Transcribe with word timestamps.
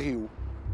Rio. 0.00 0.30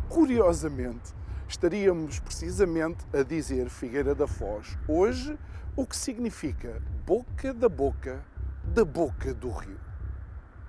Curiosamente, 0.08 1.12
estaríamos 1.48 2.20
precisamente 2.20 3.04
a 3.12 3.24
dizer 3.24 3.68
Figueira 3.68 4.14
da 4.14 4.28
Foz 4.28 4.78
hoje, 4.86 5.36
o 5.74 5.84
que 5.84 5.96
significa 5.96 6.80
boca 7.04 7.52
da 7.52 7.68
boca 7.68 8.24
da 8.62 8.84
boca 8.84 9.34
do 9.34 9.50
rio. 9.50 9.80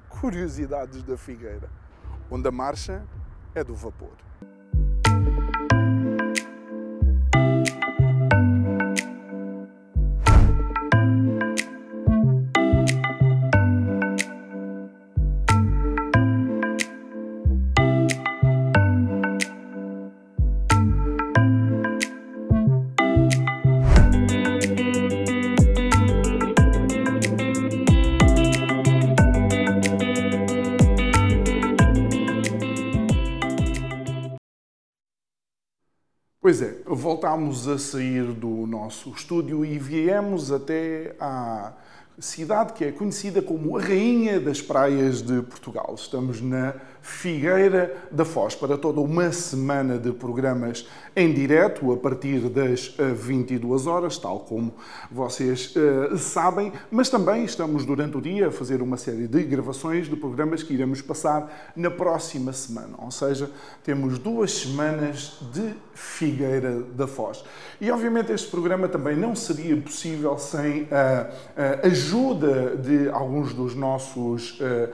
Curiosidades 0.09 1.03
da 1.03 1.15
Figueira, 1.15 1.69
onde 2.31 2.47
a 2.47 2.51
marcha 2.51 3.05
é 3.53 3.63
do 3.63 3.75
vapor. 3.75 4.26
Voltámos 37.27 37.67
a 37.67 37.77
sair 37.77 38.23
do 38.31 38.65
nosso 38.65 39.09
estúdio 39.09 39.65
e 39.65 39.77
viemos 39.77 40.49
até 40.49 41.13
à 41.19 41.73
cidade 42.17 42.71
que 42.71 42.85
é 42.85 42.91
conhecida 42.91 43.41
como 43.41 43.75
a 43.75 43.81
Rainha 43.81 44.39
das 44.39 44.61
Praias 44.61 45.21
de 45.21 45.41
Portugal. 45.41 45.93
Estamos 45.93 46.39
na 46.39 46.73
Figueira 47.01 47.95
da 48.11 48.25
Foz 48.25 48.55
para 48.55 48.77
toda 48.77 48.99
uma 48.99 49.31
semana 49.31 49.97
de 49.97 50.11
programas 50.11 50.87
em 51.15 51.33
direto 51.33 51.91
a 51.91 51.97
partir 51.97 52.41
das 52.49 52.95
22 53.15 53.85
eh, 53.85 53.89
horas, 53.89 54.17
tal 54.17 54.41
como 54.41 54.73
vocês 55.11 55.75
uh, 55.75 56.17
sabem, 56.17 56.71
mas 56.91 57.09
também 57.09 57.43
estamos 57.43 57.85
durante 57.85 58.17
o 58.17 58.21
dia 58.21 58.49
a 58.49 58.51
fazer 58.51 58.81
uma 58.81 58.97
série 58.97 59.27
de 59.27 59.43
gravações 59.43 60.07
de 60.07 60.15
programas 60.15 60.61
que 60.61 60.73
iremos 60.73 61.01
passar 61.01 61.71
na 61.75 61.89
próxima 61.89 62.53
semana, 62.53 62.95
ou 62.99 63.09
seja, 63.09 63.49
temos 63.83 64.19
duas 64.19 64.51
semanas 64.51 65.39
de 65.51 65.73
Figueira 65.93 66.81
da 66.95 67.07
Foz. 67.07 67.43
E 67.81 67.89
obviamente 67.89 68.31
este 68.31 68.49
programa 68.49 68.87
também 68.87 69.15
não 69.15 69.35
seria 69.35 69.75
possível 69.77 70.37
sem 70.37 70.87
a, 70.91 71.87
ajuda 71.87 72.75
de 72.77 73.09
alguns 73.09 73.53
dos 73.53 73.73
nossos 73.75 74.59
uh, 74.59 74.89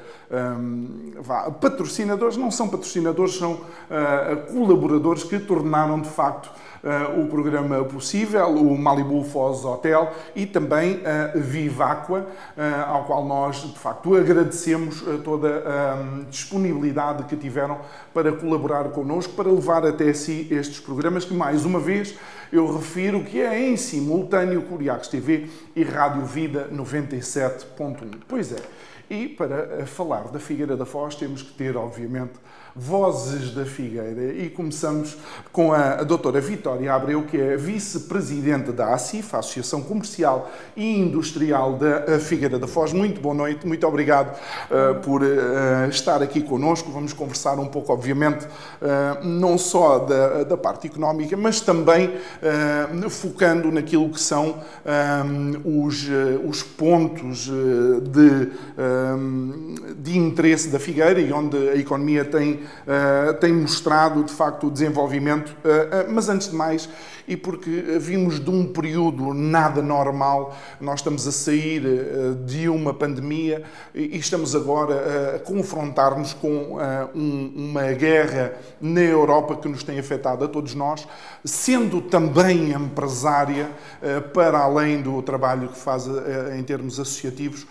um, 0.57 1.53
patrocinadores, 1.59 1.92
não 2.37 2.51
são 2.51 2.69
patrocinadores, 2.69 3.35
são 3.35 3.53
uh, 3.53 4.51
colaboradores 4.51 5.23
que 5.23 5.39
tornaram 5.39 6.01
de 6.01 6.09
facto 6.09 6.47
uh, 6.83 7.21
o 7.21 7.27
programa 7.27 7.83
possível, 7.83 8.47
o 8.47 8.77
Malibu 8.77 9.23
Foz 9.23 9.63
Hotel 9.63 10.11
e 10.35 10.45
também 10.45 11.01
a 11.05 11.37
Viváqua, 11.37 12.27
uh, 12.57 12.91
ao 12.91 13.03
qual 13.05 13.25
nós 13.25 13.57
de 13.57 13.77
facto 13.77 14.15
agradecemos 14.15 15.03
toda 15.23 15.63
a 15.65 16.23
disponibilidade 16.29 17.23
que 17.23 17.35
tiveram 17.35 17.79
para 18.13 18.31
colaborar 18.31 18.85
connosco, 18.89 19.33
para 19.33 19.49
levar 19.49 19.85
até 19.85 20.13
si 20.13 20.47
estes 20.51 20.79
programas 20.79 21.25
que, 21.25 21.33
mais 21.33 21.65
uma 21.65 21.79
vez, 21.79 22.15
eu 22.51 22.71
refiro 22.71 23.23
que 23.23 23.41
é 23.41 23.59
em 23.59 23.75
simultâneo 23.75 24.61
Curiacos 24.61 25.07
TV 25.07 25.49
e 25.75 25.83
Rádio 25.83 26.25
Vida 26.25 26.69
97.1. 26.71 28.21
Pois 28.27 28.51
é. 28.51 28.82
E 29.09 29.27
para 29.27 29.81
eh, 29.81 29.85
falar 29.85 30.29
da 30.29 30.39
Figueira 30.39 30.75
da 30.77 30.85
Foz 30.85 31.15
temos 31.15 31.41
que 31.41 31.51
ter, 31.53 31.75
obviamente, 31.75 32.33
Vozes 32.75 33.51
da 33.51 33.65
Figueira 33.65 34.33
e 34.33 34.49
começamos 34.49 35.15
com 35.51 35.71
a, 35.71 36.03
doutora 36.03 36.41
Vitória 36.41 36.91
Abreu, 36.91 37.21
que 37.21 37.37
é 37.39 37.55
vice-presidente 37.55 38.71
da 38.71 38.95
ACIF, 38.95 39.35
Associação 39.35 39.83
Comercial 39.83 40.51
e 40.75 40.97
Industrial 40.97 41.77
da 41.77 42.19
Figueira 42.19 42.57
da 42.57 42.65
Foz. 42.65 42.91
Muito 42.91 43.21
boa 43.21 43.35
noite, 43.35 43.67
muito 43.67 43.85
obrigado 43.85 44.35
uh, 44.35 44.99
por 45.01 45.21
uh, 45.21 45.87
estar 45.87 46.23
aqui 46.23 46.41
connosco. 46.41 46.91
Vamos 46.91 47.13
conversar 47.13 47.59
um 47.59 47.67
pouco, 47.67 47.93
obviamente, 47.93 48.45
uh, 48.45 49.23
não 49.23 49.55
só 49.55 49.99
da, 49.99 50.43
da, 50.43 50.57
parte 50.57 50.87
económica, 50.87 51.35
mas 51.37 51.59
também 51.59 52.13
focando 53.09 53.69
naquilo 53.71 54.09
que 54.09 54.19
são 54.19 54.61
os, 55.65 56.07
os 56.47 56.63
pontos 56.63 57.49
de, 58.01 58.51
de 59.97 60.17
interesse 60.17 60.69
da 60.69 60.79
Figueira 60.79 61.19
e 61.19 61.33
onde 61.33 61.57
a 61.69 61.75
economia 61.75 62.23
tem 62.23 62.62
uh, 62.63 63.33
tem 63.35 63.53
mostrado 63.53 64.23
de 64.23 64.31
facto 64.31 64.67
o 64.67 64.71
desenvolvimento, 64.71 65.49
uh, 65.49 66.11
mas 66.11 66.29
antes 66.29 66.49
de 66.49 66.55
mais, 66.55 66.89
e 67.27 67.37
porque 67.37 67.69
vimos 67.99 68.39
de 68.39 68.49
um 68.49 68.65
período 68.65 69.33
nada 69.33 69.81
normal, 69.81 70.55
nós 70.81 70.99
estamos 70.99 71.25
a 71.27 71.31
sair 71.31 71.81
de 72.45 72.67
uma 72.67 72.93
pandemia 72.93 73.63
e 73.95 74.17
estamos 74.17 74.53
agora 74.53 75.35
a 75.35 75.39
confrontar-nos 75.39 76.33
com 76.33 76.77
um, 77.15 77.53
uma 77.55 77.93
guerra 77.93 78.55
na 78.81 78.99
Europa 78.99 79.55
que 79.55 79.69
nos 79.69 79.83
tem 79.83 79.97
afetado 79.97 80.43
a 80.43 80.49
todos 80.49 80.75
nós, 80.75 81.07
sendo 81.45 82.01
também 82.01 82.71
empresária, 82.71 83.69
para 84.33 84.59
além 84.59 85.01
do 85.01 85.21
trabalho 85.21 85.69
que 85.69 85.77
faz 85.77 86.05
em 86.57 86.63
termos 86.63 86.99
associativos. 86.99 87.65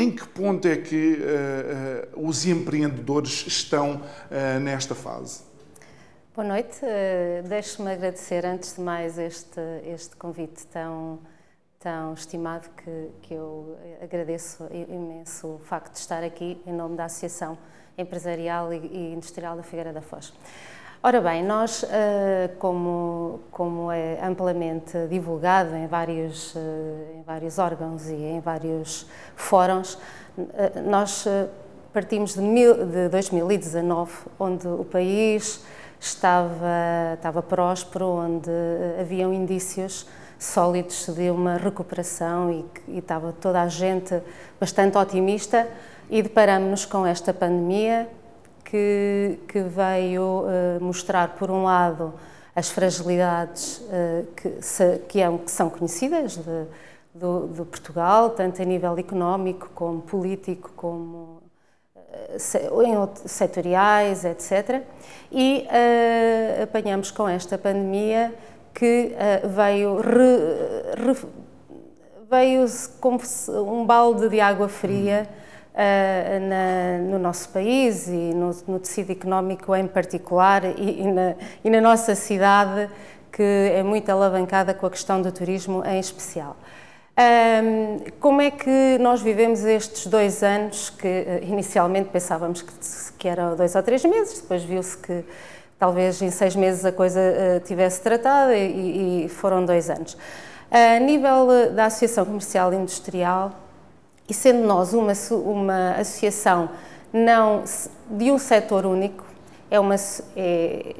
Em 0.00 0.12
que 0.12 0.24
ponto 0.28 0.68
é 0.68 0.76
que 0.76 1.14
uh, 1.14 2.16
uh, 2.16 2.28
os 2.28 2.46
empreendedores 2.46 3.44
estão 3.48 3.96
uh, 3.96 4.60
nesta 4.60 4.94
fase? 4.94 5.42
Boa 6.32 6.46
noite. 6.46 6.82
Deixe-me 7.48 7.90
agradecer, 7.90 8.46
antes 8.46 8.76
de 8.76 8.80
mais, 8.80 9.18
este, 9.18 9.58
este 9.84 10.14
convite 10.14 10.64
tão, 10.68 11.18
tão 11.80 12.14
estimado 12.14 12.68
que, 12.76 13.10
que 13.22 13.34
eu 13.34 13.76
agradeço 14.00 14.68
imenso 14.72 15.54
o 15.54 15.58
facto 15.58 15.94
de 15.94 15.98
estar 15.98 16.22
aqui 16.22 16.62
em 16.64 16.72
nome 16.72 16.96
da 16.96 17.06
Associação 17.06 17.58
Empresarial 17.98 18.72
e 18.72 19.12
Industrial 19.14 19.56
da 19.56 19.64
Figueira 19.64 19.92
da 19.92 20.00
Foz. 20.00 20.32
Ora 21.00 21.20
bem, 21.20 21.44
nós, 21.44 21.84
eh, 21.88 22.50
como, 22.58 23.38
como 23.52 23.92
é 23.92 24.18
amplamente 24.20 25.06
divulgado 25.08 25.76
em 25.76 25.86
vários, 25.86 26.56
eh, 26.56 27.18
em 27.18 27.22
vários 27.22 27.56
órgãos 27.56 28.08
e 28.08 28.14
em 28.14 28.40
vários 28.40 29.06
fóruns, 29.36 29.96
eh, 30.54 30.82
nós 30.84 31.24
partimos 31.92 32.34
de, 32.34 32.40
mil, 32.40 32.84
de 32.84 33.08
2019, 33.10 34.10
onde 34.40 34.66
o 34.66 34.84
país 34.84 35.64
estava, 36.00 37.14
estava 37.14 37.44
próspero, 37.44 38.06
onde 38.06 38.50
haviam 39.00 39.32
indícios 39.32 40.04
sólidos 40.36 41.06
de 41.14 41.30
uma 41.30 41.58
recuperação 41.58 42.50
e, 42.50 42.64
e 42.88 42.98
estava 42.98 43.32
toda 43.32 43.62
a 43.62 43.68
gente 43.68 44.20
bastante 44.58 44.98
otimista 44.98 45.68
e 46.10 46.20
deparamos-nos 46.22 46.84
com 46.84 47.06
esta 47.06 47.32
pandemia 47.32 48.08
que, 48.68 49.38
que 49.48 49.62
veio 49.62 50.44
uh, 50.44 50.84
mostrar, 50.84 51.36
por 51.36 51.50
um 51.50 51.64
lado, 51.64 52.12
as 52.54 52.68
fragilidades 52.68 53.78
uh, 53.78 54.26
que, 54.36 54.60
se, 54.60 54.98
que, 55.08 55.20
é, 55.22 55.38
que, 55.38 55.50
são 55.50 55.70
conhecidas 55.70 56.36
de, 56.36 56.66
do, 57.14 57.64
Portugal, 57.64 58.30
tanto 58.30 58.60
a 58.60 58.64
nível 58.66 58.98
económico 58.98 59.70
como 59.74 60.02
político, 60.02 60.70
como 60.76 61.40
uh, 61.96 63.10
setoriais, 63.24 64.26
etc. 64.26 64.82
E 65.32 65.66
apanhamos 66.62 67.10
com 67.10 67.26
esta 67.26 67.56
pandemia 67.56 68.34
que 68.74 69.14
veio, 69.44 70.00
re, 70.00 70.36
re, 70.94 71.16
veio 72.30 72.66
como 73.00 73.18
um 73.66 73.84
balde 73.84 74.28
de 74.28 74.40
água 74.40 74.68
fria 74.68 75.28
uh, 75.28 75.47
na, 75.74 76.98
no 76.98 77.18
nosso 77.18 77.48
país 77.50 78.08
e 78.08 78.34
no, 78.34 78.50
no, 78.66 78.78
tecido 78.80 79.12
económico 79.12 79.74
em 79.76 79.86
particular 79.86 80.64
e, 80.64 81.02
e, 81.02 81.12
na, 81.12 81.34
e 81.64 81.70
na 81.70 81.80
nossa 81.80 82.14
cidade, 82.14 82.90
que 83.30 83.42
é 83.42 83.82
muito 83.82 84.10
alavancada 84.10 84.74
com 84.74 84.86
a 84.86 84.90
questão 84.90 85.22
do 85.22 85.30
turismo 85.30 85.84
em 85.84 86.00
especial. 86.00 86.56
Um, 87.18 87.98
como 88.20 88.40
é 88.40 88.48
que 88.48 88.96
nós 89.00 89.20
vivemos 89.20 89.64
estes 89.64 90.06
dois 90.06 90.40
anos 90.44 90.88
que 90.90 91.06
uh, 91.06 91.44
inicialmente 91.44 92.10
pensávamos 92.10 92.62
que, 92.62 92.72
que 93.18 93.26
era 93.26 93.56
dois 93.56 93.74
ou 93.74 93.82
três 93.82 94.04
meses, 94.04 94.40
depois 94.40 94.62
viu-se 94.62 94.96
que 94.96 95.24
talvez 95.80 96.22
em 96.22 96.30
seis 96.30 96.54
meses 96.54 96.84
a 96.84 96.92
coisa 96.92 97.18
uh, 97.18 97.60
tivesse 97.66 98.02
tratado 98.02 98.52
e, 98.52 99.24
e, 99.24 99.28
foram 99.28 99.64
dois 99.64 99.90
anos. 99.90 100.16
A 100.70 101.00
nível 101.00 101.72
da 101.74 101.86
Associação 101.86 102.24
Comercial 102.24 102.72
e 102.72 102.76
Industrial, 102.76 103.52
e 104.28 104.34
sendo 104.34 104.66
nós 104.66 104.92
uma, 104.92 105.12
uma 105.32 105.90
associação 105.92 106.68
não 107.12 107.64
de 108.10 108.30
um 108.30 108.38
setor 108.38 108.84
único, 108.84 109.24
é 109.70 109.80
uma, 109.80 109.96
é, 110.36 110.94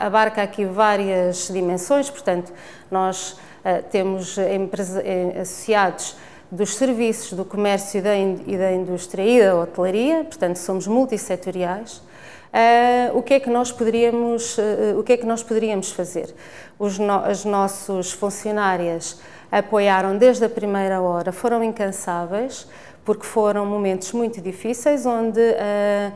abarca 0.00 0.42
aqui 0.42 0.64
várias 0.64 1.48
dimensões, 1.48 2.10
portanto, 2.10 2.52
nós 2.90 3.36
eh, 3.66 3.82
temos 3.82 4.38
eh, 4.38 5.40
associados 5.40 6.14
dos 6.52 6.76
serviços, 6.76 7.32
do 7.32 7.44
comércio 7.44 7.98
e 7.98 8.00
da, 8.00 8.16
e 8.16 8.56
da 8.56 8.72
indústria 8.72 9.24
e 9.24 9.40
da 9.44 9.56
hotelaria, 9.56 10.22
portanto 10.22 10.56
somos 10.58 10.86
multissetoriais. 10.86 12.00
Uh, 12.46 13.18
o 13.18 13.22
que 13.22 13.34
é 13.34 13.40
que 13.40 13.50
nós 13.50 13.72
poderíamos 13.72 14.56
uh, 14.56 14.98
o 14.98 15.02
que 15.02 15.14
é 15.14 15.16
que 15.16 15.26
nós 15.26 15.42
poderíamos 15.42 15.90
fazer 15.90 16.32
os 16.78 16.96
no, 16.96 17.12
as 17.12 17.44
nossas 17.44 18.12
funcionárias 18.12 19.20
apoiaram 19.50 20.16
desde 20.16 20.44
a 20.44 20.48
primeira 20.48 21.00
hora 21.00 21.32
foram 21.32 21.62
incansáveis 21.62 22.66
porque 23.04 23.24
foram 23.24 23.64
momentos 23.64 24.12
muito 24.12 24.40
difíceis 24.40 25.06
onde 25.06 25.40
uh, 25.40 26.12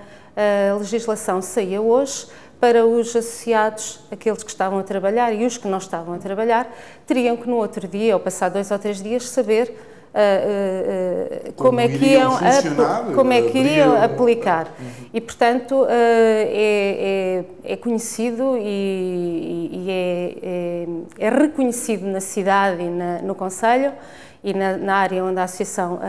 a 0.73 0.77
legislação 0.77 1.41
saía 1.41 1.81
hoje 1.81 2.27
para 2.61 2.85
os 2.85 3.17
associados, 3.17 4.01
aqueles 4.11 4.43
que 4.43 4.51
estavam 4.51 4.79
a 4.79 4.83
trabalhar 4.83 5.33
e 5.33 5.47
os 5.47 5.57
que 5.57 5.67
não 5.67 5.79
estavam 5.79 6.15
a 6.15 6.19
trabalhar, 6.19 6.71
teriam 7.07 7.37
que 7.37 7.49
no 7.49 7.57
outro 7.57 7.89
dia, 7.89 8.15
ou 8.15 8.21
passar 8.21 8.51
dois 8.51 8.71
ou 8.71 8.79
três 8.79 9.03
dias, 9.03 9.27
saber 9.31 9.90
Uh, 10.11 11.49
uh, 11.49 11.53
como, 11.53 11.69
como, 11.69 11.81
é 11.81 11.89
que 11.89 12.05
iam 12.05 12.33
como 13.15 13.33
é 13.33 13.43
que 13.43 13.59
iriam 13.59 14.03
aplicar 14.03 14.67
uhum. 14.67 15.07
e 15.15 15.21
portanto 15.21 15.83
uh, 15.83 15.87
é, 15.89 17.45
é, 17.63 17.73
é, 17.75 17.77
conhecido 17.77 18.57
e, 18.59 19.71
e 19.73 19.87
é, 19.89 20.37
é, 20.43 21.27
é, 21.27 21.31
reconhecido 21.31 22.09
na 22.09 22.21
cidade 22.21 22.83
e 22.83 22.89
na, 22.89 23.23
no 23.23 23.37
Conselho 23.37 23.93
e 24.43 24.53
na, 24.53 24.77
na, 24.79 24.97
área 24.97 25.23
onde 25.23 25.39
a 25.39 25.45
associação 25.45 26.01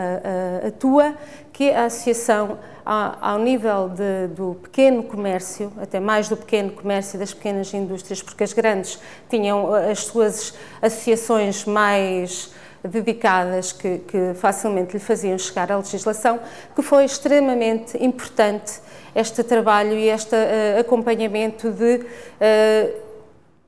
atua 0.66 1.14
que 1.52 1.70
a 1.70 1.84
associação 1.84 2.58
ao 2.84 3.38
nível 3.38 3.88
de, 3.88 4.34
do 4.34 4.56
pequeno 4.62 5.04
comércio, 5.04 5.72
até 5.80 6.00
mais 6.00 6.28
do 6.28 6.36
pequeno 6.36 6.72
comércio 6.72 7.16
e 7.16 7.18
das 7.20 7.32
pequenas 7.32 7.72
indústrias, 7.72 8.20
porque 8.20 8.42
as 8.42 8.52
grandes 8.52 8.98
tinham 9.30 9.72
as 9.72 10.00
suas 10.00 10.54
associações 10.80 11.64
mais 11.64 12.52
dedicadas 12.84 13.72
que, 13.72 13.98
que 13.98 14.34
facilmente 14.34 14.94
lhe 14.94 14.98
faziam 14.98 15.38
chegar 15.38 15.70
a 15.70 15.76
legislação, 15.76 16.40
que 16.74 16.82
foi 16.82 17.04
extremamente 17.04 18.02
importante 18.02 18.80
este 19.14 19.42
trabalho 19.44 19.92
e 19.92 20.08
este 20.08 20.34
uh, 20.34 20.80
acompanhamento 20.80 21.70
de, 21.70 22.04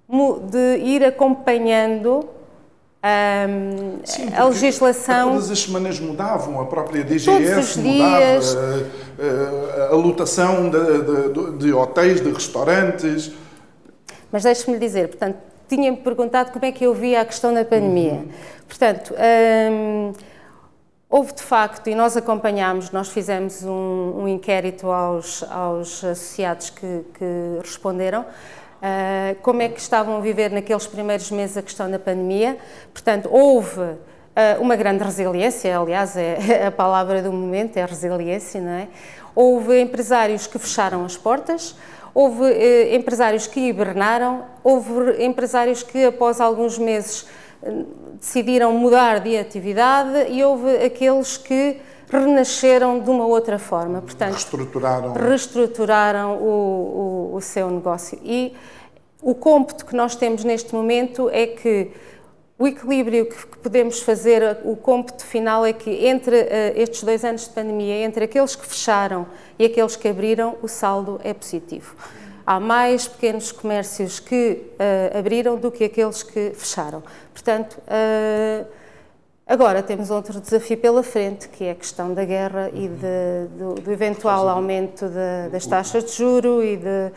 uh, 0.09 0.41
de 0.51 0.79
ir 0.79 1.05
acompanhando 1.05 2.29
um, 3.05 4.01
Sim, 4.03 4.35
a 4.35 4.45
legislação. 4.45 5.33
Todas 5.33 5.51
as 5.51 5.59
semanas 5.61 6.01
mudavam, 6.01 6.59
a 6.61 6.65
própria 6.65 7.05
DGS 7.05 7.79
mudava, 7.79 8.19
a, 9.19 9.83
a, 9.83 9.93
a 9.93 9.95
lotação 9.95 10.71
de, 10.71 10.79
de, 11.33 11.59
de, 11.59 11.73
hotéis, 11.73 12.23
de 12.23 12.31
restaurantes. 12.31 13.31
Mas 14.33 14.43
deixe-me 14.43 14.79
dizer, 14.79 15.09
portanto, 15.09 15.37
tinha-me 15.69 15.99
perguntado 15.99 16.51
como 16.51 16.65
é 16.65 16.73
que 16.73 16.85
eu 16.85 16.95
via 16.95 17.21
a 17.21 17.25
questão 17.25 17.53
da 17.53 17.65
pandemia. 17.65 18.13
Uhum. 18.13 18.29
Portanto, 18.69 19.15
um, 19.71 20.13
houve 21.09 21.33
de 21.33 21.43
facto, 21.43 21.89
e 21.89 21.95
nós 21.95 22.17
acompanhámos, 22.17 22.91
nós 22.91 23.09
fizemos 23.09 23.63
um, 23.63 24.23
um 24.23 24.29
inquérito 24.29 24.91
aos, 24.91 25.43
aos 25.45 26.03
associados 26.03 26.71
que, 26.71 27.05
que 27.15 27.59
responderam. 27.61 28.23
Uh, 28.23 29.41
como 29.41 29.63
é 29.63 29.69
que 29.69 29.81
estavam 29.81 30.19
a 30.19 30.21
viver 30.21 30.51
naqueles 30.51 30.87
primeiros 30.87 31.31
meses 31.31 31.57
a 31.57 31.63
questão 31.63 31.91
da 31.91 31.99
pandemia. 31.99 32.59
Portanto, 32.93 33.29
houve 33.33 33.81
uh, 33.81 33.97
uma 34.61 34.77
grande 34.77 35.03
resiliência, 35.03 35.79
aliás, 35.79 36.17
é 36.17 36.67
a 36.67 36.71
palavra 36.71 37.23
do 37.23 37.33
momento, 37.33 37.77
é 37.77 37.85
resiliência, 37.85 38.61
não 38.61 38.73
é? 38.73 38.89
Houve 39.35 39.81
empresários 39.81 40.47
que 40.47 40.59
fecharam 40.59 41.05
as 41.05 41.17
portas, 41.17 41.75
houve 42.13 42.43
uh, 42.43 42.95
empresários 42.95 43.47
que 43.47 43.61
hibernaram, 43.61 44.45
houve 44.63 45.25
empresários 45.25 45.83
que, 45.83 46.05
após 46.05 46.41
alguns 46.41 46.77
meses, 46.77 47.27
decidiram 48.19 48.73
mudar 48.73 49.21
de 49.21 49.37
atividade 49.37 50.31
e 50.31 50.43
houve 50.45 50.77
aqueles 50.77 51.37
que 51.37 51.81
renasceram 52.11 53.01
de 53.01 53.11
uma 53.11 53.27
outra 53.27 53.59
forma, 53.59 54.01
portanto 54.01 54.33
reestruturaram, 54.33 55.13
reestruturaram 55.13 56.37
o, 56.37 57.31
o, 57.33 57.37
o 57.37 57.41
seu 57.41 57.71
negócio. 57.71 58.19
E 58.23 58.55
o 59.21 59.35
cômputo 59.35 59.87
que 59.87 59.97
nós 59.97 60.15
temos 60.15 60.45
neste 60.45 60.75
momento 60.75 61.29
é 61.31 61.47
que 61.47 61.91
o 62.57 62.69
equilíbrio 62.69 63.27
que 63.27 63.59
podemos 63.59 64.01
fazer, 64.01 64.59
o 64.65 64.77
cômputo 64.77 65.25
final 65.25 65.67
é 65.67 65.73
que 65.73 66.07
entre 66.07 66.37
uh, 66.43 66.47
estes 66.77 67.03
dois 67.03 67.25
anos 67.25 67.45
de 67.45 67.51
pandemia, 67.51 68.05
entre 68.05 68.25
aqueles 68.25 68.55
que 68.55 68.65
fecharam 68.65 69.27
e 69.59 69.65
aqueles 69.65 69.97
que 69.97 70.07
abriram, 70.07 70.57
o 70.63 70.69
saldo 70.69 71.21
é 71.25 71.35
positivo. 71.35 71.97
Há 72.47 72.61
mais 72.61 73.09
pequenos 73.09 73.51
comércios 73.53 74.21
que 74.21 74.63
uh, 74.73 75.19
abriram 75.19 75.57
do 75.57 75.71
que 75.71 75.85
aqueles 75.85 76.23
que 76.23 76.53
fecharam. 76.55 77.03
Portanto, 77.33 77.79
uh, 77.79 78.67
agora 79.47 79.83
temos 79.83 80.11
outro 80.11 80.41
desafio 80.41 80.79
pela 80.79 81.03
frente, 81.03 81.49
que 81.49 81.65
é 81.65 81.73
a 81.73 81.75
questão 81.75 82.15
da 82.15 82.25
guerra 82.25 82.71
e 82.73 82.89
de, 82.89 83.49
do, 83.59 83.75
do, 83.75 83.93
eventual 83.93 84.49
aumento 84.49 85.07
de, 85.07 85.51
das 85.51 85.67
taxas 85.67 86.05
de 86.05 86.13
juro 86.13 86.63
e, 86.63 86.77
de, 86.77 87.13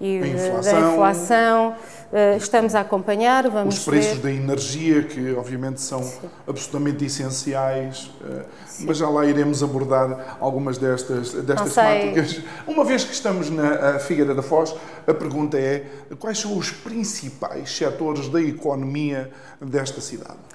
e 0.00 0.18
inflação. 0.18 0.62
da 0.62 0.92
inflação. 0.92 1.74
Uh, 2.10 2.38
estamos 2.38 2.74
a 2.74 2.80
acompanhar, 2.80 3.50
vamos 3.50 3.80
Os 3.80 3.84
preços 3.84 4.16
ver. 4.16 4.22
da 4.22 4.32
energia, 4.32 5.02
que 5.02 5.34
obviamente 5.34 5.78
são 5.82 6.02
Sim. 6.02 6.28
absolutamente 6.46 7.04
essenciais, 7.04 8.10
uh, 8.22 8.44
mas 8.80 8.96
já 8.96 9.10
lá 9.10 9.26
iremos 9.26 9.62
abordar 9.62 10.38
algumas 10.40 10.78
destas, 10.78 11.32
destas 11.34 11.74
temáticas. 11.74 12.40
Uma 12.66 12.82
vez 12.82 13.04
que 13.04 13.12
estamos 13.12 13.50
na 13.50 13.98
Figueira 13.98 14.34
da 14.34 14.42
Foz, 14.42 14.74
a 15.06 15.12
pergunta 15.12 15.58
é 15.58 15.84
quais 16.18 16.38
são 16.38 16.56
os 16.56 16.70
principais 16.70 17.76
setores 17.76 18.30
da 18.30 18.40
economia 18.40 19.30
desta 19.60 20.00
cidade? 20.00 20.47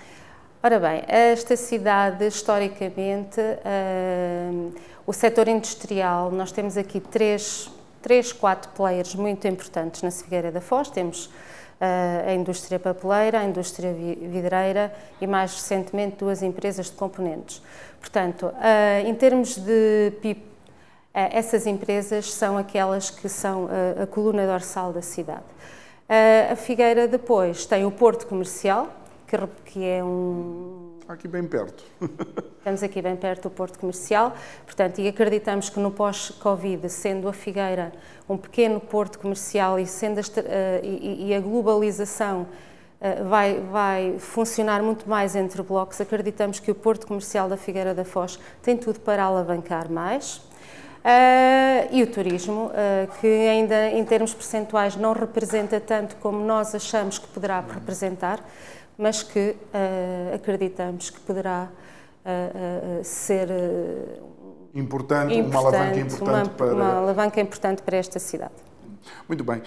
Ora 0.63 0.80
bem, 0.80 1.04
esta 1.07 1.57
cidade, 1.57 2.25
historicamente, 2.25 3.42
uh, 3.42 4.74
o 5.06 5.12
setor 5.12 5.50
industrial, 5.50 6.31
nós 6.31 6.54
temos 6.54 6.77
aqui 6.77 7.01
três 7.01 7.69
três, 8.04 8.33
quatro 8.33 8.69
players 8.71 9.16
muito 9.16 9.47
importantes 9.47 10.04
na 10.04 10.11
Figueira 10.11 10.52
da 10.52 10.61
Foz. 10.61 10.90
Temos 10.90 11.26
uh, 11.26 11.31
a 12.28 12.33
indústria 12.33 12.78
papeleira, 12.78 13.40
a 13.40 13.45
indústria 13.45 13.94
vidreira 13.94 14.94
e, 15.19 15.26
mais 15.26 15.54
recentemente, 15.56 16.18
duas 16.18 16.44
empresas 16.44 16.87
de 16.87 16.92
componentes. 16.92 17.61
Portanto, 17.99 18.47
uh, 18.47 19.07
em 19.07 19.16
termos 19.16 19.56
de 19.56 20.11
PIB, 20.21 20.40
uh, 20.40 20.44
essas 21.14 21.66
empresas 21.66 22.31
são 22.31 22.57
aquelas 22.57 23.09
que 23.09 23.30
são 23.30 23.69
a 24.02 24.06
coluna 24.06 24.45
dorsal 24.45 24.92
da 24.92 25.02
cidade. 25.02 25.44
a 26.52 26.56
Figueira 26.56 27.07
depois 27.07 27.66
tem 27.66 27.85
o 27.85 27.92
porto 27.92 28.28
comercial, 28.28 28.90
que, 29.33 29.71
que 29.71 29.85
é 29.85 30.04
um 30.04 30.94
aqui 31.07 31.28
bem 31.28 31.44
perto. 31.44 31.83
Estamos 32.59 32.81
aqui 32.81 33.02
bem 33.02 33.16
perto 33.16 33.44
do 33.44 33.49
Porto 33.49 33.78
Comercial, 33.78 34.33
portanto, 34.66 34.99
e 34.99 35.07
acreditamos 35.07 35.69
que 35.69 35.80
no 35.80 35.92
pós-Covid, 35.92 36.87
sendo 36.90 37.28
a 37.28 37.33
Figueira 37.33 37.92
um 38.30 38.37
pequeno 38.37 38.80
porto 38.80 39.19
comercial 39.19 39.78
e, 39.78 39.85
sendo 39.85 40.19
a, 40.19 40.21
uh, 40.21 40.23
e, 40.81 41.28
e 41.28 41.33
a 41.33 41.42
globalização 41.42 42.44
uh, 42.44 43.28
vai, 43.28 43.59
vai 43.59 44.16
funcionar 44.18 44.81
muito 44.81 45.09
mais 45.09 45.35
entre 45.35 45.61
blocos, 45.61 45.99
acreditamos 45.99 46.59
que 46.59 46.71
o 46.71 46.75
Porto 46.75 47.06
Comercial 47.06 47.49
da 47.49 47.57
Figueira 47.57 47.94
da 47.94 48.06
Foz 48.06 48.40
tem 48.61 48.78
tudo 48.78 49.02
para 49.02 49.23
alavancar 49.23 49.92
mais. 49.92 50.42
Uh, 51.04 51.90
e 51.92 52.02
o 52.02 52.07
turismo, 52.07 52.72
que 53.19 53.28
ainda 53.28 53.90
em 53.90 54.06
termos 54.06 54.33
percentuais 54.33 54.95
não 54.95 55.12
representa 55.12 55.78
tanto 55.80 56.16
como 56.16 56.44
nós 56.45 56.74
achamos 56.74 57.19
que 57.19 57.28
poderá 57.28 57.60
representar, 57.60 58.40
mas 58.98 59.24
que 59.24 59.50
uh, 59.50 60.36
acreditamos 60.36 61.10
que 61.10 61.19
poderá 61.19 61.68
uh, 61.68 63.04
ser 63.04 63.50
importante, 64.74 65.36
importante, 65.36 65.42
uma 65.42 65.60
alavanca 65.60 66.00
importante 66.00 66.48
uma, 66.48 66.56
para 66.56 66.74
uma 66.74 66.94
alavanca 66.98 67.42
importante 67.42 67.81
para 67.81 67.98
esta 67.98 68.19
cidade. 68.19 68.54
Muito 69.28 69.44
bem. 69.44 69.62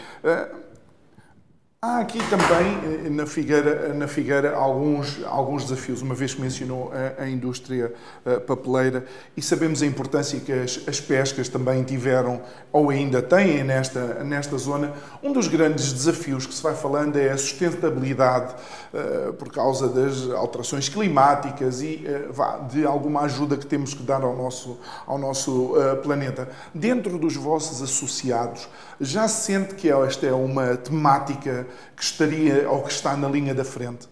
Há 1.87 2.01
aqui 2.01 2.19
também, 2.29 3.07
eh, 3.07 3.11
na 3.11 3.27
Figueira, 3.27 3.95
na 3.95 4.09
Figueira 4.09 4.57
alguns, 4.57 5.23
alguns 5.25 5.63
desafios, 5.63 6.03
uma 6.03 6.17
vez 6.17 6.35
que 6.35 6.41
mencionou 6.41 6.91
a, 6.93 7.23
a 7.23 7.29
indústria 7.29 7.95
a 8.25 8.31
eh, 8.31 8.41
papeleira, 8.41 9.07
e 9.37 9.41
sabemos 9.41 9.83
a 9.83 9.87
importância 9.87 10.41
que 10.41 10.51
as, 10.51 10.81
as, 10.85 11.01
pescas 11.01 11.49
também 11.49 11.85
tiveram, 11.85 12.41
ou 12.73 12.91
ainda 12.91 13.23
têm 13.23 13.63
nesta, 13.63 14.25
nesta 14.25 14.59
zona. 14.59 14.95
Um 15.23 15.33
dos 15.33 15.47
grandes 15.47 15.93
desafios 15.93 16.45
que 16.45 16.53
se 16.53 16.61
vai 16.61 16.75
falando 16.75 17.21
é 17.21 17.31
a 17.31 17.39
sustentabilidade 17.39 18.57
uh, 18.93 19.33
por 19.35 19.53
causa 19.53 19.89
das 19.89 20.29
alterações 20.31 20.89
climáticas 20.89 21.83
e 21.83 22.05
uh, 22.05 22.67
de 22.69 22.85
alguma 22.85 23.21
ajuda 23.21 23.57
que 23.57 23.65
temos 23.65 23.95
que 23.95 24.03
dar 24.03 24.25
ao 24.25 24.35
nosso, 24.37 24.77
ao 25.07 25.19
nosso 25.19 25.77
uh, 25.77 25.97
planeta. 26.03 26.49
Dentro 26.75 27.17
dos 27.17 27.37
vossos 27.37 27.81
associados, 27.81 28.69
já 29.01 29.29
se 29.29 29.45
sente 29.45 29.77
que 29.77 29.89
esta 29.89 30.27
é 30.27 30.33
uma 30.33 30.77
temática 30.77 31.65
que 31.97 32.03
estaria 32.03 32.71
ou 32.71 32.83
que 32.83 32.93
está 32.93 33.17
na 33.17 33.29
linha 33.29 33.55
da 33.55 33.65
frente? 33.65 34.09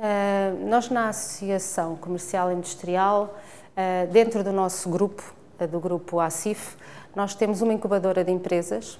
Uh, 0.00 0.66
nós, 0.66 0.88
na 0.88 1.10
Associação 1.10 1.94
Comercial 1.94 2.50
Industrial, 2.50 3.36
uh, 3.76 4.10
dentro 4.10 4.42
do 4.42 4.50
nosso 4.50 4.88
grupo, 4.88 5.22
uh, 5.60 5.66
do 5.66 5.78
grupo 5.78 6.18
ACIF, 6.18 6.74
nós 7.14 7.34
temos 7.34 7.60
uma 7.60 7.74
incubadora 7.74 8.24
de 8.24 8.32
empresas 8.32 8.98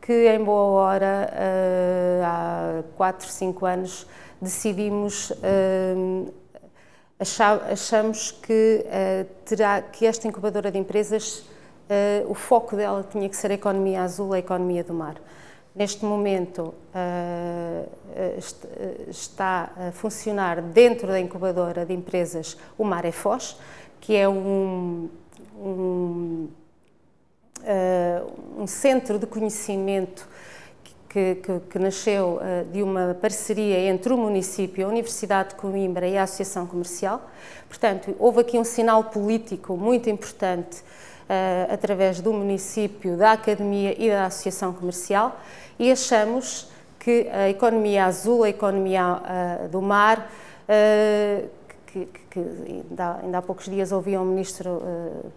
que, 0.00 0.26
em 0.30 0.42
boa 0.42 0.80
hora, 0.80 1.30
há 2.24 2.82
4, 2.96 3.28
5 3.28 3.66
anos, 3.66 4.06
decidimos, 4.40 5.32
achamos 7.70 8.32
que, 8.32 8.84
terá, 9.44 9.80
que 9.80 10.04
esta 10.04 10.26
incubadora 10.26 10.72
de 10.72 10.78
empresas, 10.78 11.44
o 12.28 12.34
foco 12.34 12.74
dela 12.74 13.06
tinha 13.08 13.28
que 13.28 13.36
ser 13.36 13.52
a 13.52 13.54
economia 13.54 14.02
azul, 14.02 14.32
a 14.32 14.40
economia 14.40 14.82
do 14.82 14.92
mar. 14.92 15.16
Neste 15.74 16.04
momento 16.04 16.74
uh, 16.94 17.90
está 19.08 19.72
a 19.76 19.92
funcionar 19.92 20.60
dentro 20.60 21.06
da 21.08 21.18
incubadora 21.18 21.86
de 21.86 21.94
empresas 21.94 22.58
o 22.76 22.84
Marefos, 22.84 23.56
que 23.98 24.14
é 24.14 24.28
um, 24.28 25.08
um, 25.56 26.48
um 28.58 28.66
centro 28.66 29.18
de 29.18 29.26
conhecimento 29.26 30.28
que, 31.08 31.36
que, 31.36 31.60
que 31.70 31.78
nasceu 31.78 32.40
de 32.70 32.82
uma 32.82 33.14
parceria 33.14 33.78
entre 33.78 34.12
o 34.12 34.16
município, 34.18 34.84
a 34.84 34.88
Universidade 34.88 35.50
de 35.50 35.54
Coimbra 35.54 36.06
e 36.06 36.18
a 36.18 36.24
Associação 36.24 36.66
Comercial. 36.66 37.30
Portanto, 37.68 38.14
houve 38.18 38.40
aqui 38.40 38.58
um 38.58 38.64
sinal 38.64 39.04
político 39.04 39.76
muito 39.76 40.10
importante 40.10 40.82
uh, 41.32 41.72
através 41.72 42.20
do 42.20 42.32
município, 42.32 43.16
da 43.16 43.32
Academia 43.32 43.94
e 43.98 44.10
da 44.10 44.26
Associação 44.26 44.72
Comercial 44.72 45.40
e 45.78 45.90
achamos 45.90 46.70
que 46.98 47.28
a 47.32 47.48
economia 47.48 48.04
azul, 48.04 48.44
a 48.44 48.48
economia 48.48 49.20
uh, 49.64 49.68
do 49.68 49.82
mar, 49.82 50.30
uh, 50.68 51.48
que, 51.86 52.06
que, 52.30 52.38
ainda, 52.38 53.16
ainda, 53.22 53.38
há 53.38 53.42
poucos 53.42 53.64
dias 53.64 53.90
ouvi 53.90 54.16
um 54.16 54.24
ministro 54.24 54.70
uh, 54.70 55.32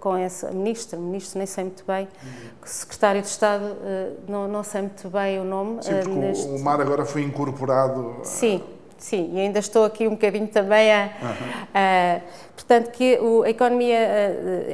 com 0.00 0.16
essa 0.16 0.50
ministra, 0.52 0.98
ministro 0.98 1.38
nem 1.38 1.46
sei 1.46 1.64
muito 1.64 1.84
bem, 1.84 2.08
uhum. 2.22 2.50
secretário 2.64 3.20
de 3.20 3.26
Estado, 3.26 3.76
não, 4.26 4.48
não 4.48 4.62
sei 4.62 4.82
muito 4.82 5.10
bem 5.10 5.38
o 5.38 5.44
nome. 5.44 5.82
Sim, 5.82 5.90
porque 5.96 6.10
neste... 6.10 6.48
o 6.48 6.58
mar 6.60 6.80
agora 6.80 7.04
foi 7.04 7.22
incorporado. 7.24 8.20
Sim, 8.22 8.62
sim, 8.98 9.30
e 9.34 9.40
ainda 9.40 9.58
estou 9.58 9.84
aqui 9.84 10.06
um 10.06 10.10
bocadinho 10.10 10.48
também 10.48 10.92
a. 10.92 11.10
Uhum. 11.22 12.20
portanto, 12.54 12.90
que 12.90 13.18
a 13.44 13.50
economia, 13.50 13.98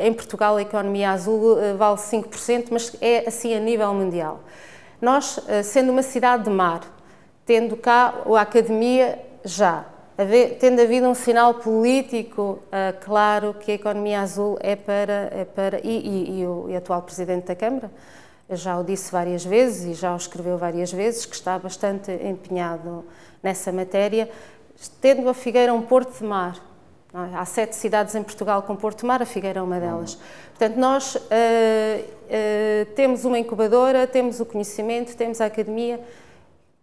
em 0.02 0.12
Portugal, 0.12 0.56
a 0.56 0.62
economia 0.62 1.10
azul 1.10 1.56
vale 1.76 1.96
5%, 1.96 2.68
mas 2.70 2.96
é 3.00 3.24
assim 3.28 3.54
a 3.54 3.60
nível 3.60 3.92
mundial. 3.94 4.40
Nós, 5.00 5.38
sendo 5.64 5.92
uma 5.92 6.02
cidade 6.02 6.44
de 6.44 6.50
mar, 6.50 6.80
tendo 7.44 7.76
cá 7.76 8.14
a 8.26 8.40
academia 8.40 9.18
já, 9.44 9.84
tendo 10.58 10.80
havido 10.80 11.06
um 11.06 11.14
sinal 11.14 11.54
político 11.54 12.58
claro 13.04 13.54
que 13.54 13.72
a 13.72 13.74
economia 13.74 14.20
azul 14.20 14.56
é 14.60 14.74
para. 14.74 15.28
É 15.32 15.44
para 15.44 15.80
e, 15.84 15.88
e, 15.88 16.40
e 16.40 16.46
o 16.46 16.66
e 16.70 16.76
atual 16.76 17.02
Presidente 17.02 17.46
da 17.46 17.54
Câmara 17.54 17.90
já 18.50 18.78
o 18.78 18.84
disse 18.84 19.10
várias 19.10 19.44
vezes 19.44 19.84
e 19.84 19.94
já 19.94 20.12
o 20.12 20.16
escreveu 20.16 20.58
várias 20.58 20.92
vezes, 20.92 21.24
que 21.24 21.34
está 21.34 21.58
bastante 21.58 22.12
empenhado 22.12 23.04
nessa 23.44 23.70
matéria, 23.70 24.28
tendo 25.00 25.28
a 25.28 25.34
Figueira 25.34 25.72
um 25.72 25.82
porto 25.82 26.18
de 26.18 26.24
mar. 26.24 26.56
É? 27.14 27.36
Há 27.36 27.44
sete 27.44 27.76
cidades 27.76 28.14
em 28.16 28.22
Portugal 28.24 28.62
com 28.62 28.74
porto 28.74 29.00
de 29.00 29.06
mar, 29.06 29.22
a 29.22 29.26
Figueira 29.26 29.60
é 29.60 29.62
uma 29.62 29.78
delas. 29.78 30.18
Portanto, 30.48 30.76
nós 30.76 31.14
uh, 31.14 31.18
uh, 31.20 32.86
temos 32.96 33.24
uma 33.24 33.38
incubadora, 33.38 34.04
temos 34.06 34.40
o 34.40 34.46
conhecimento, 34.46 35.14
temos 35.16 35.40
a 35.40 35.46
academia, 35.46 36.00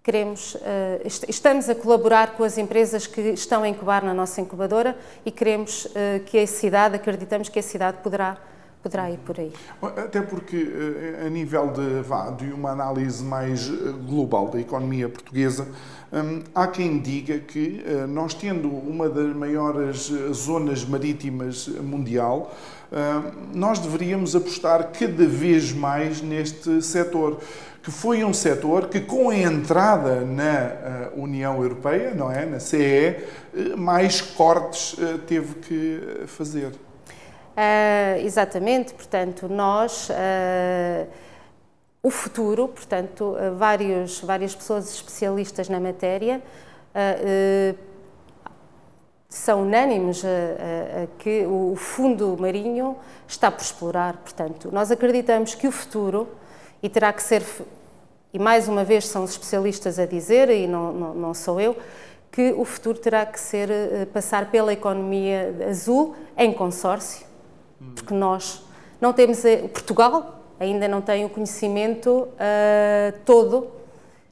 queremos, 0.01 0.55
uh, 0.55 0.59
est 1.03 1.27
estamos 1.27 1.69
a 1.69 1.75
colaborar 1.75 2.37
com 2.37 2.45
as 2.45 2.57
empresas 2.57 3.05
que 3.07 3.19
estão 3.31 3.63
a 3.63 3.67
incubar 3.67 4.05
na 4.05 4.13
nossa 4.13 4.39
incubadora 4.39 4.95
e 5.25 5.31
queremos 5.31 5.87
que 6.27 6.39
a 6.39 6.47
cidade, 6.47 6.95
acreditamos 6.95 7.49
que 7.49 7.59
a 7.59 7.63
cidade 7.63 7.97
poderá 8.01 8.37
poderá 8.81 9.09
ir 9.11 9.19
por 9.19 9.39
aí. 9.39 9.51
Até 9.81 10.21
porque, 10.21 10.57
eh, 10.57 11.25
a 11.25 11.29
nível 11.29 11.67
de, 11.67 12.01
vá, 12.01 12.31
de 12.31 12.51
uma 12.51 12.71
análise 12.71 13.23
mais 13.23 13.67
eh, 13.67 13.91
global 14.07 14.49
da 14.49 14.59
economia 14.59 15.07
portuguesa, 15.07 15.67
hum, 16.11 16.41
há 16.53 16.67
quem 16.67 16.99
diga 16.99 17.39
que 17.39 17.83
eh, 17.85 18.07
nós, 18.07 18.33
tendo 18.33 18.67
uma 18.67 19.07
das 19.07 19.35
maiores 19.35 20.11
zonas 20.33 20.83
marítimas 20.83 21.67
mundial, 21.67 22.53
hum, 22.91 23.31
nós 23.53 23.79
deveríamos 23.79 24.35
apostar 24.35 24.91
cada 24.91 25.27
vez 25.27 25.71
mais 25.71 26.21
neste 26.21 26.81
setor 26.81 27.39
que 27.83 27.89
foi 27.89 28.23
um 28.23 28.31
setor 28.33 28.89
que, 28.89 28.99
com 28.99 29.31
a 29.31 29.35
entrada 29.35 30.21
na 30.21 31.09
União 31.15 31.63
Europeia, 31.63 32.13
não 32.13 32.31
é, 32.31 32.45
na 32.45 32.59
CE, 32.59 33.15
mais 33.75 34.21
cortes 34.21 34.95
teve 35.25 35.55
que 35.55 36.27
fazer. 36.27 36.73
Uh, 37.51 38.25
exatamente, 38.25 38.93
portanto, 38.93 39.49
nós, 39.49 40.09
uh, 40.09 41.07
o 42.01 42.09
futuro, 42.09 42.69
portanto, 42.69 43.35
uh, 43.35 43.55
vários, 43.57 44.21
várias 44.21 44.55
pessoas 44.55 44.93
especialistas 44.93 45.67
na 45.67 45.79
matéria 45.79 46.41
são 49.29 49.61
unânimes 49.61 50.23
que 51.17 51.45
o 51.45 51.73
fundo 51.77 52.35
marinho 52.37 52.97
está 53.25 53.49
por 53.49 53.61
explorar, 53.61 54.17
portanto, 54.17 54.67
nós 54.73 54.91
acreditamos 54.91 55.55
que 55.55 55.69
o 55.69 55.71
futuro, 55.71 56.27
e 56.83 56.89
terá 56.89 57.13
que 57.13 57.23
ser, 57.23 57.41
e 58.33 58.37
mais 58.37 58.67
uma 58.67 58.83
vez 58.83 59.07
são 59.07 59.23
os 59.23 59.31
especialistas 59.31 59.99
a 59.99 60.05
dizer, 60.05 60.49
e 60.49 60.67
não, 60.67 60.91
não, 60.91 61.13
não 61.13 61.33
sou 61.33 61.61
eu, 61.61 61.77
que 62.29 62.51
o 62.51 62.65
futuro 62.65 62.99
terá 62.99 63.25
que 63.25 63.39
ser 63.39 63.69
passar 64.11 64.51
pela 64.51 64.73
economia 64.73 65.55
azul 65.69 66.13
em 66.35 66.51
consórcio, 66.51 67.25
porque 67.95 68.13
nós 68.13 68.63
não 68.99 69.13
temos, 69.13 69.41
Portugal 69.73 70.39
ainda 70.59 70.87
não 70.87 71.01
tem 71.01 71.25
o 71.25 71.29
conhecimento 71.29 72.09
uh, 72.09 73.17
todo 73.25 73.67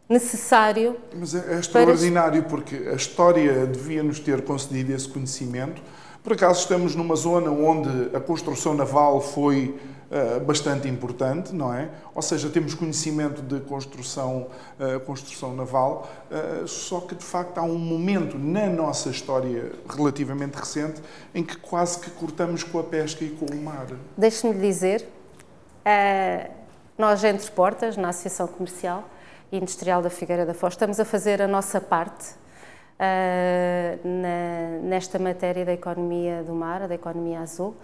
necessário. 0.07 0.95
Mas 1.15 1.33
é, 1.33 1.55
é 1.55 1.59
extraordinário 1.59 2.41
para... 2.43 2.49
porque 2.49 2.75
a 2.75 2.93
história 2.93 3.65
devia 3.65 4.03
nos 4.03 4.19
ter 4.19 4.43
concedido 4.43 4.93
esse 4.93 5.07
conhecimento. 5.07 5.81
Por 6.23 6.33
acaso 6.33 6.61
estamos 6.61 6.95
numa 6.95 7.15
zona 7.15 7.49
onde 7.49 8.15
a 8.15 8.19
construção 8.19 8.73
naval 8.73 9.21
foi 9.21 9.75
uh, 10.09 10.39
bastante 10.43 10.87
importante, 10.87 11.53
não 11.53 11.73
é? 11.73 11.89
Ou 12.13 12.21
seja, 12.21 12.49
temos 12.49 12.73
conhecimento 12.73 13.41
de 13.41 13.59
construção, 13.61 14.47
uh, 14.79 14.99
construção 15.01 15.55
naval, 15.55 16.09
uh, 16.29 16.67
só 16.67 17.01
que 17.01 17.15
de 17.15 17.23
facto 17.23 17.57
há 17.57 17.63
um 17.63 17.77
momento 17.77 18.37
na 18.37 18.67
nossa 18.67 19.09
história 19.09 19.71
relativamente 19.89 20.55
recente 20.55 21.01
em 21.33 21.43
que 21.43 21.57
quase 21.57 21.99
que 21.99 22.09
cortamos 22.11 22.63
com 22.63 22.79
a 22.79 22.83
pesca 22.83 23.23
e 23.23 23.29
com 23.29 23.45
o 23.45 23.61
mar. 23.61 23.87
Deixe-me 24.17 24.53
dizer, 24.53 25.07
nós 26.97 27.23
entre 27.23 27.49
portas, 27.51 27.97
na 27.97 28.09
Associação 28.09 28.47
Comercial 28.47 29.03
e 29.51 29.57
Industrial 29.57 30.01
da 30.01 30.09
Figueira 30.09 30.45
da 30.45 30.53
Foz, 30.53 30.73
estamos 30.73 30.99
a 30.99 31.05
fazer 31.05 31.41
a 31.41 31.47
nossa 31.47 31.81
parte 31.81 32.35
na, 34.03 34.79
nesta 34.83 35.17
matéria 35.17 35.65
da 35.65 35.73
economia 35.73 36.43
do 36.43 36.53
mar, 36.53 36.87
da 36.87 36.93
economia 36.93 37.39
azul. 37.39 37.75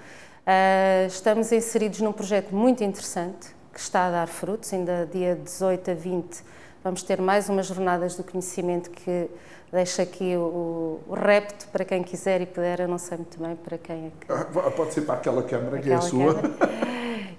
Uh, 0.45 1.07
estamos 1.07 1.51
inseridos 1.51 2.01
num 2.01 2.11
projeto 2.11 2.53
muito 2.53 2.83
interessante 2.83 3.47
que 3.73 3.79
está 3.79 4.07
a 4.07 4.11
dar 4.11 4.27
frutos. 4.27 4.71
Ainda 4.71 5.09
dia 5.11 5.35
18 5.35 5.91
a 5.91 5.93
20 5.95 6.43
vamos 6.83 7.01
ter 7.01 7.19
mais 7.19 7.49
umas 7.49 7.65
jornadas 7.65 8.15
do 8.15 8.23
conhecimento 8.23 8.91
que 8.91 9.27
deixa 9.71 10.03
aqui 10.03 10.37
o, 10.37 11.01
o 11.07 11.13
repto 11.15 11.67
para 11.69 11.83
quem 11.83 12.03
quiser 12.03 12.41
e 12.41 12.45
puder. 12.45 12.81
Eu 12.81 12.87
não 12.87 12.99
sei 12.99 13.17
muito 13.17 13.41
bem 13.41 13.55
para 13.55 13.77
quem 13.79 14.05
é 14.05 14.11
que. 14.19 14.31
Ah, 14.31 14.71
pode 14.71 14.93
ser 14.93 15.01
para 15.01 15.15
aquela 15.15 15.41
câmara 15.41 15.79
que 15.79 15.89
é 15.89 15.95
a 15.95 16.01
sua. 16.01 16.35
Câmara, 16.35 16.55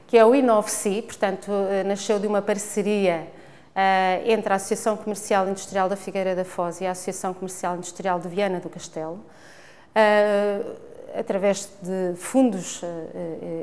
que 0.08 0.18
é 0.18 0.24
o 0.24 0.34
InnovC, 0.34 1.02
portanto, 1.02 1.50
ah, 1.52 1.84
nasceu 1.84 2.18
de 2.18 2.26
uma 2.26 2.42
parceria 2.42 3.28
uh, 3.76 4.28
entre 4.28 4.52
a 4.52 4.56
Associação 4.56 4.96
Comercial 4.96 5.48
Industrial 5.48 5.88
da 5.88 5.96
Figueira 5.96 6.34
da 6.34 6.44
Foz 6.44 6.80
e 6.80 6.86
a 6.86 6.90
Associação 6.90 7.32
Comercial 7.32 7.76
Industrial 7.76 8.18
de 8.18 8.26
Viana 8.28 8.58
do 8.58 8.68
Castelo. 8.68 9.20
Uh, 9.94 10.95
através 11.18 11.70
de 11.82 12.14
fundos 12.16 12.82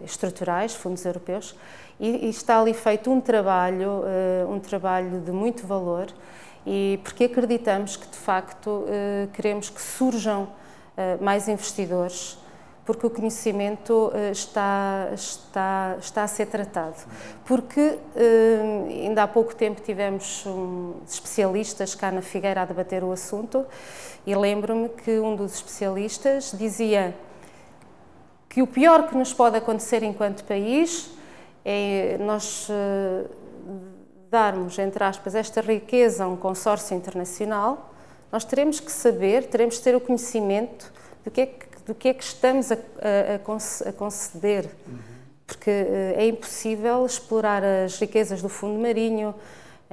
estruturais, 0.03 0.75
fundos 0.75 1.05
europeus, 1.05 1.55
e, 1.99 2.29
está 2.29 2.59
ali 2.59 2.73
feito 2.73 3.11
um 3.11 3.21
trabalho, 3.21 4.03
um 4.49 4.59
trabalho 4.59 5.21
de 5.21 5.31
muito 5.31 5.65
valor, 5.65 6.07
e 6.65 6.99
porque 7.03 7.25
acreditamos 7.25 7.95
que 7.95 8.07
de 8.07 8.17
facto 8.17 8.85
queremos 9.33 9.69
que 9.69 9.81
surjam 9.81 10.47
mais 11.19 11.47
investidores 11.47 12.37
porque 12.85 13.07
o 13.07 13.09
conhecimento 13.09 14.11
está, 14.31 15.09
está, 15.13 15.95
está 15.99 16.23
a 16.23 16.27
ser 16.27 16.47
tratado. 16.47 16.97
Porque 17.45 17.97
ainda 19.01 19.23
há 19.23 19.27
pouco 19.27 19.55
tempo 19.55 19.81
tivemos 19.81 20.45
um, 20.45 20.95
especialistas 21.07 21.95
cá 21.95 22.11
na 22.11 22.21
Figueira 22.21 22.61
a 22.61 22.65
debater 22.65 23.03
o 23.03 23.11
assunto 23.11 23.65
e 24.25 24.35
lembro-me 24.35 24.89
que 24.89 25.19
um 25.19 25.35
dos 25.35 25.55
especialistas 25.55 26.53
dizia 26.57 27.15
que 28.53 28.61
o 28.61 28.67
pior 28.67 29.07
que 29.07 29.17
nos 29.17 29.33
pode 29.33 29.57
acontecer 29.57 30.03
enquanto 30.03 30.43
país 30.43 31.09
é 31.65 32.17
nós 32.19 32.69
uh, 32.69 33.27
darmos, 34.29 34.77
entre 34.77 35.03
aspas, 35.03 35.33
esta 35.33 35.59
riqueza 35.59 36.23
a 36.23 36.27
um 36.27 36.37
consórcio 36.37 36.95
internacional, 36.95 37.93
nós 38.31 38.45
teremos 38.45 38.79
que 38.79 38.91
saber, 38.91 39.45
teremos 39.47 39.77
que 39.77 39.83
ter 39.83 39.95
o 39.95 39.99
conhecimento 39.99 40.91
do 41.23 41.31
que 41.31 41.41
é 41.41 41.45
que 41.47 41.73
do 41.85 41.93
que 41.93 42.07
é 42.07 42.13
que 42.13 42.23
estamos 42.23 42.71
a, 42.71 42.75
a, 42.75 43.89
a 43.89 43.93
conceder. 43.93 44.69
Uhum. 44.87 44.99
Porque 45.45 45.69
uh, 45.69 46.19
é 46.19 46.27
impossível 46.27 47.05
explorar 47.05 47.63
as 47.63 47.99
riquezas 47.99 48.41
do 48.41 48.49
fundo 48.49 48.79
marinho, 48.79 49.35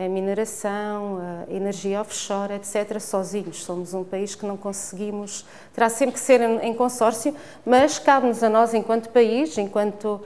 a 0.04 0.08
mineração, 0.08 1.18
a 1.48 1.52
energia 1.52 2.00
offshore, 2.00 2.54
etc., 2.54 2.98
sozinhos. 2.98 3.62
Somos 3.62 3.92
um 3.92 4.02
país 4.02 4.34
que 4.34 4.46
não 4.46 4.56
conseguimos. 4.56 5.44
Terá 5.74 5.88
sempre 5.88 6.14
que 6.14 6.20
ser 6.20 6.40
em, 6.40 6.74
consórcio, 6.74 7.34
mas 7.64 7.98
cabe-nos 7.98 8.42
a 8.42 8.48
nós, 8.48 8.72
enquanto 8.72 9.10
país, 9.10 9.58
enquanto, 9.58 10.20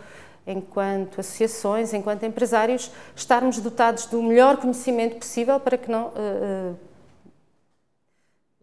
enquanto 0.47 1.21
associações, 1.21 1.93
enquanto 1.93 2.25
empresários, 2.25 2.91
estarmos 3.17 3.59
dotados 3.59 4.07
do 4.07 4.23
melhor 4.23 4.59
conhecimento 4.59 5.17
possível 5.17 5.59
para 5.59 5.77
que 5.77 5.91
não. 5.91 6.09
Uh, 6.09 6.77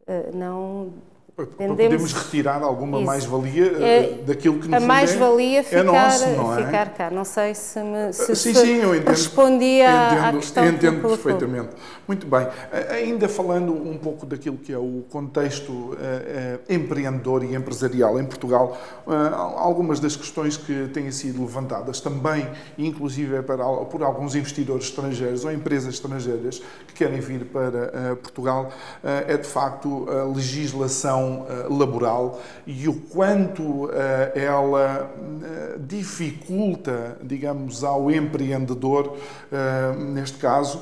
uh, 0.08 0.36
não 0.36 1.11
Podemos 1.48 2.14
retirar 2.14 2.62
alguma 2.62 3.02
mais-valia 3.02 3.66
é, 3.80 4.20
daquilo 4.26 4.60
que 4.60 4.68
nos 4.68 4.84
A 4.84 4.86
mais-valia 4.86 5.64
ficar, 5.64 5.80
é 5.80 5.84
nosso, 5.84 6.28
não 6.30 6.58
é? 6.58 6.66
ficar 6.66 6.90
cá. 6.94 7.10
Não 7.10 7.26
sei 7.26 7.54
se, 7.56 7.80
me, 7.80 8.14
se, 8.14 8.36
sim, 8.36 8.54
sim, 8.54 8.76
eu 8.78 8.96
entendo, 8.96 9.10
respondi 9.10 9.82
à, 9.82 10.14
entendo, 10.14 10.40
questão 10.40 10.68
entendo 10.68 11.02
que 11.02 11.08
perfeitamente. 11.08 11.70
Muito 12.08 12.28
bem. 12.28 12.48
Ainda 12.90 13.30
falando 13.30 13.72
um 13.74 13.98
pouco 13.98 14.26
daquilo 14.26 14.58
que 14.58 14.74
é 14.74 14.78
o 14.78 15.04
contexto 15.10 15.72
uh, 15.72 15.94
uh, 15.94 16.60
empreendedor 16.68 17.44
e 17.44 17.56
empresarial 17.56 18.20
em 18.20 18.26
Portugal, 18.26 18.78
uh, 19.08 19.12
algumas 19.58 20.00
das 20.00 20.16
questões 20.16 20.58
que 20.58 20.90
têm 20.94 21.10
sido 21.12 21.42
levantadas 21.42 22.02
também, 22.02 22.48
inclusive 22.78 23.42
para, 23.44 23.64
por 23.86 24.04
alguns 24.04 24.36
investidores 24.36 24.86
estrangeiros 24.86 25.46
ou 25.46 25.52
empresas 25.52 25.94
estrangeiras 25.94 26.62
que 26.88 26.94
querem 26.94 27.20
vir 27.20 27.46
para 27.46 28.16
Portugal, 28.18 28.72
é 29.04 29.38
de 29.38 29.48
facto 29.48 30.08
a 30.10 30.24
legislação 30.26 31.31
eh, 31.50 31.68
laboral 31.70 32.40
e 32.66 32.88
o 32.88 32.94
quanto 32.94 33.90
eh, 33.92 34.32
ela 34.36 35.10
eh, 35.44 35.76
dificulta, 35.80 37.18
digamos, 37.22 37.84
ao 37.84 38.12
empreendedor, 38.12 39.18
neste 39.98 40.38
caso, 40.38 40.82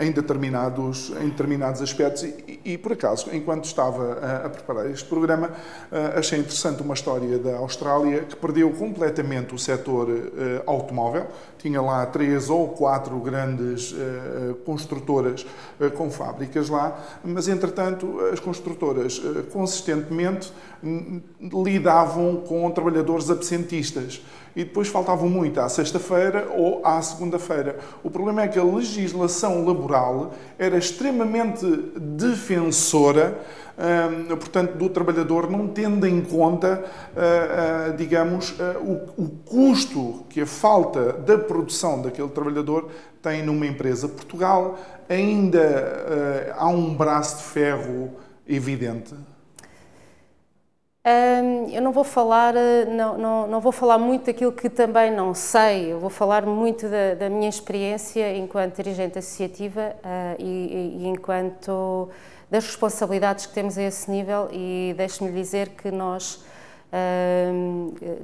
em 0.00 0.10
determinados, 0.10 1.12
em 1.20 1.28
determinados 1.28 1.82
aspectos. 1.82 2.22
E, 2.22 2.60
e 2.64 2.78
por 2.78 2.92
acaso, 2.92 3.28
enquanto 3.32 3.64
estava 3.64 4.14
a, 4.14 4.46
a 4.46 4.48
preparar 4.48 4.90
este 4.90 5.08
programa, 5.08 5.50
achei 6.16 6.38
interessante 6.38 6.82
uma 6.82 6.94
história 6.94 7.38
da 7.38 7.56
Austrália 7.56 8.22
que 8.22 8.36
perdeu 8.36 8.70
completamente 8.70 9.54
o 9.54 9.58
setor 9.58 10.08
automóvel. 10.66 11.26
Tinha 11.58 11.80
lá 11.82 12.06
três 12.06 12.48
ou 12.48 12.68
quatro 12.68 13.18
grandes 13.18 13.94
construtoras 14.64 15.46
com 15.96 16.10
fábricas 16.10 16.68
lá, 16.68 16.98
mas 17.24 17.48
entretanto 17.48 18.20
as 18.32 18.40
construtoras 18.40 19.20
consistentemente 19.52 20.52
lidavam 21.42 22.36
com 22.36 22.70
trabalhadores 22.70 23.30
absentistas 23.30 24.22
e 24.58 24.64
depois 24.64 24.88
faltavam 24.88 25.28
muito 25.28 25.60
à 25.60 25.68
sexta-feira 25.68 26.48
ou 26.52 26.84
à 26.84 27.00
segunda-feira. 27.00 27.78
O 28.02 28.10
problema 28.10 28.42
é 28.42 28.48
que 28.48 28.58
a 28.58 28.64
legislação 28.64 29.64
laboral 29.64 30.34
era 30.58 30.76
extremamente 30.76 31.64
defensora, 31.96 33.38
hum, 33.78 34.34
portanto, 34.34 34.72
do 34.72 34.88
trabalhador, 34.88 35.48
não 35.48 35.68
tendo 35.68 36.04
em 36.08 36.20
conta, 36.20 36.84
hum, 36.84 37.20
hum, 37.20 37.96
digamos, 37.96 38.52
o, 38.80 39.22
o 39.22 39.28
custo 39.44 40.24
que 40.28 40.40
a 40.40 40.46
falta 40.46 41.12
da 41.12 41.38
produção 41.38 42.02
daquele 42.02 42.28
trabalhador 42.30 42.88
tem 43.22 43.44
numa 43.44 43.64
empresa. 43.64 44.08
Portugal 44.08 44.76
ainda 45.08 46.52
há 46.56 46.66
um 46.66 46.96
braço 46.96 47.36
de 47.36 47.42
ferro 47.44 48.10
evidente 48.48 49.14
eu 51.72 51.82
não 51.82 51.92
vou 51.92 52.04
falar, 52.04 52.54
eh, 52.56 52.84
não, 52.86 53.18
não, 53.18 53.46
não, 53.46 53.60
vou 53.60 53.72
falar 53.72 53.98
muito 53.98 54.26
daquilo 54.26 54.52
que 54.52 54.68
também 54.68 55.10
não 55.10 55.34
sei, 55.34 55.92
eu 55.92 56.00
vou 56.00 56.10
falar 56.10 56.44
muito 56.46 56.88
da, 56.88 57.14
da 57.14 57.30
minha 57.30 57.48
experiência 57.48 58.36
enquanto 58.36 58.76
dirigente 58.76 59.18
associativa 59.18 59.94
uh, 59.96 60.42
e, 60.42 61.02
e, 61.02 61.06
enquanto 61.06 62.08
das 62.50 62.64
responsabilidades 62.64 63.46
que 63.46 63.52
temos 63.52 63.76
a 63.78 63.82
esse 63.82 64.10
nível. 64.10 64.48
E 64.52 64.94
deixe-me 64.96 65.30
dizer 65.32 65.70
que 65.70 65.90
nós 65.90 66.42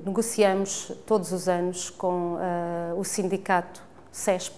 negociamos 0.06 0.90
todos 1.06 1.32
os 1.32 1.48
anos 1.48 1.90
com 1.90 2.34
uh, 2.34 2.98
o 2.98 3.04
sindicato 3.04 3.82
CESP, 4.14 4.56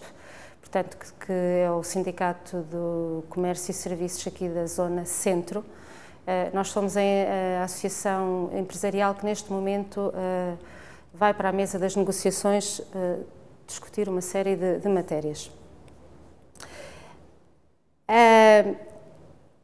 portanto 0.60 0.96
que, 1.18 1.32
é 1.32 1.70
o 1.70 1.82
Sindicato 1.82 2.58
do 2.58 3.24
Comércio 3.30 3.70
e 3.70 3.74
Serviços 3.74 4.26
aqui 4.26 4.48
da 4.48 4.66
Zona 4.66 5.06
Centro, 5.06 5.64
eh, 5.64 5.85
nós 6.52 6.68
somos 6.68 6.96
a 6.96 7.62
associação 7.64 8.50
empresarial 8.52 9.14
que 9.14 9.24
neste 9.24 9.52
momento 9.52 10.12
eh, 10.14 10.54
vai 11.14 11.32
para 11.32 11.50
a 11.50 11.52
mesa 11.52 11.78
das 11.78 11.94
negociações 11.94 12.80
eh, 12.94 13.18
discutir 13.66 14.08
uma 14.08 14.20
série 14.20 14.56
de, 14.56 14.78
de 14.78 14.88
matérias. 14.88 15.50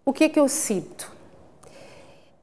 O 0.05 0.12
que 0.12 0.25
é 0.25 0.29
que 0.29 0.38
eu 0.38 0.48
sinto? 0.48 1.11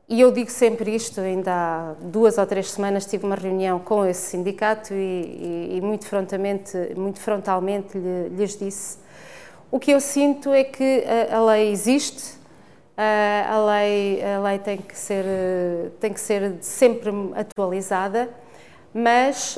E 0.08 0.21
eu 0.21 0.32
digo 0.32 0.49
sempre 0.49 0.95
isto, 0.95 1.21
ainda 1.21 1.51
há 1.53 1.93
duas 2.01 2.38
ou 2.38 2.45
três 2.45 2.71
semanas 2.71 3.05
tive 3.05 3.25
uma 3.25 3.36
reunião 3.36 3.79
com 3.79 4.05
esse 4.05 4.32
sindicato 4.32 4.93
e, 4.93 4.97
e, 4.97 5.77
e 5.77 5.82
muito, 5.82 6.05
frontalmente, 6.05 6.77
muito 6.95 7.19
frontalmente 7.19 7.97
lhes 7.97 8.58
disse 8.58 8.97
o 9.71 9.79
que 9.79 9.91
eu 9.91 10.01
sinto 10.01 10.51
é 10.51 10.63
que 10.63 11.03
a, 11.32 11.38
a 11.38 11.45
lei 11.45 11.71
existe, 11.71 12.38
a 13.49 13.65
lei, 13.65 14.21
a 14.23 14.39
lei 14.41 14.59
tem, 14.59 14.77
que 14.77 14.97
ser, 14.97 15.23
tem 15.99 16.12
que 16.12 16.19
ser 16.19 16.57
sempre 16.62 17.09
atualizada, 17.35 18.29
mas 18.93 19.57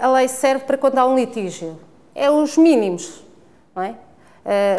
a 0.00 0.10
lei 0.12 0.28
serve 0.28 0.64
para 0.64 0.76
quando 0.76 0.98
há 0.98 1.06
um 1.06 1.16
litígio. 1.16 1.78
É 2.14 2.30
os 2.30 2.56
mínimos, 2.56 3.22
não 3.74 3.82
é? 3.82 3.94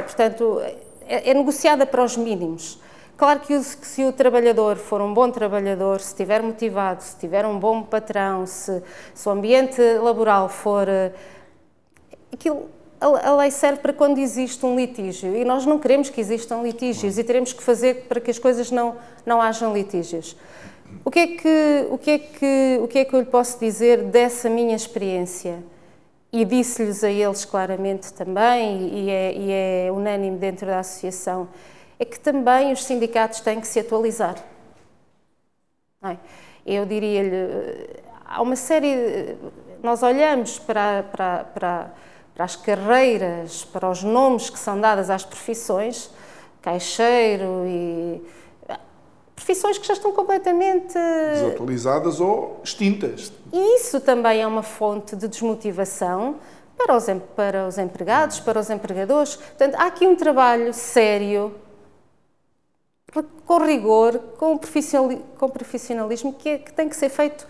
Portanto, 0.04 0.62
é, 1.08 1.32
é 1.32 1.34
negociada 1.34 1.86
para 1.86 2.04
os 2.04 2.16
mínimos. 2.16 2.80
Claro 3.18 3.40
que 3.40 3.60
se 3.64 4.06
o 4.06 4.14
trabalhador 4.14 4.76
for 4.76 5.02
um 5.02 5.12
bom 5.12 5.32
trabalhador, 5.32 6.00
se 6.00 6.10
estiver 6.10 6.44
motivado, 6.44 7.02
se 7.02 7.18
tiver 7.18 7.48
um 7.48 7.58
bom 7.58 7.82
patrão, 7.82 8.46
se, 8.46 8.84
se 9.14 9.28
o 9.28 9.32
ambiente 9.32 9.82
laboral 9.98 10.48
for. 10.48 10.88
Aquilo 12.32 12.70
a 13.00 13.36
lei 13.36 13.52
serve 13.52 13.80
para 13.80 13.94
quando 13.94 14.18
existe 14.18 14.66
um 14.66 14.76
litígio 14.76 15.36
e 15.36 15.46
nós 15.46 15.66
não 15.66 15.78
queremos 15.78 16.10
que 16.10 16.20
existam 16.20 16.62
litígios 16.62 17.18
e 17.18 17.24
teremos 17.24 17.54
que 17.54 17.62
fazer 17.62 18.06
para 18.08 18.20
que 18.20 18.32
as 18.32 18.40
coisas 18.40 18.72
não, 18.72 18.96
não 19.26 19.42
hajam 19.42 19.74
litígios. 19.74 20.36
O 21.04 21.12
que, 21.12 21.20
é 21.20 21.28
que, 21.28 21.88
o, 21.92 21.98
que 21.98 22.12
é 22.12 22.18
que, 22.18 22.80
o 22.82 22.88
que 22.88 23.00
é 23.00 23.06
que 23.06 23.14
eu 23.14 23.20
lhe 23.20 23.26
posso 23.26 23.60
dizer 23.60 24.04
dessa 24.04 24.50
minha 24.50 24.76
experiência? 24.76 25.64
E 26.32 26.44
disse-lhes 26.44 27.04
a 27.04 27.10
eles 27.10 27.46
claramente 27.46 28.14
também, 28.14 28.90
e 28.94 29.10
é, 29.10 29.34
e 29.34 29.52
é 29.52 29.92
unânime 29.92 30.38
dentro 30.38 30.68
da 30.68 30.80
associação, 30.80 31.48
é 32.00 32.06
que 32.06 32.20
também 32.20 32.72
os 32.72 32.84
sindicatos 32.84 33.40
têm 33.40 33.62
que 33.62 33.68
se 33.68 33.80
atualizar. 33.80 34.36
É? 36.04 36.18
Eu 36.66 36.86
diria-lhe, 36.86 37.90
há 38.26 38.42
uma 38.42 38.56
série. 38.56 39.38
Nós 39.82 40.04
olhamos 40.04 40.60
para, 40.60 41.04
para, 41.04 41.44
para 41.46 41.94
para 42.38 42.46
as 42.46 42.56
carreiras, 42.56 43.66
para 43.66 43.90
os 43.90 44.04
nomes 44.04 44.48
que 44.48 44.60
são 44.60 44.80
dadas 44.80 45.10
às 45.10 45.26
profissões, 45.26 46.12
caixeiro 46.62 47.64
e 47.66 48.22
profissões 49.36 49.80
que 49.80 49.88
já 49.88 49.94
estão 49.94 50.14
completamente 50.14 50.94
desatualizadas 51.34 52.20
ou 52.20 52.62
extintas. 52.64 53.34
E 53.52 53.78
isso 53.78 54.00
também 54.00 54.40
é 54.40 54.46
uma 54.46 54.62
fonte 54.62 55.16
de 55.16 55.28
desmotivação 55.28 56.36
para 56.78 56.96
os, 56.96 57.06
para 57.36 57.68
os 57.68 57.80
empregados, 57.80 58.40
para 58.40 58.60
os 58.60 58.70
empregadores. 58.70 59.36
Portanto, 59.36 59.74
há 59.74 59.88
aqui 59.88 60.06
um 60.06 60.16
trabalho 60.16 60.72
sério 60.76 61.56
com 63.48 63.58
rigor, 63.66 64.20
com 64.38 64.60
profissionalismo, 65.50 66.34
que, 66.34 66.50
é, 66.50 66.58
que 66.60 66.72
tem 66.72 66.88
que 66.88 66.96
ser 66.96 67.10
feito 67.10 67.48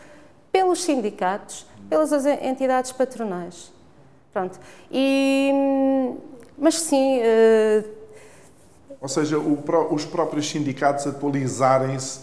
pelos 0.50 0.82
sindicatos, 0.82 1.66
pelas 1.90 2.14
entidades 2.26 2.94
patronais. 2.94 3.76
Pronto. 4.38 4.60
E, 4.92 5.52
mas 6.56 6.76
sim. 6.76 7.20
Uh... 7.22 7.84
Ou 9.02 9.08
seja, 9.08 9.40
o, 9.40 9.64
os 9.90 10.06
próprios 10.06 10.48
sindicatos 10.48 11.08
atualizarem-se 11.08 12.20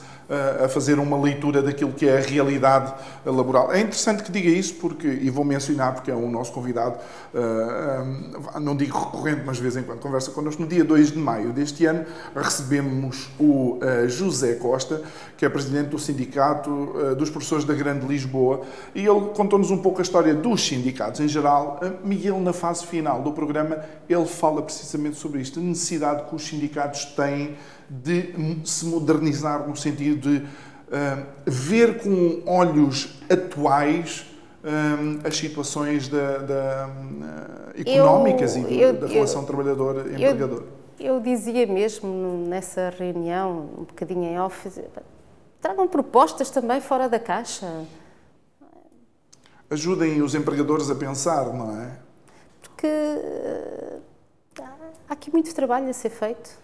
a 0.62 0.68
fazer 0.68 0.98
uma 0.98 1.20
leitura 1.20 1.62
daquilo 1.62 1.92
que 1.92 2.08
é 2.08 2.18
a 2.18 2.20
realidade 2.20 2.94
laboral. 3.24 3.72
É 3.72 3.80
interessante 3.80 4.22
que 4.22 4.32
diga 4.32 4.48
isso, 4.48 4.74
porque, 4.74 5.06
e 5.06 5.30
vou 5.30 5.44
mencionar 5.44 5.94
porque 5.94 6.10
é 6.10 6.14
o 6.14 6.28
nosso 6.30 6.52
convidado, 6.52 6.98
não 8.60 8.76
digo 8.76 8.98
recorrente, 8.98 9.42
mas 9.44 9.56
de 9.56 9.62
vez 9.62 9.76
em 9.76 9.82
quando 9.82 10.00
conversa 10.00 10.30
connosco, 10.30 10.62
no 10.62 10.68
dia 10.68 10.84
2 10.84 11.12
de 11.12 11.18
maio 11.18 11.52
deste 11.52 11.84
ano 11.86 12.04
recebemos 12.34 13.30
o 13.38 13.78
José 14.06 14.54
Costa, 14.54 15.02
que 15.36 15.44
é 15.44 15.48
presidente 15.48 15.88
do 15.88 15.98
Sindicato 15.98 17.14
dos 17.16 17.30
Professores 17.30 17.64
da 17.64 17.74
Grande 17.74 18.06
Lisboa, 18.06 18.62
e 18.94 19.06
ele 19.06 19.30
contou-nos 19.34 19.70
um 19.70 19.78
pouco 19.78 20.00
a 20.00 20.02
história 20.02 20.34
dos 20.34 20.66
sindicatos 20.66 21.20
em 21.20 21.28
geral. 21.28 21.80
Miguel, 22.02 22.40
na 22.40 22.52
fase 22.52 22.86
final 22.86 23.22
do 23.22 23.32
programa, 23.32 23.80
ele 24.08 24.26
fala 24.26 24.62
precisamente 24.62 25.16
sobre 25.16 25.40
isto, 25.40 25.60
a 25.60 25.62
necessidade 25.62 26.24
que 26.24 26.34
os 26.34 26.46
sindicatos 26.46 27.04
têm 27.06 27.56
de 27.88 28.34
se 28.64 28.86
modernizar 28.86 29.68
no 29.68 29.76
sentido 29.76 30.30
de 30.30 30.38
uh, 30.38 31.26
ver 31.46 32.02
com 32.02 32.42
olhos 32.46 33.20
atuais 33.30 34.26
uh, 34.62 35.26
as 35.26 35.36
situações 35.36 36.08
da, 36.08 36.38
da, 36.38 36.88
uh, 36.88 37.80
económicas 37.80 38.56
eu, 38.56 38.62
e 38.62 38.64
do, 38.64 38.72
eu, 38.72 38.92
da 38.94 39.06
relação 39.06 39.44
trabalhador-empregador. 39.44 40.64
Eu, 40.98 41.14
eu, 41.16 41.20
dizia 41.20 41.66
mesmo 41.66 42.46
nessa 42.48 42.92
reunião, 42.96 43.70
um 43.78 43.84
bocadinho 43.84 44.24
em 44.24 44.38
off, 44.38 44.70
tragam 45.60 45.88
propostas 45.88 46.50
também 46.50 46.80
fora 46.80 47.08
da 47.08 47.18
caixa. 47.18 47.84
Ajudem 49.70 50.22
os 50.22 50.34
empregadores 50.34 50.90
a 50.90 50.94
pensar, 50.94 51.46
não 51.52 51.80
é? 51.80 51.90
Porque 52.62 52.86
há 55.08 55.12
aqui 55.12 55.32
muito 55.32 55.52
trabalho 55.54 55.88
a 55.88 55.92
ser 55.92 56.10
feito. 56.10 56.63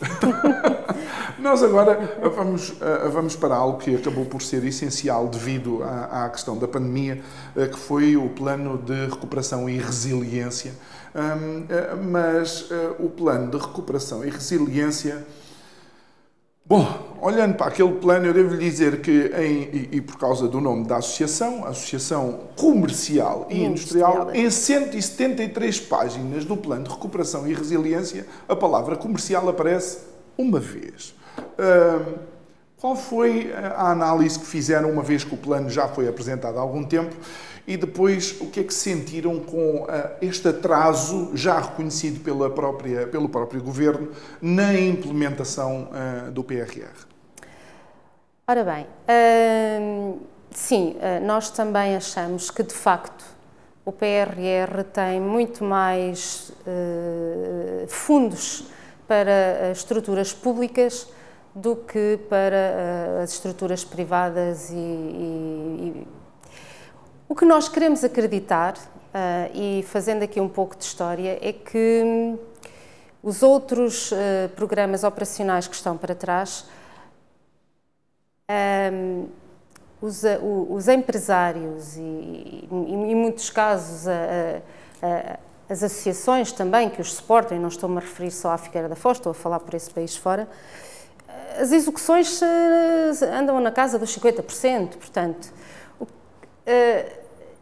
Nós 1.38 1.62
agora 1.62 2.18
vamos, 2.34 2.74
eh, 2.80 3.08
vamos 3.08 3.36
para 3.36 3.54
algo 3.54 3.78
que 3.78 3.94
acabou 3.94 4.24
por 4.24 4.42
ser 4.42 4.64
essencial 4.64 5.28
devido 5.28 5.82
à, 5.82 6.24
à 6.24 6.30
questão 6.30 6.56
da 6.56 6.66
pandemia, 6.66 7.22
eh, 7.56 7.66
que 7.66 7.78
foi 7.78 8.16
o 8.16 8.28
plano 8.28 8.78
de 8.78 9.06
recuperação 9.06 9.68
e 9.68 9.78
resiliência. 9.78 10.72
Eh, 11.14 11.94
mas 11.96 12.68
o 12.98 13.08
plano 13.08 13.50
de 13.50 13.56
recuperação 13.56 14.24
e 14.24 14.30
resiliência 14.30 15.26
Bom, 16.68 17.16
olhando 17.22 17.54
para 17.54 17.68
aquele 17.68 17.94
plano, 17.94 18.26
eu 18.26 18.34
devo 18.34 18.54
lhe 18.54 18.68
dizer 18.68 19.00
que, 19.00 19.32
em, 19.38 19.62
e, 19.72 19.88
e, 19.92 20.00
por 20.02 20.18
causa 20.18 20.46
do 20.46 20.60
nome 20.60 20.86
da 20.86 20.98
associação, 20.98 21.64
a 21.64 21.68
Associação 21.68 22.40
Comercial 22.56 23.46
e 23.48 23.64
Industrial, 23.64 24.30
em 24.34 24.50
173 24.50 25.80
páginas 25.80 26.44
do 26.44 26.58
plano 26.58 26.84
de 26.84 26.90
recuperação 26.90 27.48
e 27.48 27.54
resiliência, 27.54 28.26
a 28.46 28.54
palavra 28.54 28.96
comercial 28.96 29.48
aparece 29.48 30.00
uma 30.36 30.60
vez. 30.60 31.14
Uh, 31.38 32.18
qual 32.76 32.94
foi 32.94 33.50
a 33.54 33.90
análise 33.90 34.38
que 34.38 34.44
fizeram 34.44 34.90
uma 34.90 35.02
vez 35.02 35.24
que 35.24 35.34
o 35.34 35.38
plano 35.38 35.70
já 35.70 35.88
foi 35.88 36.06
apresentado 36.06 36.58
há 36.58 36.60
algum 36.60 36.84
tempo 36.84 37.16
e 37.68 37.76
depois 37.76 38.40
o 38.40 38.46
que 38.46 38.60
é 38.60 38.64
que 38.64 38.72
sentiram 38.72 39.38
com 39.40 39.82
uh, 39.82 39.86
este 40.22 40.48
atraso 40.48 41.32
já 41.34 41.60
reconhecido 41.60 42.24
pela 42.24 42.48
própria, 42.48 43.06
pelo 43.06 43.28
próprio 43.28 43.62
governo 43.62 44.10
na 44.40 44.72
implementação 44.72 45.90
uh, 45.92 46.30
do 46.30 46.42
PRR? 46.42 47.06
Ora 48.48 48.64
bem, 48.64 48.86
uh, 49.04 50.18
sim, 50.50 50.96
nós 51.26 51.50
também 51.50 51.94
achamos 51.94 52.50
que 52.50 52.62
de 52.62 52.72
facto 52.72 53.22
o 53.84 53.92
PRR 53.92 54.84
tem 54.90 55.20
muito 55.20 55.62
mais 55.62 56.50
fundos 57.88 58.64
para 59.06 59.70
estruturas 59.72 60.32
públicas 60.32 61.06
do 61.54 61.76
que 61.76 62.18
para 62.30 63.20
as 63.22 63.32
estruturas 63.32 63.84
privadas 63.84 64.70
e, 64.70 64.74
e, 64.74 66.06
e 66.06 66.17
o 67.28 67.34
que 67.34 67.44
nós 67.44 67.68
queremos 67.68 68.02
acreditar, 68.02 68.74
uh, 68.74 69.50
e 69.52 69.84
fazendo 69.88 70.22
aqui 70.22 70.40
um 70.40 70.48
pouco 70.48 70.74
de 70.74 70.84
história, 70.84 71.38
é 71.42 71.52
que 71.52 72.02
hum, 72.02 72.38
os 73.22 73.42
outros 73.42 74.10
uh, 74.12 74.48
programas 74.56 75.04
operacionais 75.04 75.68
que 75.68 75.74
estão 75.74 75.94
para 75.96 76.14
trás, 76.14 76.64
um, 78.90 79.26
os, 80.00 80.22
uh, 80.22 80.38
os, 80.70 80.88
empresários 80.88 81.98
e, 81.98 82.66
em 82.70 83.14
muitos 83.14 83.50
casos, 83.50 84.06
as 85.68 85.82
associações 85.82 86.50
também 86.50 86.88
que 86.88 87.02
os 87.02 87.12
suportam, 87.12 87.58
e 87.58 87.60
não 87.60 87.68
estou-me 87.68 87.98
a 87.98 88.00
referir 88.00 88.30
só 88.30 88.52
à 88.52 88.58
Figueira 88.58 88.88
da 88.88 88.96
Foz, 88.96 89.18
estou 89.18 89.32
a 89.32 89.34
falar 89.34 89.60
por 89.60 89.74
esse 89.74 89.90
país 89.90 90.16
fora, 90.16 90.48
as 91.58 91.72
execuções 91.72 92.40
andam 93.22 93.60
na 93.60 93.72
casa 93.72 93.98
dos 93.98 94.16
50%, 94.16 94.96
portanto, 94.96 95.52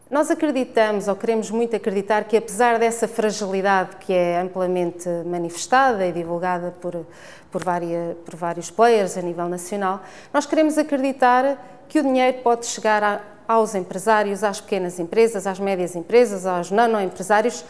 nós 0.08 0.30
acreditamos, 0.30 1.08
ou 1.08 1.16
queremos 1.16 1.50
muito 1.50 1.74
acreditar, 1.74 2.24
que 2.24 2.36
apesar 2.36 2.78
dessa 2.78 3.08
fragilidade 3.08 3.96
que 3.96 4.12
é 4.12 4.40
amplamente 4.40 5.08
manifestada 5.24 6.06
e 6.06 6.12
divulgada 6.12 6.72
por, 6.80 7.04
por, 7.50 7.64
várias, 7.64 8.16
por 8.24 8.36
vários 8.36 8.70
players 8.70 9.18
a 9.18 9.22
nível 9.22 9.48
nacional, 9.48 10.02
nós 10.32 10.46
queremos 10.46 10.78
acreditar 10.78 11.84
que 11.88 11.98
o 11.98 12.02
dinheiro 12.04 12.38
pode 12.38 12.66
chegar 12.66 13.02
a, 13.02 13.20
aos 13.48 13.74
empresários, 13.74 14.44
às 14.44 14.60
pequenas 14.60 14.98
empresas, 15.00 15.46
às 15.46 15.58
médias 15.58 15.96
empresas, 15.96 16.46
aos 16.46 16.70
nano-empresários, 16.70 17.64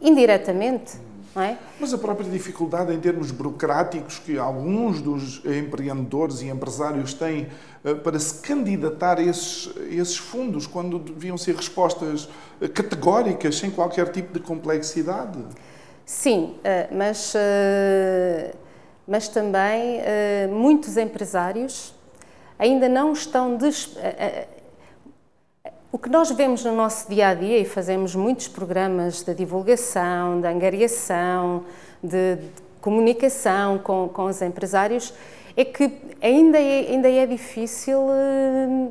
indiretamente. 0.00 0.92
É? 1.34 1.56
Mas 1.80 1.94
a 1.94 1.98
própria 1.98 2.28
dificuldade 2.28 2.92
em 2.92 3.00
termos 3.00 3.30
burocráticos 3.30 4.18
que 4.18 4.38
alguns 4.38 5.00
dos 5.00 5.42
empreendedores 5.46 6.42
e 6.42 6.48
empresários 6.48 7.14
têm 7.14 7.48
eh, 7.82 7.94
para 7.94 8.18
se 8.18 8.42
candidatar 8.42 9.18
a 9.18 9.22
esses, 9.22 9.70
esses 9.88 10.18
fundos, 10.18 10.66
quando 10.66 10.98
deviam 10.98 11.38
ser 11.38 11.56
respostas 11.56 12.28
eh, 12.60 12.68
categóricas, 12.68 13.56
sem 13.56 13.70
qualquer 13.70 14.10
tipo 14.10 14.34
de 14.34 14.40
complexidade? 14.40 15.38
Sim, 16.04 16.56
eh, 16.62 16.88
mas, 16.92 17.32
mas 19.08 19.28
também 19.28 20.00
muitos 20.50 20.98
empresários 20.98 21.94
ainda 22.58 22.88
não 22.88 23.12
estão. 23.12 23.56
Des... 23.56 23.96
O 25.94 25.98
que 25.98 26.08
nós 26.08 26.30
vemos 26.30 26.64
no 26.64 26.74
nosso 26.74 27.06
dia 27.10 27.28
a 27.28 27.34
dia, 27.34 27.58
e 27.58 27.66
fazemos 27.66 28.14
muitos 28.14 28.48
programas 28.48 29.22
de 29.22 29.34
divulgação, 29.34 30.40
de 30.40 30.46
angariação, 30.46 31.66
de, 32.02 32.36
de 32.36 32.48
comunicação 32.80 33.76
com, 33.78 34.08
com 34.08 34.24
os 34.24 34.40
empresários, 34.40 35.12
é 35.54 35.66
que 35.66 35.92
ainda 36.22 36.58
é, 36.58 36.86
ainda 36.88 37.10
é 37.10 37.26
difícil, 37.26 38.06
eh, 38.10 38.88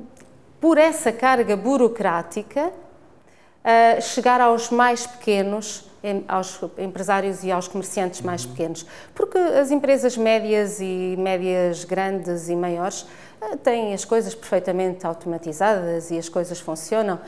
por 0.59 0.77
essa 0.77 1.11
carga 1.11 1.57
burocrática, 1.57 2.71
eh, 3.63 3.99
chegar 3.99 4.39
aos 4.39 4.69
mais 4.69 5.07
pequenos, 5.07 5.89
aos 6.27 6.59
empresários 6.77 7.43
e 7.43 7.51
aos 7.51 7.67
comerciantes 7.67 8.21
mais 8.21 8.43
uhum. 8.43 8.51
pequenos. 8.51 8.85
Porque 9.13 9.37
as 9.37 9.71
empresas 9.71 10.17
médias 10.17 10.79
e 10.79 11.15
médias 11.17 11.83
grandes 11.83 12.49
e 12.49 12.55
maiores 12.55 13.05
eh, 13.41 13.55
têm 13.57 13.93
as 13.93 14.05
coisas 14.05 14.33
perfeitamente 14.33 15.05
automatizadas 15.05 16.11
e 16.11 16.17
as 16.17 16.29
coisas 16.29 16.59
funcionam. 16.59 17.19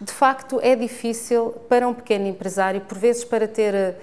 De 0.00 0.12
facto, 0.12 0.58
é 0.62 0.74
difícil 0.74 1.54
para 1.68 1.86
um 1.86 1.94
pequeno 1.94 2.26
empresário, 2.26 2.80
por 2.80 2.98
vezes, 2.98 3.24
para 3.24 3.46
ter 3.46 3.96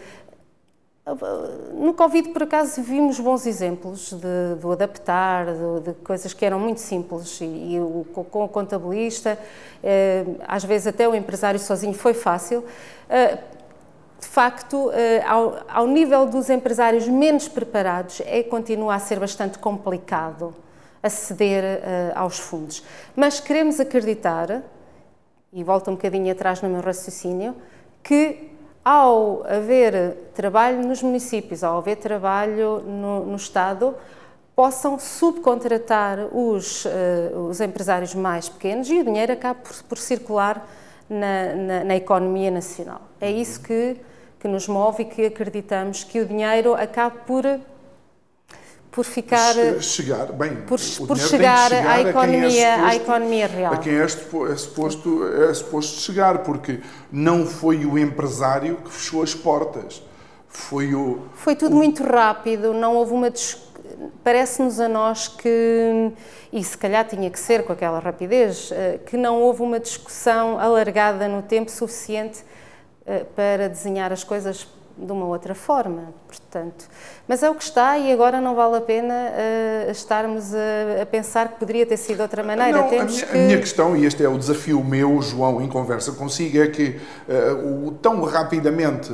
no 1.74 1.94
Covid, 1.94 2.30
por 2.30 2.44
acaso, 2.44 2.82
vimos 2.82 3.20
bons 3.20 3.46
exemplos 3.46 4.14
de, 4.14 4.62
do 4.62 4.72
adaptar, 4.72 5.46
de, 5.46 5.80
de, 5.86 5.94
coisas 6.02 6.34
que 6.34 6.46
eram 6.46 6.60
muito 6.60 6.80
simples. 6.80 7.40
E, 7.42 7.46
e 7.46 7.80
o, 7.80 8.06
com 8.14 8.44
o 8.44 8.48
contabilista, 8.48 9.38
eh, 9.84 10.26
às 10.48 10.64
vezes 10.64 10.88
até 10.88 11.08
o 11.08 11.16
empresário 11.16 11.60
sozinho 11.60 11.94
foi 11.94 12.14
fácil. 12.14 12.64
Eh, 13.10 13.38
de 14.20 14.28
facto, 14.28 14.92
eh, 14.92 15.24
ao, 15.26 15.58
ao, 15.68 15.88
nível 15.88 16.26
dos 16.26 16.50
empresários 16.50 17.08
menos 17.08 17.48
preparados, 17.48 18.22
é, 18.26 18.44
continua 18.44 18.96
a 18.96 19.00
ser 19.00 19.20
bastante 19.20 19.58
complicado 19.58 20.54
aceder 21.02 21.64
eh, 21.64 22.12
aos 22.16 22.38
fundos. 22.38 22.84
Mas 23.16 23.40
queremos 23.40 23.80
acreditar, 23.80 24.62
e 25.54 25.64
volto 25.64 25.90
um 25.90 25.96
bocadinho 25.96 26.32
atrás 26.32 26.62
no 26.62 26.70
meu 26.70 26.82
raciocínio, 26.82 27.56
que 28.04 28.50
ao 28.84 29.44
haver 29.46 30.32
trabalho 30.34 30.86
nos 30.86 31.02
municípios, 31.02 31.64
ao 31.64 31.78
haver 31.78 31.98
trabalho 31.98 32.82
no, 32.82 33.26
no 33.26 33.36
Estado, 33.36 33.96
possam 34.56 35.00
subcontratar 35.00 36.36
os, 36.36 36.84
uh, 36.84 36.90
os, 37.50 37.62
empresários 37.62 38.14
mais 38.14 38.50
pequenos 38.50 38.90
e 38.90 39.00
o 39.00 39.06
dinheiro 39.06 39.32
acabe 39.32 39.62
por, 39.62 39.84
por 39.84 39.98
circular 39.98 40.68
na, 41.10 41.56
na, 41.56 41.84
na, 41.86 41.96
economia 41.96 42.52
nacional. 42.52 43.02
É 43.22 43.32
isso 43.32 43.62
que, 43.62 43.96
que 44.40 44.48
nos 44.48 44.68
move 44.68 45.04
e 45.04 45.06
que 45.06 45.26
acreditamos 45.26 46.04
que 46.04 46.20
o 46.20 46.26
dinheiro 46.26 46.74
acabe 46.74 47.18
por 47.26 47.44
por 48.92 49.06
ficar 49.06 49.54
chegar 49.82 50.32
bem 50.32 50.56
por, 50.62 50.80
por 51.08 51.18
chegar, 51.18 51.70
chegar, 51.70 51.88
à 51.88 52.02
economia 52.02 52.68
é 52.68 52.72
suposto, 52.72 52.90
à 52.90 52.96
economia 52.96 53.48
real. 53.48 53.74
a 53.74 53.78
quem 53.78 53.96
é 53.96 54.08
suposto, 54.08 55.28
é 55.28 55.54
suposto 55.54 56.00
chegar 56.02 56.40
porque 56.40 56.80
não 57.12 57.46
foi 57.46 57.86
o 57.86 58.00
empresário 58.00 58.78
que 58.78 58.92
fechou 58.92 59.22
as 59.22 59.36
portas. 59.36 60.02
Foi 60.48 60.96
o 60.96 61.20
foi 61.36 61.56
tudo 61.56 61.76
o... 61.76 61.78
muito 61.78 62.04
rápido 62.04 62.74
não 62.74 62.96
houve 62.96 63.14
uma 63.14 63.32
parece-nos 64.24 64.80
a 64.80 64.88
nós 64.88 65.28
que 65.28 66.12
e 66.52 66.64
se 66.64 66.78
calhar 66.78 67.06
tinha 67.06 67.30
que 67.30 67.40
ser 67.40 67.64
com 67.64 67.74
aquela 67.74 68.00
rapidez 68.00 68.72
eh, 68.72 69.00
que 69.06 69.16
não 69.16 69.40
houve 69.42 69.62
uma 69.62 69.80
discussão 69.80 70.60
alargada 70.60 71.28
no 71.28 71.44
tempo 71.44 71.70
suficiente 71.70 72.44
para 73.36 73.68
desenhar 73.68 74.12
as 74.12 74.24
coisas 74.24 74.68
de 75.00 75.12
uma 75.12 75.26
outra 75.26 75.56
forma, 75.56 76.14
portanto. 76.28 76.86
Mas 77.28 77.42
é 77.42 77.50
o 77.50 77.56
que 77.56 77.64
está 77.64 77.98
e 77.98 78.12
agora 78.12 78.42
não 78.42 78.54
vale 78.54 78.78
a 78.78 78.82
pena 78.82 79.14
uh, 79.14 79.92
estarmos 79.92 80.54
a, 80.54 81.04
a, 81.04 81.06
pensar 81.06 81.50
que 81.50 81.60
poderia 81.60 81.86
ter 81.86 81.98
sido 81.98 82.18
de 82.18 82.22
outra 82.24 82.44
maneira. 82.44 82.78
Não, 82.78 82.88
a, 82.88 82.90
minha, 82.90 83.06
que... 83.06 83.38
a 83.38 83.42
minha 83.42 83.58
questão, 83.58 83.96
e 83.96 84.06
este 84.06 84.24
é 84.24 84.28
o 84.28 84.38
desafio 84.38 84.84
meu, 84.84 85.22
João, 85.22 85.62
em 85.62 85.70
conversa 85.70 86.12
consigo, 86.12 86.62
é 86.62 86.68
que 86.68 87.00
uh, 87.28 87.88
o, 87.88 87.92
tão 87.92 88.22
rapidamente 88.24 89.14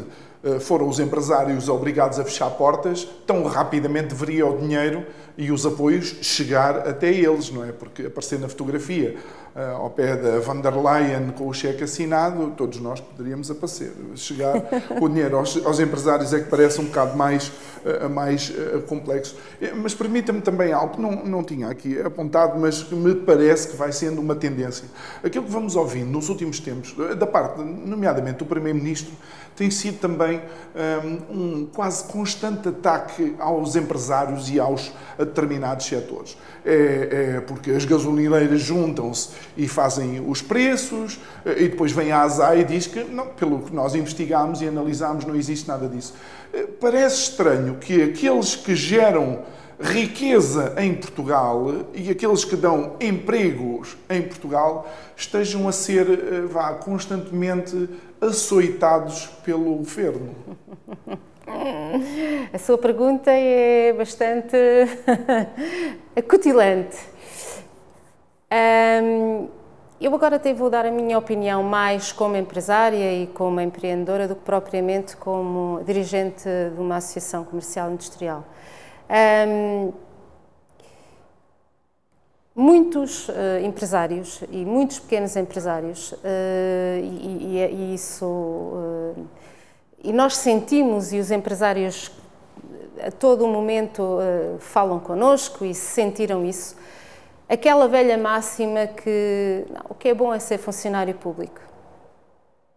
foram 0.60 0.88
os 0.88 1.00
empresários 1.00 1.70
obrigados 1.70 2.20
a 2.20 2.24
fechar 2.24 2.50
portas, 2.52 3.08
tão 3.26 3.44
rapidamente 3.44 4.10
deveria 4.10 4.46
o 4.46 4.58
dinheiro 4.58 5.06
e 5.38 5.52
os 5.52 5.66
apoios 5.66 6.16
chegar 6.22 6.88
até 6.88 7.12
eles, 7.14 7.52
não 7.52 7.64
é? 7.64 7.72
Porque 7.72 8.04
aparecer 8.04 8.40
na 8.40 8.48
fotografia 8.48 9.18
uh, 9.54 9.82
ao 9.82 9.90
pé 9.90 10.16
da 10.16 10.40
van 10.40 10.62
der 10.62 10.74
Leyen 10.74 11.32
com 11.32 11.48
o 11.48 11.54
cheque 11.54 11.84
assinado, 11.84 12.54
todos 12.56 12.80
nós 12.80 13.02
poderíamos 13.02 13.52
aparecer. 13.52 13.92
Chegar 14.16 14.56
o 15.02 15.10
dinheiro 15.10 15.38
aos, 15.38 15.64
aos, 15.66 15.80
empresários 15.80 16.34
é 16.34 16.40
que 16.40 16.50
parece 16.50 16.80
um 16.80 16.86
bocado 16.86 17.18
mais, 17.18 17.52
uh, 17.84 18.10
mais 18.10 18.52
complexo. 18.88 19.36
Mas 19.76 19.94
permita-me 19.94 20.42
também 20.42 20.72
algo 20.72 20.96
que 20.96 21.02
não, 21.02 21.12
não 21.26 21.44
tinha 21.44 21.68
aqui 21.68 22.00
apontado, 22.00 22.58
mas 22.58 22.84
que 22.84 22.96
me 22.96 23.14
parece 23.16 23.68
que 23.68 23.76
vai 23.76 23.92
sendo 23.92 24.22
uma 24.22 24.36
tendência. 24.36 24.86
Aquilo 25.22 25.44
que 25.44 25.52
vamos 25.52 25.76
ouvindo 25.76 26.10
nos 26.10 26.30
últimos 26.30 26.60
tempos, 26.60 26.96
da 27.18 27.28
parte, 27.28 27.62
nomeadamente 27.62 28.38
do 28.38 28.46
Primeiro-Ministro, 28.46 29.14
tem 29.56 29.72
sido 29.72 30.00
também 30.00 30.42
um, 31.32 31.62
um 31.62 31.66
quase 31.66 32.04
constante 32.06 32.70
ataque 32.70 33.36
aos 33.40 33.76
empresários 33.76 34.50
e 34.50 34.60
aos 34.60 34.92
determinados 35.18 35.86
setores. 35.86 36.38
É, 36.66 37.36
é 37.38 37.42
porque 37.42 37.72
as 37.72 37.86
gasolineiras 37.86 38.60
juntam-se 38.60 39.30
e 39.56 39.68
fazem 39.68 40.24
os 40.28 40.42
preços, 40.42 41.20
eh, 41.46 41.64
e 41.64 41.70
depois 41.70 41.92
vem 41.92 42.12
a 42.12 42.22
ASAI 42.22 42.62
e 42.62 42.64
diz 42.64 42.88
que, 42.88 43.04
não, 43.04 43.28
pelo 43.28 43.60
que 43.60 43.74
nós 43.74 43.96
investigámos 43.96 44.62
e 44.62 44.68
analisámos, 44.68 45.26
não 45.26 45.36
existe 45.36 45.68
nada 45.68 45.88
disso. 45.88 46.14
Eh, 46.54 46.68
parece 46.80 47.30
estranho 47.30 47.76
que 47.76 48.02
aqueles 48.02 48.56
que 48.56 48.76
geram 48.76 49.44
riqueza 49.80 50.74
em 50.78 50.96
Portugal 50.96 51.68
e 51.94 52.10
aqueles 52.10 52.46
que 52.46 52.56
dão 52.56 52.96
empregos 53.00 53.98
em 54.10 54.22
Portugal 54.22 54.90
estejam 55.16 55.68
a 55.68 55.72
ser 55.72 56.10
eh, 56.10 56.42
vá, 56.50 56.74
constantemente 56.74 57.90
açoitados 58.28 59.28
pelo 59.44 59.76
governo. 59.76 60.36
A 62.54 62.58
sua 62.58 62.78
pergunta 62.78 63.32
é 63.32 63.94
bastante 63.94 64.58
acutilante. 66.18 66.98
Um, 68.52 69.48
eu 70.00 70.14
agora 70.14 70.36
até 70.36 70.54
vou 70.54 70.70
dar 70.70 70.86
a 70.86 70.92
minha 70.92 71.18
opinião 71.18 71.64
mais 71.64 72.12
como 72.12 72.36
empresária 72.36 73.14
e 73.24 73.28
como 73.28 73.62
empreendedora 73.62 74.28
do 74.28 74.36
que 74.36 74.42
propriamente 74.42 75.16
como 75.16 75.82
dirigente 75.86 76.44
de 76.44 76.80
uma 76.80 76.98
associação 76.98 77.44
comercial 77.44 77.92
industrial. 77.92 78.44
Um, 79.10 79.94
muitos 82.56 83.28
uh, 83.28 83.34
empresários 83.64 84.42
e 84.50 84.64
muitos 84.64 85.00
pequenos 85.00 85.36
empresários, 85.36 86.14
uh, 86.14 86.18
e, 87.04 87.58
e, 87.58 87.68
e, 87.70 87.94
isso, 87.94 88.26
uh, 88.26 89.28
e 90.02 90.14
nós 90.14 90.38
sentimos, 90.38 91.12
e 91.12 91.20
os 91.20 91.32
empresários 91.32 92.10
a 93.06 93.12
todo 93.12 93.46
momento 93.46 94.20
falam 94.60 95.02
connosco 95.02 95.66
e 95.66 95.76
sentiram 95.76 96.46
isso, 96.46 96.78
aquela 97.50 97.90
velha 97.90 98.18
máxima 98.18 98.88
que 98.88 99.66
não, 99.70 99.82
o 99.90 99.94
que 99.94 100.08
é 100.08 100.14
bom 100.14 100.34
é 100.34 100.40
ser 100.40 100.58
funcionário 100.58 101.14
público. 101.14 101.60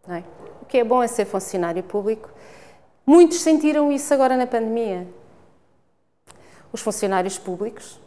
É? 0.08 0.24
O 0.60 0.64
que 0.66 0.78
é 0.78 0.84
bom 0.84 1.00
é 1.00 1.06
ser 1.06 1.24
funcionário 1.24 1.84
público. 1.84 2.30
Muitos 3.06 3.40
sentiram 3.42 3.92
isso 3.92 4.12
agora 4.12 4.36
na 4.36 4.46
pandemia. 4.46 5.06
Os 6.72 6.80
funcionários 6.80 7.38
públicos, 7.38 8.00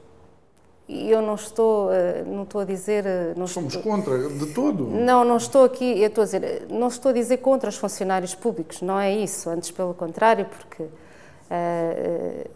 e 0.91 1.09
eu 1.09 1.21
não 1.21 1.35
estou, 1.35 1.91
eh, 1.91 2.23
não 2.25 2.43
estou 2.43 2.61
a 2.61 2.65
dizer... 2.65 3.05
Eh, 3.05 3.33
não 3.37 3.47
Somos 3.47 3.75
estou, 3.75 3.91
contra, 3.91 4.17
de 4.17 4.47
todo. 4.47 4.85
Não, 4.85 5.23
não 5.23 5.37
estou 5.37 5.63
aqui, 5.63 6.01
eu 6.01 6.07
estou 6.07 6.23
a 6.23 6.25
dizer, 6.25 6.67
não 6.69 6.87
estou 6.87 7.09
a 7.11 7.13
dizer 7.13 7.37
contra 7.37 7.69
os 7.69 7.77
funcionários 7.77 8.35
públicos, 8.35 8.81
não 8.81 8.99
é 8.99 9.15
isso, 9.15 9.49
antes 9.49 9.71
pelo 9.71 9.93
contrário, 9.93 10.45
porque... 10.45 10.83
Uh, 10.83 12.49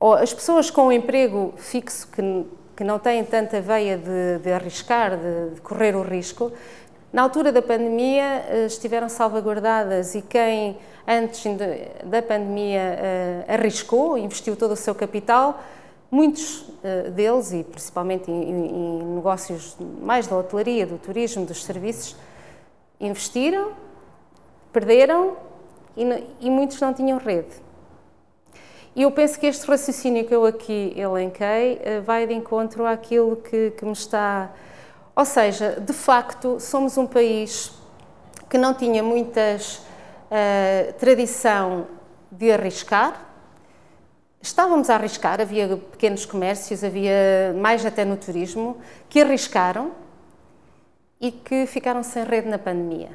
uh, 0.00 0.12
as 0.14 0.32
pessoas 0.32 0.70
com 0.70 0.86
um 0.86 0.92
emprego 0.92 1.52
fixo 1.56 2.06
que 2.08 2.22
que 2.78 2.84
não 2.84 2.96
têm 2.96 3.24
tanta 3.24 3.60
veia 3.60 3.98
de, 3.98 4.38
de 4.40 4.52
arriscar, 4.52 5.16
de, 5.16 5.56
de, 5.56 5.60
correr 5.60 5.96
o 5.96 6.02
risco, 6.02 6.52
na 7.12 7.22
altura 7.22 7.50
da 7.50 7.60
pandemia 7.60 8.44
eh, 8.48 8.66
estiveram 8.66 9.08
salvaguardadas 9.08 10.14
e 10.14 10.22
quem 10.22 10.78
antes 11.04 11.42
da 12.04 12.22
pandemia 12.22 12.80
eh, 12.80 13.44
arriscou, 13.48 14.16
investiu 14.16 14.54
todo 14.54 14.72
o 14.72 14.76
seu 14.76 14.94
capital, 14.94 15.60
muitos 16.10 16.64
eh, 16.82 17.10
deles, 17.10 17.52
e 17.52 17.62
principalmente 17.64 18.30
em, 18.30 19.14
negócios 19.14 19.76
mais 20.00 20.26
da 20.26 20.36
hotelaria, 20.36 20.86
do 20.86 20.98
turismo, 20.98 21.44
dos 21.44 21.64
serviços, 21.64 22.16
investiram, 23.00 23.72
perderam 24.72 25.36
e, 25.96 26.04
e 26.40 26.50
muitos 26.50 26.80
não 26.80 26.94
tinham 26.94 27.18
rede. 27.18 27.68
E 28.96 29.02
eu 29.02 29.10
penso 29.10 29.38
que 29.38 29.46
este 29.46 29.66
raciocínio 29.66 30.26
que 30.26 30.34
eu 30.34 30.44
aqui 30.44 30.92
elenquei 30.96 31.80
eh, 31.84 32.00
vai 32.00 32.26
de 32.26 32.34
encontro 32.34 32.84
àquilo 32.84 33.36
que, 33.36 33.70
que 33.70 33.84
me 33.84 33.92
está. 33.92 34.50
Ou 35.14 35.24
seja, 35.24 35.80
de 35.80 35.92
facto, 35.92 36.58
somos 36.58 36.96
um 36.96 37.06
país 37.06 37.72
que 38.48 38.56
não 38.56 38.74
tinha 38.74 39.02
muitas 39.02 39.76
uh, 39.76 40.92
tradição 40.98 41.86
de 42.30 42.50
arriscar. 42.50 43.27
Estávamos 44.40 44.88
a 44.88 44.94
arriscar, 44.94 45.40
havia 45.40 45.76
pequenos 45.76 46.24
comércios, 46.24 46.84
havia 46.84 47.54
mais 47.56 47.84
até 47.84 48.04
no 48.04 48.16
turismo, 48.16 48.76
que 49.08 49.20
arriscaram 49.20 49.92
e 51.20 51.32
que 51.32 51.66
ficaram 51.66 52.02
sem 52.02 52.24
rede 52.24 52.48
na 52.48 52.58
pandemia. 52.58 53.10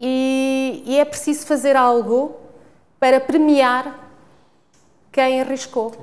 E, 0.00 0.82
e 0.84 0.98
é 0.98 1.04
preciso 1.04 1.46
fazer 1.46 1.76
algo 1.76 2.36
para 2.98 3.20
premiar 3.20 4.10
quem 5.12 5.40
arriscou. 5.40 5.94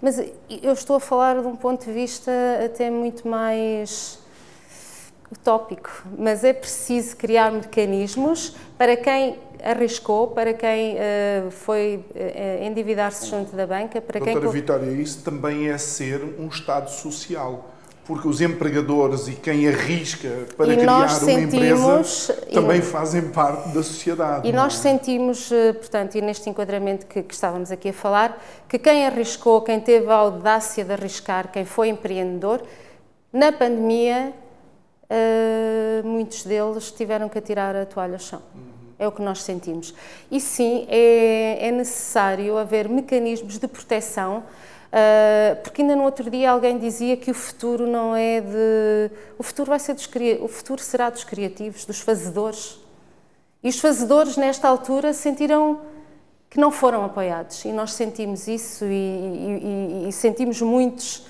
Mas 0.00 0.18
eu 0.18 0.72
estou 0.72 0.96
a 0.96 1.00
falar 1.00 1.40
de 1.40 1.46
um 1.46 1.56
ponto 1.56 1.84
de 1.84 1.92
vista 1.92 2.32
até 2.64 2.90
muito 2.90 3.26
mais 3.26 4.18
utópico, 5.30 5.90
mas 6.18 6.44
é 6.44 6.52
preciso 6.52 7.16
criar 7.16 7.50
mecanismos 7.50 8.54
para 8.76 8.96
quem 8.96 9.38
arriscou, 9.62 10.28
para 10.28 10.52
quem 10.52 10.94
uh, 10.94 11.50
foi 11.50 12.04
uh, 12.14 12.64
endividar-se 12.64 13.26
junto 13.26 13.54
da 13.54 13.66
banca, 13.66 14.00
para 14.00 14.18
Doutora 14.18 14.40
quem... 14.40 14.50
Vitória, 14.50 14.90
isso 14.90 15.22
também 15.22 15.68
é 15.68 15.78
ser 15.78 16.22
um 16.38 16.48
Estado 16.48 16.90
social 16.90 17.72
porque 18.04 18.26
os 18.26 18.40
empregadores 18.40 19.28
e 19.28 19.32
quem 19.32 19.68
arrisca 19.68 20.28
para 20.56 20.72
e 20.72 20.76
criar 20.76 21.08
sentimos, 21.08 21.32
uma 21.32 21.40
empresa 21.40 22.34
também 22.52 22.78
e, 22.78 22.82
fazem 22.82 23.22
parte 23.28 23.68
da 23.68 23.82
sociedade. 23.82 24.48
E 24.48 24.52
nós 24.52 24.74
é? 24.74 24.78
sentimos, 24.78 25.52
eh, 25.52 25.72
portanto, 25.72 26.16
e 26.16 26.20
neste 26.20 26.50
enquadramento 26.50 27.06
que, 27.06 27.22
que, 27.22 27.32
estávamos 27.32 27.70
aqui 27.70 27.90
a 27.90 27.92
falar, 27.92 28.42
que 28.68 28.78
quem 28.78 29.06
arriscou, 29.06 29.62
quem 29.62 29.78
teve 29.78 30.10
a 30.10 30.14
audácia 30.14 30.84
de 30.84 30.92
arriscar, 30.92 31.52
quem 31.52 31.64
foi 31.64 31.88
empreendedor, 31.88 32.62
na 33.32 33.52
pandemia, 33.52 34.32
uh, 35.04 36.06
muitos 36.06 36.42
deles 36.42 36.90
tiveram 36.90 37.28
que 37.28 37.38
atirar 37.38 37.74
a 37.76 37.86
toalha 37.86 38.14
ao 38.14 38.18
chão. 38.18 38.42
Uhum. 38.54 38.71
É 39.02 39.08
o 39.08 39.12
que 39.12 39.22
nós 39.22 39.42
sentimos. 39.42 39.94
E 40.30 40.40
sim, 40.40 40.86
é, 40.88 41.68
é 41.68 41.70
necessário 41.72 42.56
haver 42.56 42.88
mecanismos 42.88 43.58
de 43.58 43.66
proteção 43.66 44.44
Uh, 44.92 45.56
porque 45.62 45.80
ainda 45.80 45.96
no 45.96 46.02
outro 46.02 46.28
dia 46.28 46.50
alguém 46.50 46.76
dizia 46.76 47.16
que 47.16 47.30
o 47.30 47.34
futuro 47.34 47.86
não 47.86 48.14
é 48.14 48.42
de. 48.42 49.10
O 49.38 49.42
futuro 49.42 49.70
vai 49.70 49.78
ser 49.78 49.94
dos 49.94 50.06
O 50.38 50.48
futuro 50.48 50.82
será 50.82 51.08
dos 51.08 51.24
criativos, 51.24 51.86
dos 51.86 52.00
fazedores. 52.00 52.78
E 53.62 53.70
os 53.70 53.80
fazedores, 53.80 54.36
nesta 54.36 54.68
altura, 54.68 55.14
sentiram 55.14 55.80
que 56.50 56.60
não 56.60 56.70
foram 56.70 57.06
apoiados. 57.06 57.64
E 57.64 57.72
nós 57.72 57.94
sentimos 57.94 58.46
isso 58.46 58.84
e, 58.84 58.88
e, 58.88 60.08
e 60.08 60.12
sentimos 60.12 60.60
muitos 60.60 61.26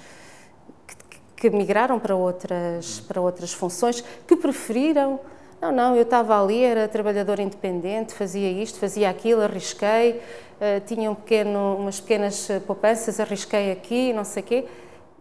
que, 0.89 1.49
que, 1.49 1.57
migraram 1.57 2.01
para 2.01 2.17
outras, 2.17 2.99
para 3.07 3.21
outras 3.21 3.53
funções, 3.53 4.03
que 4.27 4.35
preferiram 4.35 5.21
Não, 5.63 5.71
não, 5.71 5.95
eu 5.95 6.03
estava 6.03 6.43
ali, 6.43 6.65
era 6.65 6.89
trabalhador 6.89 7.39
independente, 7.39 8.13
fazia 8.15 8.51
isto, 8.51 8.81
fazia 8.81 9.09
aquilo, 9.09 9.43
arrisquei, 9.43 10.21
uh, 10.61 10.85
tinha 10.85 11.09
um 11.09 11.15
pequeno, 11.15 11.77
umas 11.77 12.01
pequenas 12.01 12.49
poupanças, 12.67 13.21
arrisquei 13.21 13.71
aqui, 13.71 14.13
não 14.13 14.25
sei 14.25 14.43
o 14.43 14.47
quê, 14.47 14.65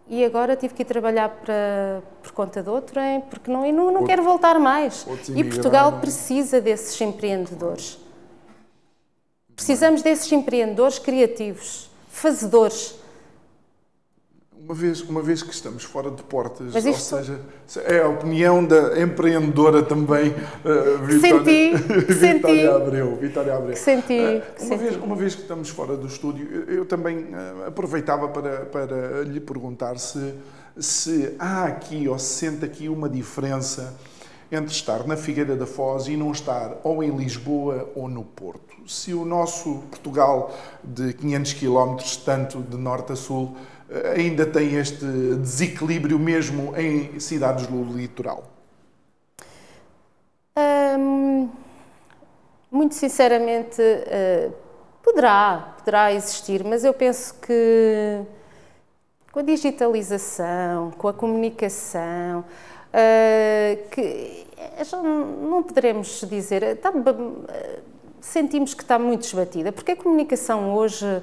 e 0.08 0.24
agora 0.24 0.56
tive 0.56 0.74
que 0.74 0.82
ir 0.82 0.84
trabalhar 0.84 1.28
para, 1.28 2.02
por 2.20 2.32
conta 2.32 2.60
de 2.60 2.68
outrem, 2.68 3.20
porque 3.20 3.48
não, 3.48 3.70
não, 3.70 3.92
não 3.92 4.04
quero 4.04 4.24
voltar 4.24 4.58
mais. 4.58 5.06
E 5.32 5.44
Portugal 5.44 6.00
precisa 6.00 6.60
desses 6.60 7.00
empreendedores. 7.00 8.00
Precisamos 9.54 10.02
desses 10.02 10.32
empreendedores 10.32 10.98
criativos, 10.98 11.88
fazedores 12.08 12.96
uma 14.72 14.74
vez, 14.74 15.02
uma 15.02 15.20
vez 15.20 15.42
que 15.42 15.52
estamos 15.52 15.84
fora 15.84 16.10
de 16.10 16.22
portas, 16.22 16.74
ou 16.74 16.94
seja, 16.94 17.40
é 17.84 18.00
a 18.00 18.08
opinião 18.08 18.64
da 18.64 19.00
empreendedora 19.02 19.82
também, 19.82 20.30
uh, 20.30 21.04
Vitória, 21.04 21.44
senti, 21.44 21.76
Vitória 22.08 22.40
senti. 22.40 22.66
Abreu. 22.66 23.16
Vitória 23.16 23.54
Abreu. 23.54 23.76
Senti, 23.76 24.18
uh, 24.18 24.36
uma, 24.38 24.68
senti. 24.68 24.76
Vez, 24.76 24.96
uma 24.96 25.14
vez 25.14 25.34
que 25.34 25.42
estamos 25.42 25.68
fora 25.68 25.94
do 25.94 26.06
estúdio, 26.06 26.48
eu, 26.50 26.76
eu 26.76 26.84
também 26.86 27.18
uh, 27.18 27.66
aproveitava 27.66 28.28
para, 28.28 28.64
para 28.64 29.22
lhe 29.24 29.40
perguntar 29.40 29.98
se, 29.98 30.34
se 30.78 31.36
há 31.38 31.64
aqui 31.64 32.08
ou 32.08 32.18
se 32.18 32.32
sente 32.32 32.64
aqui 32.64 32.88
uma 32.88 33.10
diferença 33.10 33.94
entre 34.50 34.72
estar 34.72 35.06
na 35.06 35.18
Figueira 35.18 35.54
da 35.54 35.66
Foz 35.66 36.08
e 36.08 36.16
não 36.16 36.32
estar 36.32 36.78
ou 36.82 37.02
em 37.02 37.14
Lisboa 37.14 37.90
ou 37.94 38.08
no 38.08 38.24
Porto. 38.24 38.72
Se 38.86 39.12
o 39.14 39.24
nosso 39.24 39.82
Portugal 39.90 40.54
de 40.82 41.12
500 41.12 41.52
km, 41.54 41.96
tanto 42.24 42.60
de 42.60 42.76
norte 42.76 43.12
a 43.12 43.16
sul, 43.16 43.54
ainda 44.16 44.46
tem 44.46 44.74
este 44.76 45.04
desequilíbrio 45.36 46.18
mesmo 46.18 46.76
em 46.76 47.18
cidades 47.20 47.66
do 47.66 47.82
litoral? 47.84 48.52
Muito 52.72 52.94
sinceramente, 52.94 53.82
uh, 53.82 54.50
poderá, 55.02 55.74
poderá 55.76 56.10
existir, 56.10 56.64
mas 56.64 56.82
eu 56.82 56.94
penso 56.94 57.34
que 57.34 58.22
com 59.30 59.40
a 59.40 59.42
digitalização, 59.42 60.90
com 60.92 61.06
a 61.06 61.12
comunicação, 61.12 62.40
uh, 62.40 63.88
que 63.90 64.46
não 65.04 65.62
poderemos 65.62 66.24
dizer. 66.26 66.62
Está, 66.62 66.90
sentimos 68.22 68.72
que 68.72 68.82
está 68.82 68.98
muito 68.98 69.24
esbatida, 69.24 69.70
porque 69.70 69.92
a 69.92 69.96
comunicação 69.96 70.74
hoje 70.74 71.04
eh, 71.04 71.20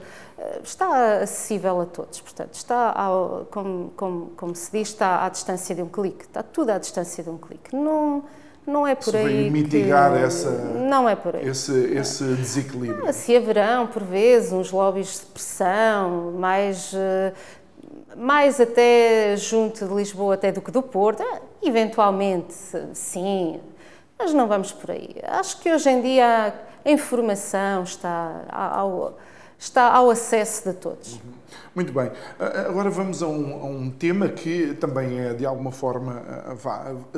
está 0.64 1.22
acessível 1.22 1.82
a 1.82 1.86
todos, 1.86 2.22
portanto, 2.22 2.54
está, 2.54 2.92
ao, 2.92 3.48
como, 3.52 3.92
como, 3.96 4.26
como, 4.36 4.56
se 4.56 4.72
diz, 4.72 4.90
está 4.90 5.26
à 5.26 5.30
distância 5.30 5.76
de 5.76 5.82
um 5.82 5.88
clique, 5.88 6.26
está 6.26 6.44
tudo 6.44 6.70
à 6.72 6.78
distância 6.78 7.24
de 7.24 7.30
um 7.30 7.38
clique. 7.38 7.76
Não, 7.76 8.24
não 8.66 8.86
é 8.86 8.96
por 8.96 9.12
se 9.12 9.18
aí 9.18 9.50
mitigar 9.50 10.14
que, 10.14 10.24
essa, 10.24 10.50
não 10.50 11.10
é 11.10 11.16
por 11.16 11.36
aí. 11.36 11.48
Esse, 11.48 11.74
esse 11.94 12.24
desequilíbrio. 12.24 13.08
Ah, 13.08 13.14
se 13.14 13.36
haverão, 13.36 13.88
por 13.88 14.04
vezes, 14.04 14.52
uns 14.54 14.72
lobbies 14.72 15.20
de 15.20 15.26
pressão, 15.28 16.32
mais, 16.34 16.94
eh, 16.94 17.34
mais 18.16 18.60
até 18.60 19.36
junto 19.38 19.88
de 19.88 19.94
Lisboa 19.94 20.36
até 20.36 20.52
do 20.52 20.62
que 20.62 20.72
do 20.72 20.82
Porto, 20.82 21.24
ah, 21.24 21.42
eventualmente, 21.64 22.54
sim, 22.94 23.60
mas 24.18 24.34
não 24.34 24.48
vamos 24.48 24.72
por 24.72 24.92
aí. 24.92 25.16
Acho 25.24 25.60
que 25.60 25.72
hoje 25.72 25.90
em 25.90 26.02
dia 26.02 26.54
a 26.86 26.92
informação 26.92 27.84
está 27.84 28.44
está 29.60 29.92
ao 29.94 30.10
acesso 30.10 30.70
de 30.70 30.74
todos. 30.74 31.14
Uhum. 31.14 31.20
Muito 31.76 31.94
bem. 31.94 32.12
Agora 32.68 32.90
vamos 32.90 33.22
a 33.22 33.28
um, 33.28 33.54
a 33.54 33.66
um, 33.66 33.90
tema 33.90 34.28
que 34.28 34.74
também 34.80 35.20
é, 35.20 35.34
de 35.34 35.46
alguma 35.46 35.72
forma, 35.72 36.22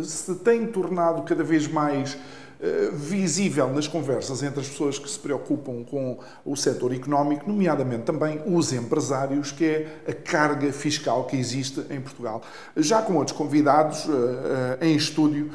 se 0.04 0.36
tem 0.36 0.68
tornado 0.68 1.24
cada 1.24 1.44
vez 1.44 1.68
mais 1.68 2.18
eh, 2.64 2.92
visível 2.94 3.68
nas 3.74 3.88
conversas 3.88 4.44
entre 4.44 4.60
as 4.60 4.70
pessoas 4.70 5.00
que 5.00 5.10
se 5.10 5.18
preocupam 5.18 5.84
com 5.84 6.20
o 6.46 6.56
setor 6.56 6.94
económico, 6.94 7.50
nomeadamente 7.50 8.04
também 8.04 8.40
os 8.46 8.72
empresários, 8.72 9.52
que 9.52 9.66
é 9.66 9.88
a 10.08 10.14
carga 10.14 10.72
fiscal 10.72 11.26
que 11.26 11.36
existe 11.36 11.84
em 11.90 12.00
Portugal. 12.00 12.44
Já 12.78 13.02
com 13.02 13.16
outros 13.16 13.36
convidados 13.36 14.06
uh, 14.06 14.12
uh, 14.12 14.78
em 14.80 14.96
estúdio, 14.96 15.50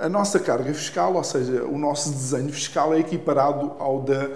a 0.00 0.08
nossa 0.08 0.40
carga 0.40 0.72
fiscal, 0.72 1.14
ou 1.14 1.24
seja, 1.24 1.62
o 1.64 1.76
nosso 1.76 2.10
desenho 2.10 2.50
fiscal 2.50 2.94
é 2.94 3.00
equiparado 3.00 3.72
ao 3.78 4.00
da 4.00 4.30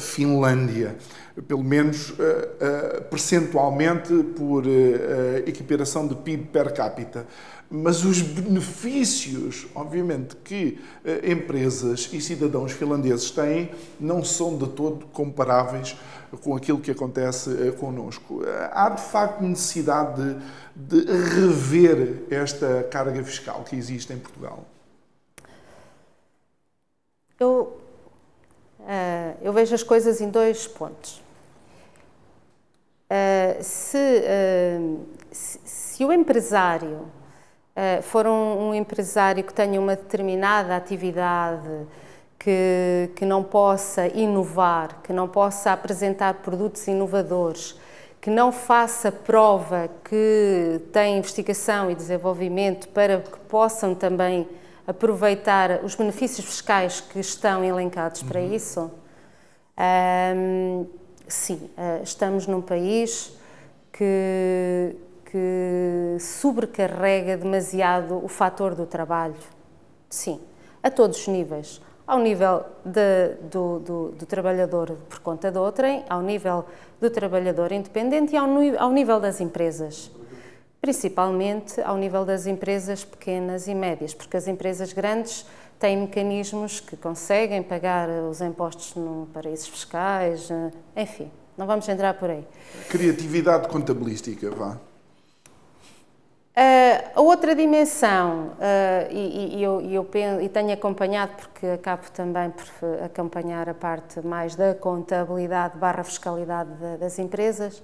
Finlândia 0.00 0.96
pelo 1.48 1.64
menos 1.64 2.12
uh, 2.92 2.98
uh, 2.98 3.02
percentualmente 3.04 4.12
por 4.36 4.66
uh, 4.66 4.68
equiparação 5.46 6.06
de 6.06 6.14
PIB 6.14 6.46
per 6.46 6.72
capita 6.72 7.26
mas 7.74 8.04
os 8.04 8.20
benefícios, 8.20 9.66
obviamente, 9.74 10.36
que 10.36 10.78
eh, 11.02 11.32
empresas 11.32 12.06
e 12.12 12.20
cidadãos 12.20 12.72
finlandeses 12.72 13.30
têm 13.30 13.70
não 13.98 14.22
são 14.22 14.58
de 14.58 14.68
todo 14.68 15.06
comparáveis 15.06 15.96
com 16.42 16.54
aquilo 16.54 16.78
que 16.80 16.90
acontece 16.90 17.50
eh, 17.50 17.70
connosco. 17.72 18.42
Há, 18.72 18.90
de 18.90 19.00
facto, 19.00 19.42
necessidade 19.42 20.36
de, 20.76 21.02
de 21.02 21.12
rever 21.12 22.24
esta 22.30 22.86
carga 22.90 23.24
fiscal 23.24 23.64
que 23.64 23.74
existe 23.74 24.12
em 24.12 24.18
Portugal? 24.18 24.66
Eu, 27.40 27.78
uh, 28.80 29.38
eu 29.40 29.50
vejo 29.50 29.74
as 29.74 29.82
coisas 29.82 30.20
em 30.20 30.28
dois 30.28 30.66
pontos. 30.66 31.22
Uh, 33.12 33.62
se, 33.62 33.98
uh, 33.98 35.06
se, 35.30 35.60
se 35.64 36.02
o 36.02 36.10
empresário 36.10 37.00
uh, 37.76 38.00
for 38.00 38.26
um, 38.26 38.70
um, 38.70 38.74
empresário 38.74 39.44
que 39.44 39.52
tenha 39.52 39.78
uma 39.78 39.94
determinada 39.94 40.74
atividade, 40.74 41.68
que, 42.38 43.10
que 43.14 43.26
não 43.26 43.42
possa 43.42 44.06
inovar, 44.06 45.02
que 45.02 45.12
não 45.12 45.28
possa 45.28 45.72
apresentar 45.72 46.34
produtos 46.36 46.88
inovadores, 46.88 47.78
que 48.18 48.30
não 48.30 48.50
faça 48.50 49.12
prova 49.12 49.90
que 50.02 50.80
tem 50.90 51.18
investigação 51.18 51.90
e 51.90 51.94
desenvolvimento 51.94 52.88
para 52.88 53.20
que 53.20 53.38
possam 53.40 53.94
também 53.94 54.48
aproveitar 54.86 55.84
os 55.84 55.94
benefícios 55.94 56.46
fiscais 56.46 57.02
que 57.02 57.20
estão 57.20 57.62
elencados 57.62 58.22
para 58.22 58.40
uhum. 58.40 58.54
isso. 58.54 58.90
Um, 59.78 61.01
sim, 61.32 61.70
uh, 61.76 62.02
estamos 62.02 62.46
num 62.46 62.60
país 62.60 63.36
que, 63.90 64.94
que 65.24 66.16
sobrecarrega 66.20 67.36
demasiado 67.36 68.22
o 68.22 68.28
fator 68.28 68.74
do 68.74 68.86
trabalho. 68.86 69.34
Sim, 70.08 70.40
a 70.82 70.90
todos 70.90 71.18
os 71.18 71.28
níveis. 71.28 71.80
Ao 72.06 72.18
nível 72.18 72.64
de, 72.84 73.34
do, 73.50 73.78
do, 73.78 74.08
do, 74.10 74.26
trabalhador 74.26 74.92
por 75.08 75.20
conta 75.20 75.50
de 75.50 75.58
outrem, 75.58 76.04
ao 76.08 76.20
nível 76.20 76.66
do 77.00 77.08
trabalhador 77.08 77.72
independente 77.72 78.34
e 78.34 78.36
ao, 78.36 78.48
ao 78.78 78.90
nível 78.90 79.18
das 79.18 79.40
empresas. 79.40 80.10
Principalmente 80.80 81.80
ao 81.80 81.96
nível 81.96 82.24
das 82.24 82.46
empresas 82.46 83.04
pequenas 83.04 83.68
e 83.68 83.74
médias, 83.74 84.12
porque 84.12 84.36
as 84.36 84.48
empresas 84.48 84.92
grandes 84.92 85.46
têm 85.82 85.96
mecanismos 85.96 86.78
que 86.78 86.96
conseguem 86.96 87.60
pagar 87.60 88.08
os 88.08 88.40
impostos 88.40 88.94
no 88.94 89.26
paraísos 89.34 89.66
fiscais, 89.66 90.48
eh, 90.48 90.70
enfim, 91.02 91.28
não 91.58 91.66
vamos 91.66 91.88
entrar 91.88 92.14
por 92.14 92.30
aí. 92.30 92.46
Criatividade 92.88 93.66
contabilística, 93.66 94.48
vá. 94.52 94.78
Uh, 96.54 97.18
a 97.18 97.20
outra 97.20 97.52
dimensão, 97.52 98.52
uh, 98.58 99.10
e, 99.10 99.56
e, 99.56 99.62
eu, 99.62 99.80
e, 99.80 99.94
eu 99.94 100.04
penso, 100.04 100.40
e 100.40 100.48
tenho 100.48 100.72
acompanhado, 100.72 101.32
porque 101.36 101.66
acabo 101.66 102.08
também 102.12 102.50
por 102.50 103.02
acompanhar 103.04 103.68
a 103.68 103.74
parte 103.74 104.24
mais 104.24 104.54
da 104.54 104.74
contabilidade 104.74 105.78
barra 105.78 106.04
fiscalidade 106.04 106.70
de, 106.74 106.98
das 106.98 107.18
empresas, 107.18 107.82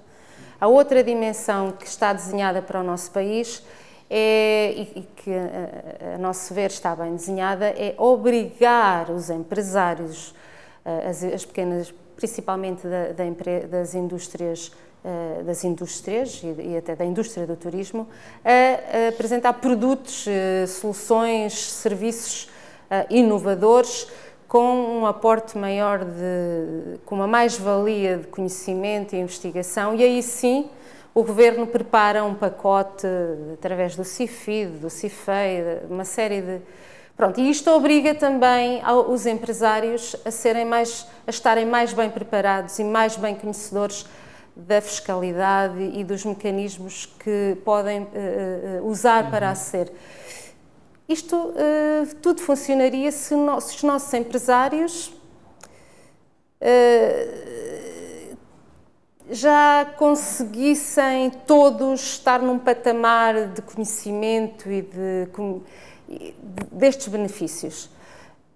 a 0.61 0.67
outra 0.67 1.03
dimensão 1.03 1.73
que 1.73 1.85
está 1.85 2.13
desenhada 2.13 2.61
para 2.61 2.79
o 2.79 2.83
nosso 2.83 3.11
país 3.11 3.61
é, 4.09 4.71
e, 4.75 5.07
que 5.15 5.31
a, 5.31 6.15
a, 6.15 6.17
nosso 6.17 6.53
ver 6.53 6.69
está 6.69 6.95
bem 6.95 7.15
desenhada, 7.15 7.65
é 7.67 7.93
obrigar 7.97 9.11
os 9.11 9.29
empresários, 9.29 10.29
uh, 10.85 11.09
as, 11.09 11.23
as, 11.23 11.45
pequenas, 11.45 11.93
principalmente 12.15 12.87
da, 12.87 13.11
da, 13.13 13.67
das 13.69 13.93
indústrias 13.93 14.71
eh, 15.01 15.43
das 15.43 15.63
indústrias 15.63 16.41
e 16.43 16.75
até 16.75 16.93
da 16.93 17.05
indústria 17.05 17.47
do 17.47 17.55
turismo 17.55 18.05
a 18.43 19.07
apresentar 19.07 19.53
produtos, 19.53 20.27
eh, 20.27 20.65
soluções, 20.67 21.53
serviços 21.53 22.49
eh, 22.91 23.07
inovadores 23.09 24.09
com 24.45 24.99
um 24.99 25.05
aporte 25.05 25.57
maior 25.57 26.03
de, 26.03 26.99
com 27.05 27.15
uma 27.15 27.27
mais-valia 27.27 28.17
de 28.17 28.27
conhecimento 28.27 29.15
e 29.15 29.19
investigação 29.19 29.95
e 29.95 30.03
aí 30.03 30.21
sim 30.21 30.69
o 31.13 31.23
Governo 31.23 31.67
prepara 31.67 32.23
um 32.23 32.33
pacote 32.33 33.07
através 33.53 33.95
do 33.95 34.03
CIFID, 34.03 34.79
do 34.79 34.89
CIFEI, 34.89 35.81
uma 35.89 36.05
série 36.05 36.41
de... 36.41 36.61
Pronto, 37.17 37.39
e 37.39 37.49
isto 37.49 37.69
obriga 37.71 38.15
também 38.15 38.81
os 39.09 39.25
empresários 39.25 40.15
a, 40.23 40.31
serem 40.31 40.63
mais, 40.63 41.05
a 41.27 41.29
estarem 41.29 41.65
mais 41.65 41.91
bem 41.91 42.09
preparados 42.09 42.79
e 42.79 42.83
mais 42.83 43.17
bem 43.17 43.35
conhecedores 43.35 44.05
da 44.55 44.81
fiscalidade 44.81 45.91
e 45.93 46.03
dos 46.03 46.25
mecanismos 46.25 47.05
que 47.05 47.57
podem 47.63 48.03
uh, 48.03 48.85
usar 48.85 49.25
uhum. 49.25 49.31
para 49.31 49.49
aceder. 49.49 49.91
Isto 51.07 51.35
uh, 51.35 52.15
tudo 52.21 52.41
funcionaria 52.41 53.11
se, 53.11 53.35
no, 53.35 53.59
se, 53.61 53.75
os 53.75 53.83
nossos 53.83 54.13
empresários 54.13 55.07
uh, 55.07 55.13
já 59.29 59.85
conseguissem 59.97 61.29
todos 61.29 62.01
estar 62.01 62.41
num 62.41 62.57
patamar 62.57 63.47
de 63.47 63.61
conhecimento 63.61 64.69
e 64.69 64.81
de, 64.81 65.27
de 66.07 66.33
destes 66.71 67.07
benefícios. 67.07 67.89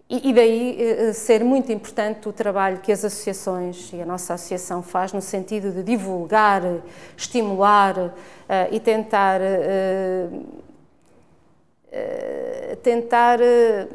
E, 0.09 0.30
e 0.30 0.34
daí 0.34 0.78
uh, 1.09 1.13
ser 1.13 1.43
muito 1.43 1.71
importante 1.71 2.28
o 2.28 2.34
trabalho 2.34 2.80
que 2.80 2.91
as 2.91 3.05
associações 3.05 3.91
e 3.93 4.01
a 4.01 4.05
nossa 4.05 4.34
associação 4.34 4.84
faz 4.84 5.13
no 5.13 5.21
sentido 5.21 5.71
de 5.71 5.84
divulgar, 5.84 6.61
estimular 7.15 8.13
e 8.71 8.80
tentar 8.80 9.39
eh, 11.95 12.76
tentar 12.82 13.39
eh, 13.39 13.88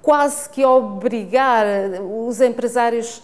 quase 0.00 0.48
que 0.48 0.64
obrigar 0.64 1.66
os 2.00 2.40
empresários 2.40 3.22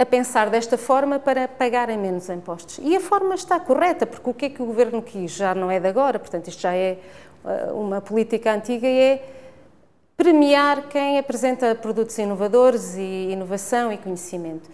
a 0.00 0.06
pensar 0.06 0.48
desta 0.48 0.78
forma 0.78 1.18
para 1.18 1.46
pagarem 1.46 1.98
menos 1.98 2.30
impostos. 2.30 2.80
E 2.82 2.96
a 2.96 3.00
forma 3.00 3.34
está 3.34 3.60
correta, 3.60 4.06
porque 4.06 4.30
o 4.30 4.32
que 4.32 4.46
é 4.46 4.48
que 4.48 4.62
o 4.62 4.64
governo 4.64 5.02
quis 5.02 5.32
já 5.32 5.54
não 5.54 5.70
é 5.70 5.78
de 5.78 5.86
agora, 5.86 6.18
portanto, 6.18 6.48
isto 6.48 6.62
já 6.62 6.74
é 6.74 6.98
eh, 7.44 7.72
uma 7.72 8.00
política 8.00 8.50
antiga 8.50 8.86
e 8.86 8.98
é 8.98 9.28
premiar 10.16 10.88
quem 10.88 11.18
apresenta 11.18 11.74
produtos 11.74 12.16
inovadores 12.16 12.94
e 12.96 13.28
inovação 13.32 13.92
e 13.92 13.98
conhecimento. 13.98 14.70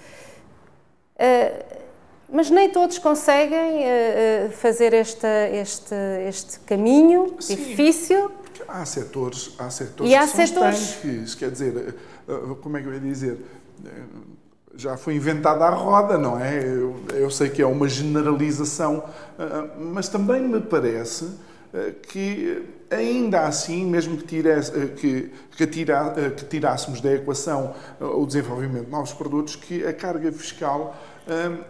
Mas 2.29 2.51
nem 2.51 2.69
todos 2.69 2.99
conseguem 2.99 3.85
uh, 3.85 4.51
fazer 4.51 4.93
esta, 4.93 5.49
este, 5.53 5.95
este 6.27 6.59
caminho 6.61 7.37
Sim, 7.39 7.55
difícil. 7.55 8.33
Há 8.67 8.85
setores, 8.85 9.55
há 9.59 9.71
setores 9.71 10.11
e 10.11 10.15
há 10.15 10.23
que 10.23 10.29
são 10.29 10.47
setores... 10.47 10.79
estanques, 10.81 11.35
quer 11.37 11.51
dizer, 11.51 11.95
como 12.61 12.77
é 12.77 12.83
que 12.83 12.89
eu 12.89 12.95
ia 12.95 13.01
dizer? 13.01 13.39
Já 14.77 14.97
foi 14.97 15.15
inventada 15.15 15.65
a 15.65 15.71
roda, 15.71 16.19
não 16.19 16.39
é? 16.39 16.63
Eu, 16.63 16.97
eu 17.15 17.31
sei 17.31 17.49
que 17.49 17.63
é 17.63 17.67
uma 17.67 17.89
generalização, 17.89 18.99
uh, 18.99 19.71
mas 19.81 20.09
também 20.09 20.43
me 20.43 20.61
parece 20.61 21.47
que 22.09 22.63
ainda 22.91 23.41
assim, 23.41 23.85
mesmo 23.85 24.17
que, 24.17 24.25
tirasse, 24.25 24.73
que, 24.97 25.31
que, 25.57 25.67
tira, 25.67 26.15
que 26.35 26.45
tirássemos 26.47 27.03
da 27.03 27.13
equação 27.13 27.75
o 28.01 28.25
desenvolvimento 28.25 28.87
de 28.87 28.91
novos 28.91 29.13
produtos, 29.13 29.57
que 29.57 29.85
a 29.85 29.93
carga 29.93 30.33
fiscal 30.33 30.97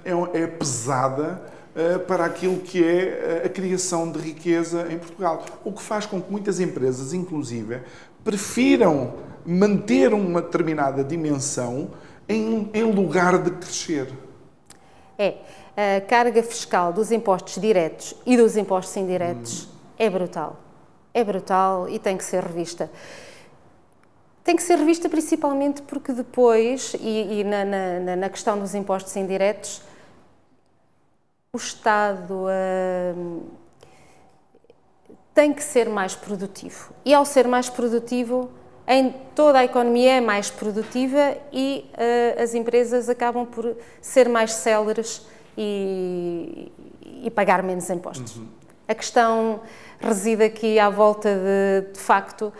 é, 0.05 0.43
é 0.43 0.47
pesada 0.47 1.43
ah, 1.77 1.99
para 1.99 2.25
aquilo 2.25 2.59
que 2.61 2.83
é 2.83 3.43
a 3.45 3.49
criação 3.51 4.11
de 4.11 4.19
riqueza 4.19 4.87
em 4.91 4.99
Portugal. 4.99 5.45
O 5.63 5.73
que 5.73 5.83
faz 5.83 6.07
com 6.07 6.23
que 6.23 6.33
muitas 6.33 6.59
empresas, 6.59 7.13
inclusive, 7.13 7.81
prefiram 8.25 9.15
manter 9.45 10.15
uma 10.15 10.41
determinada 10.41 11.05
dimensão 11.05 11.91
em, 12.29 12.71
em 12.73 12.83
lugar 12.85 13.39
de 13.39 13.51
crescer. 13.51 14.13
É. 15.19 15.35
A 15.77 16.01
carga 16.01 16.43
fiscal 16.43 16.93
dos 16.93 17.13
impostos 17.13 17.61
diretos 17.61 18.15
e 18.25 18.37
dos 18.37 18.57
impostos 18.57 18.97
indiretos 18.97 19.65
hum. 19.65 19.69
é 19.99 20.11
brutal. 20.11 20.61
É 21.13 21.23
brutal 21.23 21.89
e 21.89 21.99
tem 21.99 22.17
que 22.17 22.25
ser 22.25 22.43
revista 22.43 22.91
tem 24.47 24.55
que 24.55 24.63
ser 24.63 24.79
revista 24.79 25.09
principalmente 25.09 25.83
porque 25.83 26.13
depois, 26.13 26.95
e, 27.01 27.41
e 27.41 27.45
na, 27.45 27.65
na, 27.65 28.15
na, 28.15 28.29
questão 28.29 28.57
dos 28.57 28.77
impostos 28.77 29.17
indiretos, 29.17 29.83
o 31.53 31.57
Estado 31.57 32.45
uh, 32.45 33.43
tem 35.35 35.53
que 35.53 35.65
ser 35.65 35.89
mais 35.89 36.15
produtivo. 36.15 36.93
E 37.05 37.13
ao 37.13 37.25
ser 37.25 37.49
mais 37.49 37.69
produtivo, 37.69 38.49
em 38.89 39.15
toda 39.35 39.59
a 39.59 39.65
economia 39.65 40.15
é 40.15 40.21
mais 40.21 40.51
produtiva 40.51 41.37
e 41.53 41.85
uh, 41.93 42.43
as 42.43 42.55
empresas 42.55 43.09
acabam 43.09 43.45
por 43.45 43.77
ser 44.01 44.29
mais 44.29 44.53
céleres 44.53 45.27
e, 45.59 46.71
e 47.23 47.31
pagar 47.31 47.63
menos 47.63 47.91
impostos. 47.91 48.37
Uhum. 48.37 48.47
A 48.87 48.95
questão 48.95 49.61
reside 50.01 50.45
aqui 50.45 50.79
à 50.79 50.89
volta 50.89 51.29
de, 51.29 51.93
de 51.93 51.99
facto, 51.99 52.53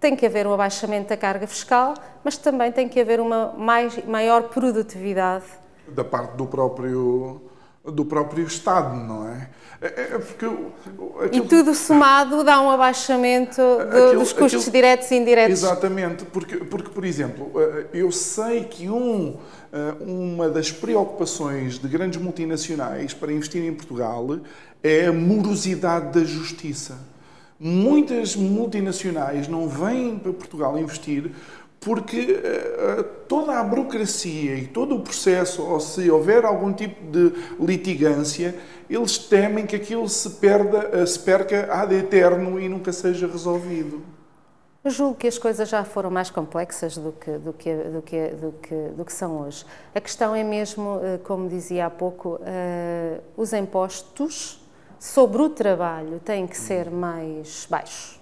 tem 0.00 0.16
que 0.16 0.24
haver 0.24 0.46
um 0.46 0.54
abaixamento 0.54 1.08
da 1.08 1.16
carga 1.16 1.46
fiscal, 1.46 1.94
mas 2.24 2.38
também 2.38 2.72
tem 2.72 2.88
que 2.88 3.00
haver 3.00 3.20
uma 3.20 3.52
mais, 3.52 4.02
maior 4.06 4.44
produtividade. 4.44 5.44
Da 5.88 6.04
parte 6.04 6.36
do 6.36 6.46
próprio, 6.46 7.42
do 7.90 8.04
próprio 8.04 8.46
Estado, 8.46 8.96
não 8.96 9.28
é? 9.28 9.48
é, 9.80 9.86
é, 9.86 10.02
é 10.14 10.18
porque 10.18 10.44
aquilo, 10.44 11.44
e 11.44 11.48
tudo 11.48 11.74
somado 11.74 12.42
dá 12.42 12.60
um 12.60 12.70
abaixamento 12.70 13.56
do, 13.56 13.80
aquilo, 13.80 14.20
dos 14.20 14.32
custos 14.32 14.62
aquilo, 14.62 14.72
diretos 14.72 15.10
e 15.10 15.14
indiretos. 15.14 15.62
Exatamente, 15.62 16.24
porque, 16.24 16.56
porque, 16.56 16.90
por 16.90 17.04
exemplo, 17.04 17.52
eh, 17.56 17.86
eu 17.92 18.10
sei 18.10 18.64
que 18.64 18.88
um, 18.88 19.36
eh, 19.72 19.94
uma 20.00 20.48
das 20.48 20.72
preocupações 20.72 21.78
de 21.78 21.86
grandes 21.86 22.20
multinacionais 22.20 23.14
para 23.14 23.32
investir 23.32 23.62
em 23.62 23.72
Portugal 23.72 24.40
é 24.82 25.06
a 25.06 25.12
morosidade 25.12 26.18
da 26.18 26.24
justiça. 26.24 26.98
Muitas 27.60 28.36
multinacionais 28.36 29.48
não 29.48 29.68
vêm 29.68 30.16
para 30.18 30.32
Portugal 30.32 30.78
investir 30.78 31.32
porque 31.80 32.32
uh, 32.32 33.04
toda 33.28 33.58
a 33.58 33.62
burocracia 33.62 34.54
e 34.56 34.66
todo 34.66 34.96
o 34.96 35.00
processo, 35.00 35.62
ou 35.62 35.78
se 35.78 36.10
houver 36.10 36.44
algum 36.44 36.72
tipo 36.72 37.10
de 37.10 37.32
litigância, 37.60 38.54
eles 38.90 39.18
temem 39.18 39.66
que 39.66 39.76
aquilo 39.76 40.08
se, 40.08 40.30
perda, 40.30 41.02
uh, 41.02 41.06
se 41.06 41.18
perca 41.20 41.72
ad 41.72 41.94
eterno 41.94 42.60
e 42.60 42.68
nunca 42.68 42.92
seja 42.92 43.26
resolvido. 43.26 44.02
Eu 44.84 44.90
julgo 44.90 45.16
que 45.16 45.26
as 45.26 45.38
coisas 45.38 45.68
já 45.68 45.84
foram 45.84 46.10
mais 46.10 46.30
complexas 46.30 46.96
do 46.96 47.12
que, 47.12 47.32
do 47.32 47.52
que, 47.52 47.74
do 47.74 48.02
que, 48.02 48.28
do 48.28 48.52
que, 48.52 48.74
do 48.96 49.04
que 49.04 49.12
são 49.12 49.40
hoje. 49.40 49.64
A 49.94 50.00
questão 50.00 50.34
é 50.34 50.42
mesmo, 50.44 51.00
como 51.24 51.48
dizia 51.48 51.86
há 51.86 51.90
pouco, 51.90 52.40
os 53.36 53.52
impostos 53.52 54.64
sobre 54.98 55.42
o 55.42 55.50
trabalho 55.50 56.20
tem 56.24 56.46
que 56.46 56.56
ser 56.56 56.90
mais 56.90 57.66
baixo. 57.68 58.18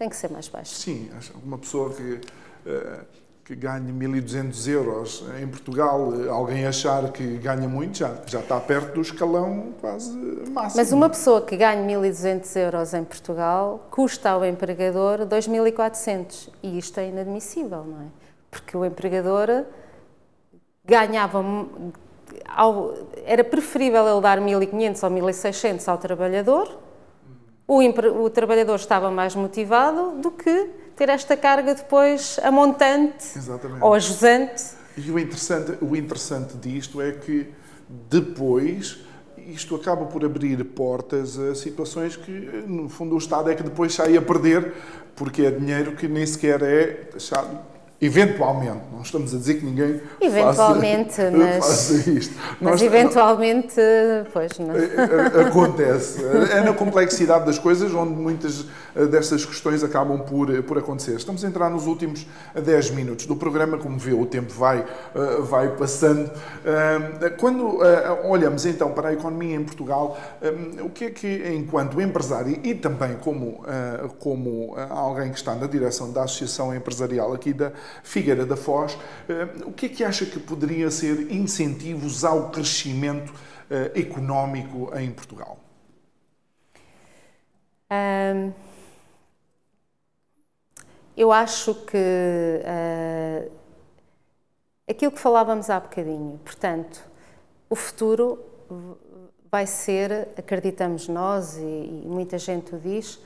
Tem 0.00 0.08
que 0.08 0.16
ser 0.16 0.30
mais 0.30 0.48
baixo. 0.48 0.76
Sim, 0.76 1.10
uma 1.44 1.58
pessoa 1.58 1.92
que, 1.92 2.20
eh, 2.64 3.00
que 3.44 3.54
ganhe 3.54 3.92
1.200 3.92 4.66
euros 4.66 5.22
em 5.38 5.46
Portugal, 5.46 6.10
alguém 6.30 6.66
achar 6.66 7.12
que 7.12 7.36
ganha 7.36 7.68
muito, 7.68 7.98
já, 7.98 8.16
já 8.24 8.40
está 8.40 8.58
perto 8.58 8.94
do 8.94 9.02
escalão 9.02 9.74
quase 9.78 10.10
máximo. 10.52 10.72
Mas 10.78 10.90
uma 10.90 11.10
pessoa 11.10 11.42
que 11.42 11.54
ganhe 11.54 11.86
1.200 11.86 12.56
euros 12.56 12.94
em 12.94 13.04
Portugal 13.04 13.86
custa 13.90 14.30
ao 14.30 14.42
empregador 14.42 15.26
2.400 15.26 16.48
e 16.62 16.78
isto 16.78 16.98
é 16.98 17.10
inadmissível, 17.10 17.84
não 17.84 18.00
é? 18.00 18.06
Porque 18.50 18.74
o 18.74 18.86
empregador 18.86 19.66
ganhava 20.82 21.44
era 23.26 23.44
preferível 23.44 24.08
ele 24.08 24.20
dar 24.22 24.40
1.500 24.40 25.02
ou 25.02 25.10
1.600 25.10 25.88
ao 25.88 25.98
trabalhador, 25.98 26.78
o, 27.70 28.24
o, 28.24 28.30
trabalhador 28.30 28.74
estava 28.74 29.12
mais 29.12 29.36
motivado 29.36 30.20
do 30.20 30.32
que 30.32 30.70
ter 30.96 31.08
esta 31.08 31.36
carga 31.36 31.72
depois 31.72 32.38
a 32.42 32.50
montante 32.50 33.38
Exatamente. 33.38 33.80
ou 33.80 33.94
a 33.94 33.98
jusante. 34.00 34.64
E 34.96 35.08
o 35.08 35.16
interessante, 35.16 35.78
o 35.80 35.94
interessante 35.94 36.56
disto 36.56 37.00
é 37.00 37.12
que 37.12 37.48
depois 37.88 38.98
isto 39.46 39.76
acaba 39.76 40.04
por 40.06 40.24
abrir 40.24 40.62
portas 40.64 41.38
a 41.38 41.54
situações 41.54 42.16
que, 42.16 42.32
no 42.66 42.88
fundo, 42.88 43.14
o 43.14 43.18
Estado 43.18 43.50
é 43.50 43.54
que 43.54 43.62
depois 43.62 43.94
sai 43.94 44.16
a 44.16 44.22
perder, 44.22 44.74
porque 45.14 45.42
é 45.42 45.50
dinheiro 45.52 45.94
que 45.94 46.08
nem 46.08 46.26
sequer 46.26 46.62
é 46.62 47.08
deixado 47.12 47.56
Eventualmente, 48.02 48.80
não 48.90 49.02
estamos 49.02 49.34
a 49.34 49.36
dizer 49.36 49.56
que 49.56 49.66
ninguém 49.66 50.00
eventualmente, 50.22 51.16
faça, 51.20 51.30
mas, 51.30 51.66
faça 51.66 52.10
isto. 52.10 52.34
Mas 52.58 52.70
Nós, 52.70 52.82
eventualmente, 52.82 53.74
pois 54.32 54.58
não. 54.58 54.74
É, 54.74 55.38
é, 55.38 55.42
acontece. 55.42 56.24
É 56.50 56.62
na 56.62 56.72
complexidade 56.72 57.44
das 57.44 57.58
coisas 57.58 57.92
onde 57.92 58.14
muitas 58.14 58.64
eh, 58.94 59.06
dessas 59.06 59.44
questões 59.44 59.82
acabam 59.84 60.20
por, 60.20 60.52
eh, 60.52 60.62
por 60.62 60.78
acontecer. 60.78 61.14
Estamos 61.14 61.44
a 61.44 61.48
entrar 61.48 61.70
nos 61.70 61.86
últimos 61.86 62.26
10 62.54 62.88
eh, 62.88 62.92
minutos 62.92 63.26
do 63.26 63.36
programa, 63.36 63.78
como 63.78 63.98
vê, 63.98 64.12
o 64.12 64.26
tempo 64.26 64.52
vai, 64.52 64.84
vai 65.40 65.76
passando. 65.76 66.30
Quando 67.38 67.78
olhamos 68.28 68.66
então 68.66 68.92
para 68.92 69.08
a 69.08 69.12
economia 69.12 69.56
em 69.56 69.64
Portugal, 69.64 70.18
o 70.82 70.90
que 70.90 71.04
é 71.04 71.10
que, 71.10 71.54
enquanto 71.54 72.00
empresário 72.00 72.58
e 72.62 72.74
também 72.74 73.16
como, 73.16 73.64
como 74.18 74.74
alguém 74.88 75.30
que 75.30 75.36
está 75.36 75.54
na 75.54 75.66
direção 75.66 76.12
da 76.12 76.24
Associação 76.24 76.74
Empresarial 76.74 77.32
aqui 77.32 77.52
da 77.52 77.72
Figueira 78.02 78.44
da 78.46 78.56
Foz, 78.56 78.98
eh, 79.28 79.48
o 79.64 79.72
que 79.72 79.86
é 79.86 79.88
que 79.88 80.04
acha 80.04 80.26
que 80.26 80.38
poderia 80.38 80.90
ser 80.90 81.30
incentivos 81.32 82.24
ao 82.24 82.50
crescimento 82.50 83.32
eh, 83.70 83.92
económico 83.94 84.90
em 84.96 85.10
Portugal? 85.10 85.58
Eu 91.16 91.30
acho 91.32 91.74
que 91.74 91.96
uh, 91.98 93.50
aquilo 94.88 95.12
que 95.12 95.18
falávamos 95.18 95.68
há 95.68 95.78
bocadinho, 95.78 96.40
portanto, 96.44 97.04
o 97.68 97.76
futuro 97.76 98.38
vai 99.50 99.66
ser, 99.66 100.28
acreditamos 100.36 101.08
nós 101.08 101.56
e, 101.56 101.60
e 101.60 102.04
muita 102.06 102.38
gente 102.38 102.74
o 102.74 102.78
diz, 102.78 103.20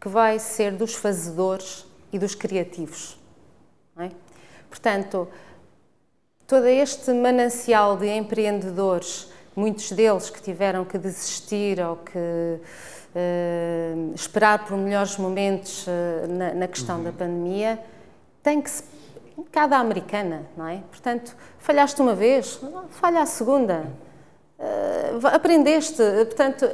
que 0.00 0.08
vai 0.08 0.38
ser 0.38 0.72
dos 0.72 0.94
fazedores 0.94 1.86
e 2.12 2.18
dos 2.18 2.34
criativos. 2.34 3.19
É? 4.02 4.10
Portanto, 4.68 5.28
todo 6.46 6.66
este 6.66 7.12
manancial 7.12 7.96
de 7.96 8.08
empreendedores, 8.08 9.30
muitos 9.54 9.92
deles 9.92 10.30
que 10.30 10.40
tiveram 10.40 10.84
que 10.84 10.98
desistir 10.98 11.80
ou 11.80 11.96
que 11.96 12.18
uh, 12.18 14.14
esperar 14.14 14.64
por 14.64 14.76
melhores 14.76 15.16
momentos 15.16 15.86
uh, 15.86 16.26
na, 16.28 16.54
na, 16.54 16.68
questão 16.68 16.98
uhum. 16.98 17.04
da 17.04 17.12
pandemia, 17.12 17.78
tem 18.42 18.60
que 18.60 18.70
se 18.70 18.82
cada 19.50 19.78
americana, 19.78 20.42
não 20.56 20.68
é? 20.68 20.82
Portanto, 20.90 21.34
falhaste 21.58 22.00
uma 22.02 22.14
vez, 22.14 22.60
falha 22.90 23.22
a 23.22 23.26
segunda. 23.26 23.86
Uh, 24.58 25.26
aprendeste, 25.26 26.02
portanto, 26.26 26.68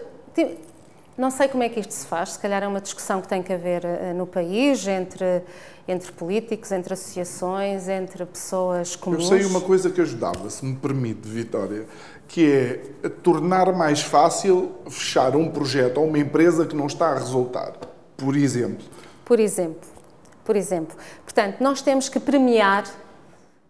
não 1.17 1.31
sei 1.31 1.49
como 1.49 1.63
é 1.63 1.69
que 1.69 1.81
isto 1.81 1.93
se 1.93 2.07
faz, 2.07 2.33
se 2.33 2.39
calhar 2.39 2.63
é 2.63 2.69
uma 2.69 2.81
discussão 2.81 3.21
que 3.21 3.29
tem 3.29 3.43
que 3.43 3.53
haver 3.53 3.85
uh, 3.85 4.15
no 4.15 4.27
país, 4.27 4.87
entre, 4.87 5.43
entre 5.89 6.13
políticos, 6.13 6.73
entre 6.73 6.95
associações, 6.95 7.89
entre 7.89 8.25
pessoas 8.27 8.97
comuns. 8.97 9.31
Eu 9.31 9.39
sei 9.39 9.47
uma 9.47 9.61
coisa 9.61 9.91
que 9.91 10.01
ajudava, 10.01 10.49
se 10.51 10.65
me 10.65 10.77
permite, 10.77 11.29
Vitória, 11.29 11.87
que 12.29 12.53
é 13.03 13.09
tornar 13.09 13.73
mais 13.73 14.03
fácil 14.03 14.73
fechar 14.89 15.37
um 15.37 15.51
projeto 15.51 15.99
ou 15.99 16.07
uma 16.07 16.19
empresa 16.19 16.67
que 16.67 16.77
não 16.77 16.87
está 16.87 17.09
a 17.09 17.15
resultar, 17.15 17.73
por 18.17 18.37
exemplo. 18.37 18.85
Por 19.25 19.41
exemplo 19.41 19.97
por 20.47 20.57
exemplo. 20.57 20.97
Portanto, 21.25 21.61
nós 21.61 21.83
temos 21.83 22.09
que 22.09 22.21
premiar 22.21 22.85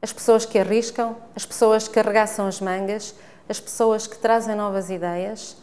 as 0.00 0.12
pessoas 0.12 0.44
que 0.44 0.58
arriscam, 0.58 1.16
as 1.34 1.46
pessoas 1.46 1.88
que 1.88 1.98
arregaçam 1.98 2.46
as 2.46 2.60
mangas, 2.60 3.14
as 3.48 3.58
pessoas 3.58 4.06
que 4.06 4.18
trazem 4.18 4.54
novas 4.54 4.90
ideias. 4.90 5.56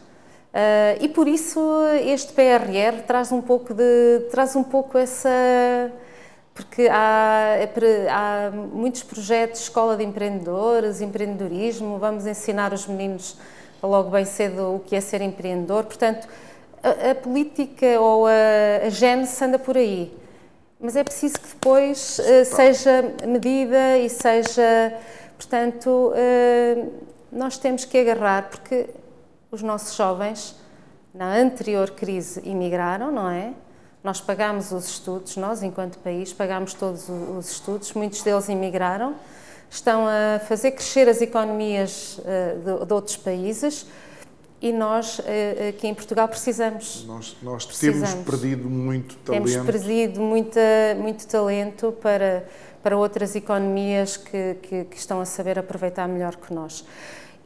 Uh, 0.54 1.02
e 1.02 1.08
por 1.10 1.28
isso 1.28 1.60
este 2.06 2.32
PRR 2.32 3.02
traz 3.08 3.32
um 3.32 3.42
pouco 3.42 3.74
de 3.74 4.28
traz 4.30 4.56
um 4.56 4.64
pouco 4.64 5.00
essa 5.00 5.28
porque 6.54 6.88
há, 6.92 7.56
é 7.58 8.08
há 8.10 8.52
muitos 8.52 9.02
projetos, 9.02 9.62
escola 9.62 9.98
de 9.98 10.04
empreendedores, 10.04 11.02
empreendedorismo, 11.02 11.98
vamos 11.98 12.28
ensinar 12.28 12.72
os 12.72 12.86
meninos 12.86 13.38
logo 13.82 14.12
bem 14.12 14.26
cedo 14.26 14.76
o 14.76 14.80
que 14.80 14.96
é 14.96 15.02
ser 15.02 15.22
empreendedor. 15.22 15.86
Portanto, 15.86 16.28
a, 16.84 17.12
a 17.12 17.16
política 17.16 18.00
ou 18.00 18.28
a, 18.28 18.86
a 18.86 18.90
gênese 18.90 19.44
anda 19.44 19.58
por 19.58 19.76
aí. 19.76 20.16
Mas 20.80 20.96
é 20.96 21.04
preciso 21.04 21.40
que 21.40 21.48
depois 21.48 22.20
uh, 22.20 22.46
seja 22.46 23.14
medida 23.26 23.98
e 23.98 24.10
seja. 24.10 24.94
Portanto, 25.38 26.14
uh, 26.14 26.92
nós 27.32 27.58
temos 27.58 27.86
que 27.86 27.98
agarrar, 27.98 28.50
porque 28.50 28.88
os 29.54 29.62
nossos 29.62 29.96
jovens, 29.96 30.56
na 31.14 31.38
anterior 31.38 31.92
crise, 31.92 32.42
emigraram, 32.44 33.12
não 33.12 33.30
é? 33.30 33.54
Nós 34.04 34.20
pagámos 34.20 34.72
os 34.72 34.88
estudos, 34.88 35.38
nós, 35.38 35.62
enquanto 35.62 36.00
país, 36.00 36.34
pagámos 36.34 36.74
todos 36.74 37.08
os 37.08 37.52
estudos, 37.52 37.94
muitos 37.94 38.24
deles 38.24 38.50
emigraram, 38.50 39.16
estão 39.70 40.06
a 40.08 40.40
fazer 40.40 40.72
crescer 40.72 41.08
as 41.08 41.22
economias 41.22 42.18
uh, 42.18 42.80
de, 42.80 42.86
de 42.86 42.94
outros 42.94 43.16
países 43.16 43.86
e 44.60 44.72
nós 44.72 45.20
eh, 45.26 45.74
aqui 45.76 45.88
em 45.88 45.94
Portugal 45.94 46.26
precisamos. 46.26 47.04
Nós, 47.06 47.36
nós 47.44 47.66
precisamos. 47.66 48.10
temos 48.12 48.26
perdido 48.26 48.70
muito 48.70 49.18
talento. 49.18 49.44
Temos 49.44 49.66
perdido 49.66 50.22
muita, 50.22 50.62
muito 50.98 51.28
talento 51.28 51.92
para, 52.02 52.48
para 52.82 52.98
outras 52.98 53.36
economias 53.36 54.16
que, 54.16 54.56
que, 54.62 54.86
que 54.86 54.98
estão 54.98 55.20
a 55.20 55.26
saber 55.26 55.60
aproveitar 55.60 56.08
melhor 56.08 56.38
que 56.38 56.54
nós. 56.54 56.86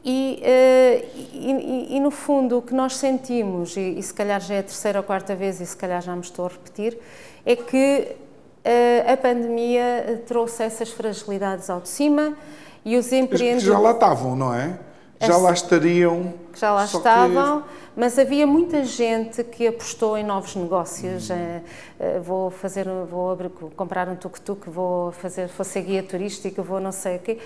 E, 0.10 0.40
eh, 0.42 1.06
e, 1.34 1.98
e, 1.98 2.00
no 2.00 2.12
fundo 2.12 2.60
o 2.60 2.62
que 2.62 2.74
nós 2.74 2.96
sentimos, 2.96 3.76
e, 3.76 4.00
e, 4.00 4.02
se 4.02 4.14
calhar 4.14 4.40
já 4.40 4.56
é 4.56 4.60
a 4.60 4.64
terceira 4.64 5.00
ou 5.00 5.04
quarta 5.04 5.36
vez 5.36 5.60
e 5.60 5.66
se 5.66 5.76
calhar 5.76 6.02
já 6.02 6.16
me 6.16 6.22
estou 6.22 6.46
a 6.46 6.48
repetir, 6.48 6.98
é 7.46 7.58
que 7.58 8.16
eh, 8.64 9.04
a 9.06 9.18
pandemia 9.18 10.24
trouxe 10.26 10.64
essas 10.64 10.92
fragilidades 10.92 11.70
ao 11.70 11.82
de 11.82 11.90
cima 11.90 12.38
e 12.86 12.96
os 12.96 13.12
empreendedores... 13.12 13.64
Já 13.64 13.80
lá 13.80 13.92
estavam, 13.92 14.34
não 14.34 14.54
é? 14.54 14.80
já 15.20 15.38
lá 15.38 15.52
estariam. 15.52 16.34
Já 16.54 16.72
lá 16.72 16.86
estavam, 16.86 17.62
que... 17.62 17.68
mas 17.96 18.20
havia 18.20 18.46
muita 18.46 18.84
gente 18.84 19.44
que 19.44 19.68
apostou 19.68 20.18
em 20.18 20.24
novos 20.24 20.56
negócios. 20.56 21.30
Hum. 21.30 21.62
É, 22.00 22.20
vou 22.20 22.50
fazer, 22.50 22.88
vou 23.10 23.32
abrir, 23.32 23.50
comprar 23.76 24.08
um 24.08 24.16
tuk-tuk, 24.16 24.70
vou 24.70 25.12
fazer, 25.12 25.48
vou 25.48 25.66
ser 25.66 25.82
guia 25.82 26.04
turística, 26.04 26.62
vou 26.62 26.80
não 26.80 26.92
sei 26.92 27.18
o 27.18 27.20
quê. 27.20 27.40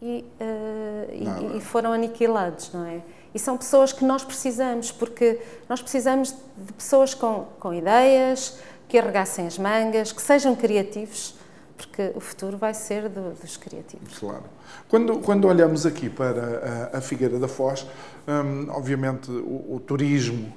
E, 0.00 0.24
uh, 0.40 1.54
e, 1.54 1.56
e, 1.56 1.60
foram 1.60 1.92
aniquilados, 1.92 2.70
não 2.72 2.84
é? 2.84 3.00
E 3.34 3.38
são 3.38 3.56
pessoas 3.56 3.92
que 3.92 4.04
nós 4.04 4.22
precisamos, 4.22 4.92
porque 4.92 5.40
nós 5.68 5.80
precisamos 5.80 6.34
de 6.56 6.72
pessoas 6.72 7.14
com, 7.14 7.46
com 7.58 7.72
ideias, 7.72 8.58
que 8.88 8.98
arregassem 8.98 9.46
as 9.46 9.58
mangas, 9.58 10.12
que 10.12 10.22
sejam 10.22 10.54
criativos 10.54 11.34
porque 11.76 12.12
o 12.14 12.20
futuro 12.20 12.56
vai 12.56 12.72
ser 12.72 13.08
do, 13.08 13.34
dos 13.34 13.56
criativos. 13.56 14.18
Claro. 14.18 14.44
Quando, 14.88 15.18
quando 15.18 15.46
olhamos 15.46 15.84
aqui 15.84 16.08
para 16.08 16.90
a, 16.92 16.98
a 16.98 17.00
Figueira 17.00 17.38
da 17.38 17.46
Foz, 17.46 17.86
hum, 18.26 18.68
obviamente 18.70 19.30
o, 19.30 19.74
o 19.74 19.80
turismo 19.80 20.52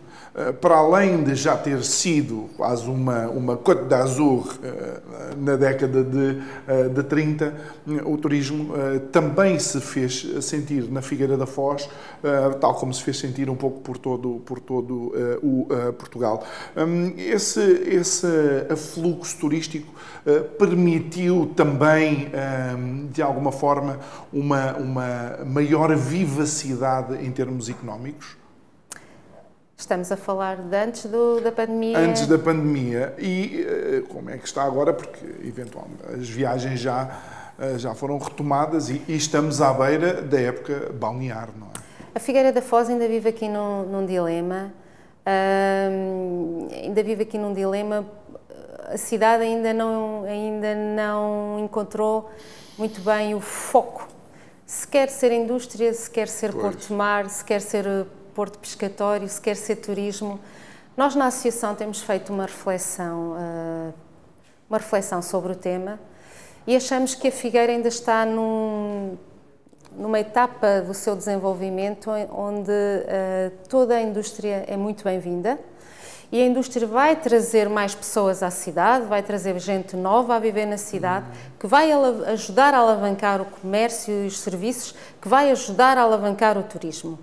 para 0.61 0.75
além 0.75 1.23
de 1.23 1.35
já 1.35 1.57
ter 1.57 1.83
sido 1.83 2.49
quase 2.55 2.87
uma, 2.89 3.27
uma 3.27 3.57
Côte 3.57 3.85
d'Azur 3.85 4.57
eh, 4.63 5.01
na 5.37 5.55
década 5.55 6.03
de, 6.03 6.41
eh, 6.67 6.89
de 6.89 7.03
30, 7.03 7.53
o 8.05 8.17
turismo 8.17 8.73
também 9.11 9.57
se 9.57 9.81
fez 9.81 10.27
sentir 10.41 10.89
na 10.91 11.01
Figueira 11.01 11.35
da 11.35 11.45
Foz, 11.45 11.89
tal 12.59 12.75
como 12.75 12.93
se 12.93 13.01
fez 13.01 13.17
sentir 13.17 13.49
um 13.49 13.55
pouco 13.55 13.79
por 13.81 13.97
todo, 13.97 14.41
por 14.45 14.59
todo 14.59 15.11
o 15.41 15.67
Portugal. 15.97 16.43
Hum, 16.77 17.13
esse, 17.17 17.61
esse 17.61 18.27
afluxo 18.69 19.37
turístico 19.39 19.91
permitiu 20.57 21.51
também, 21.55 22.29
hum, 22.77 23.07
de 23.11 23.21
alguma 23.21 23.51
forma, 23.51 23.99
uma, 24.31 24.73
uma 24.73 25.39
maior 25.45 25.95
vivacidade 25.95 27.25
em 27.25 27.31
termos 27.31 27.69
económicos? 27.69 28.38
Estamos 29.79 30.11
a 30.11 30.17
falar 30.17 30.57
de 30.57 30.75
antes 30.75 31.05
do, 31.05 31.39
da 31.39 31.53
pandemia. 31.53 31.97
Antes 31.97 32.27
da 32.27 32.37
pandemia. 32.37 33.13
E 33.17 33.65
uh, 34.03 34.07
como 34.09 34.29
é 34.29 34.37
que 34.37 34.45
está 34.45 34.63
agora? 34.63 34.91
Porque, 34.91 35.25
eventualmente, 35.41 36.03
as 36.05 36.29
viagens 36.29 36.81
já, 36.81 37.17
uh, 37.57 37.79
já 37.79 37.95
foram 37.95 38.17
retomadas 38.17 38.89
e, 38.89 39.01
e, 39.07 39.15
estamos 39.15 39.61
à 39.61 39.73
beira 39.73 40.21
da 40.21 40.37
época 40.37 40.91
balnear, 40.93 41.47
não 41.57 41.67
é? 41.67 41.79
A 42.13 42.19
Figueira 42.19 42.51
da 42.51 42.61
Foz 42.61 42.89
ainda 42.89 43.07
vive 43.07 43.29
aqui 43.29 43.47
num, 43.47 43.83
num 43.83 44.05
dilema. 44.05 44.73
Uh, 45.25 46.67
ainda 46.83 47.01
vive 47.01 47.23
aqui 47.23 47.37
num 47.37 47.53
dilema. 47.53 48.05
A 48.93 48.97
cidade 48.97 49.43
ainda 49.43 49.73
não, 49.73 50.25
ainda 50.25 50.75
não 50.75 51.57
encontrou 51.57 52.29
muito 52.77 52.99
bem 52.99 53.33
o 53.33 53.39
foco. 53.39 54.09
Se 54.65 54.85
quer 54.85 55.07
ser 55.07 55.31
indústria, 55.31 55.93
se 55.93 56.11
quer 56.11 56.27
ser 56.27 56.51
pois. 56.51 56.63
porto 56.63 56.93
mar, 56.93 57.29
se 57.29 57.45
quer 57.45 57.61
ser 57.61 57.85
porto 58.39 58.57
pescatório, 58.57 59.27
se 59.27 59.41
quer 59.41 59.57
ser 59.57 59.75
turismo. 59.75 60.39
Nós 60.95 61.13
na 61.13 61.25
associação 61.25 61.75
temos 61.75 62.01
feito 62.01 62.31
uma 62.31 62.43
reflexão, 62.43 63.35
eh, 63.37 63.93
uma 64.69 64.77
reflexão 64.77 65.21
sobre 65.21 65.51
o 65.51 65.55
tema 65.55 65.99
e 66.65 66.73
achamos 66.73 67.13
que 67.13 67.27
a 67.27 67.31
Figueira 67.33 67.69
ainda 67.69 67.89
está 67.89 68.25
num, 68.25 69.17
numa 69.91 70.21
etapa 70.21 70.79
do 70.79 70.93
seu 70.93 71.17
desenvolvimento 71.17 72.09
onde 72.31 72.71
uh, 72.71 73.51
toda 73.67 73.95
a 73.95 74.01
indústria 74.01 74.63
é 74.69 74.77
muito 74.77 75.03
bem-vinda 75.03 75.59
e 76.31 76.41
a 76.41 76.45
indústria 76.45 76.87
vai 76.87 77.17
trazer 77.17 77.67
mais 77.67 77.93
pessoas 77.93 78.41
à 78.41 78.49
cidade, 78.49 79.05
vai 79.05 79.21
trazer 79.21 79.59
gente 79.59 79.97
nova 79.97 80.37
a 80.37 80.39
viver 80.39 80.65
na 80.65 80.77
cidade, 80.77 81.25
que 81.59 81.67
vai 81.67 81.91
ajudar 81.91 82.73
a 82.73 82.77
alavancar 82.77 83.41
o 83.41 83.45
comércio 83.45 84.13
e 84.13 84.27
os 84.27 84.39
serviços, 84.39 84.95
que 85.21 85.27
vai 85.27 85.51
ajudar 85.51 85.97
a 85.97 86.03
alavancar 86.03 86.57
o 86.57 86.63
turismo. 86.63 87.19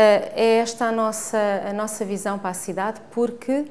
Eh, 0.00 0.32
é 0.36 0.58
esta 0.58 0.84
a 0.84 0.92
nossa, 0.92 1.36
a 1.68 1.72
nossa 1.72 2.04
visão 2.04 2.38
para 2.38 2.50
a 2.50 2.54
cidade, 2.54 3.00
porque 3.10 3.64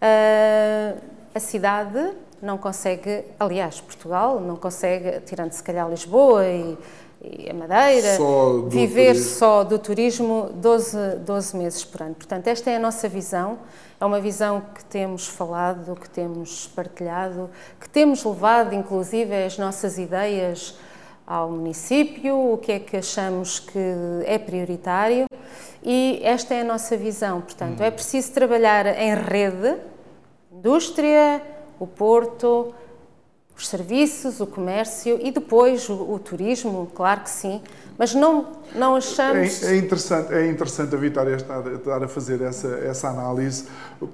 eh, 0.00 0.94
a 1.34 1.38
cidade 1.38 2.12
não 2.40 2.56
consegue, 2.56 3.22
aliás, 3.38 3.82
Portugal 3.82 4.40
não 4.40 4.56
consegue, 4.56 5.20
tirando 5.26 5.52
se 5.52 5.62
calhar 5.62 5.86
Lisboa 5.90 6.46
e, 6.46 6.78
e 7.20 7.50
a 7.50 7.52
Madeira, 7.52 8.16
só 8.16 8.62
viver 8.62 9.12
turismo. 9.12 9.30
só 9.36 9.62
do 9.62 9.78
turismo 9.78 10.50
12, 10.54 11.16
12 11.16 11.56
meses 11.58 11.84
por 11.84 12.00
ano. 12.00 12.14
Portanto, 12.14 12.46
esta 12.46 12.70
é 12.70 12.76
a 12.76 12.80
nossa 12.80 13.06
visão, 13.06 13.58
é 14.00 14.04
uma 14.06 14.20
visão 14.20 14.62
que 14.74 14.86
temos 14.86 15.28
falado, 15.28 15.94
que 15.96 16.08
temos 16.08 16.66
partilhado, 16.68 17.50
que 17.78 17.90
temos 17.90 18.24
levado, 18.24 18.74
inclusive, 18.74 19.34
as 19.34 19.58
nossas 19.58 19.98
ideias 19.98 20.78
ao 21.26 21.50
município, 21.50 22.52
o 22.52 22.58
que 22.58 22.72
é 22.72 22.78
que 22.78 22.96
achamos 22.96 23.58
que 23.58 23.78
é 24.26 24.38
prioritário 24.38 25.26
e 25.82 26.20
esta 26.22 26.54
é 26.54 26.60
a 26.62 26.64
nossa 26.64 26.96
visão. 26.96 27.40
Portanto, 27.40 27.82
é 27.82 27.90
preciso 27.90 28.32
trabalhar 28.32 28.86
em 28.86 29.14
rede, 29.14 29.76
indústria, 30.52 31.42
o 31.78 31.86
porto, 31.86 32.74
os 33.56 33.68
serviços, 33.68 34.40
o 34.40 34.46
comércio 34.46 35.18
e 35.22 35.30
depois 35.30 35.88
o, 35.88 35.94
o 35.94 36.18
turismo, 36.18 36.90
claro 36.94 37.20
que 37.20 37.30
sim, 37.30 37.62
mas 37.96 38.12
não, 38.12 38.48
não 38.74 38.96
achamos. 38.96 39.62
É, 39.62 39.74
é, 39.74 39.76
interessante, 39.76 40.34
é 40.34 40.50
interessante 40.50 40.94
a 40.94 40.98
Vitória 40.98 41.36
estar, 41.36 41.64
estar, 41.72 42.02
a 42.02 42.08
fazer 42.08 42.40
essa, 42.42 42.68
essa 42.68 43.08
análise, 43.08 43.66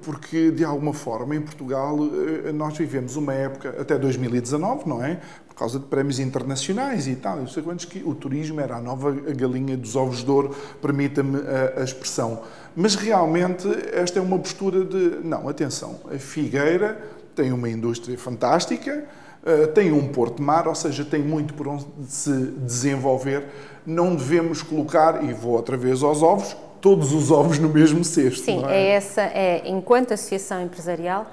porque 0.03 0.51
de 0.51 0.63
alguma 0.63 0.93
forma 0.93 1.35
em 1.35 1.41
Portugal 1.41 1.97
eh, 2.45 2.51
nós 2.51 2.77
vivemos 2.77 3.15
uma 3.15 3.33
época, 3.33 3.75
até 3.79 3.97
2019, 3.97 4.87
não 4.87 5.03
é? 5.03 5.19
Por 5.47 5.55
causa 5.55 5.79
de 5.79 5.85
prémios 5.85 6.19
internacionais 6.19 7.07
e 7.07 7.15
tal, 7.15 7.37
não 7.37 7.47
sei 7.47 7.63
quantos, 7.63 7.85
que 7.85 8.03
o 8.03 8.13
turismo 8.13 8.61
era 8.61 8.75
a 8.75 8.81
nova 8.81 9.11
galinha 9.11 9.75
dos 9.75 9.95
ovos 9.95 10.23
de 10.23 10.29
ouro, 10.29 10.55
permita-me 10.79 11.39
a, 11.39 11.81
a 11.81 11.83
expressão. 11.83 12.43
Mas 12.75 12.93
realmente 12.93 13.67
esta 13.91 14.19
é 14.19 14.21
uma 14.21 14.37
postura 14.37 14.85
de, 14.85 15.19
não, 15.23 15.49
atenção, 15.49 15.99
a 16.13 16.17
Figueira 16.19 17.01
tem 17.35 17.51
uma 17.51 17.69
indústria 17.69 18.17
fantástica, 18.17 19.05
eh, 19.45 19.67
tem 19.67 19.91
um 19.91 20.07
porto 20.07 20.41
mar, 20.41 20.67
ou 20.67 20.75
seja, 20.75 21.03
tem 21.03 21.21
muito 21.21 21.53
por 21.53 21.67
onde 21.67 21.85
se 22.07 22.31
desenvolver. 22.31 23.45
Não 23.85 24.15
devemos 24.15 24.61
colocar, 24.61 25.23
e 25.23 25.33
vou 25.33 25.53
outra 25.53 25.75
vez 25.75 26.03
aos 26.03 26.21
ovos, 26.21 26.55
todos 26.79 27.11
os 27.13 27.31
ovos 27.31 27.57
no 27.57 27.69
mesmo 27.69 28.03
cesto. 28.03 28.45
Sim, 28.45 28.63
é? 28.65 28.73
é? 28.73 28.87
essa, 28.91 29.21
é, 29.21 29.63
enquanto 29.65 30.13
associação 30.13 30.61
empresarial, 30.61 31.25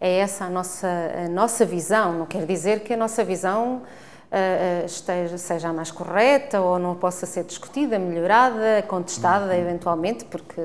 é 0.00 0.18
essa 0.18 0.46
a 0.46 0.50
nossa, 0.50 0.88
a 1.26 1.28
nossa 1.28 1.64
visão. 1.66 2.18
Não 2.18 2.26
quer 2.26 2.46
dizer 2.46 2.80
que 2.80 2.94
a 2.94 2.96
nossa 2.96 3.22
visão 3.22 3.82
uh, 4.30 4.86
esteja, 4.86 5.36
seja 5.36 5.68
a 5.68 5.72
mais 5.72 5.90
correta 5.90 6.60
ou 6.60 6.78
não 6.78 6.94
possa 6.94 7.26
ser 7.26 7.44
discutida, 7.44 7.98
melhorada, 7.98 8.82
contestada 8.88 9.52
uhum. 9.52 9.60
eventualmente, 9.60 10.24
porque 10.24 10.60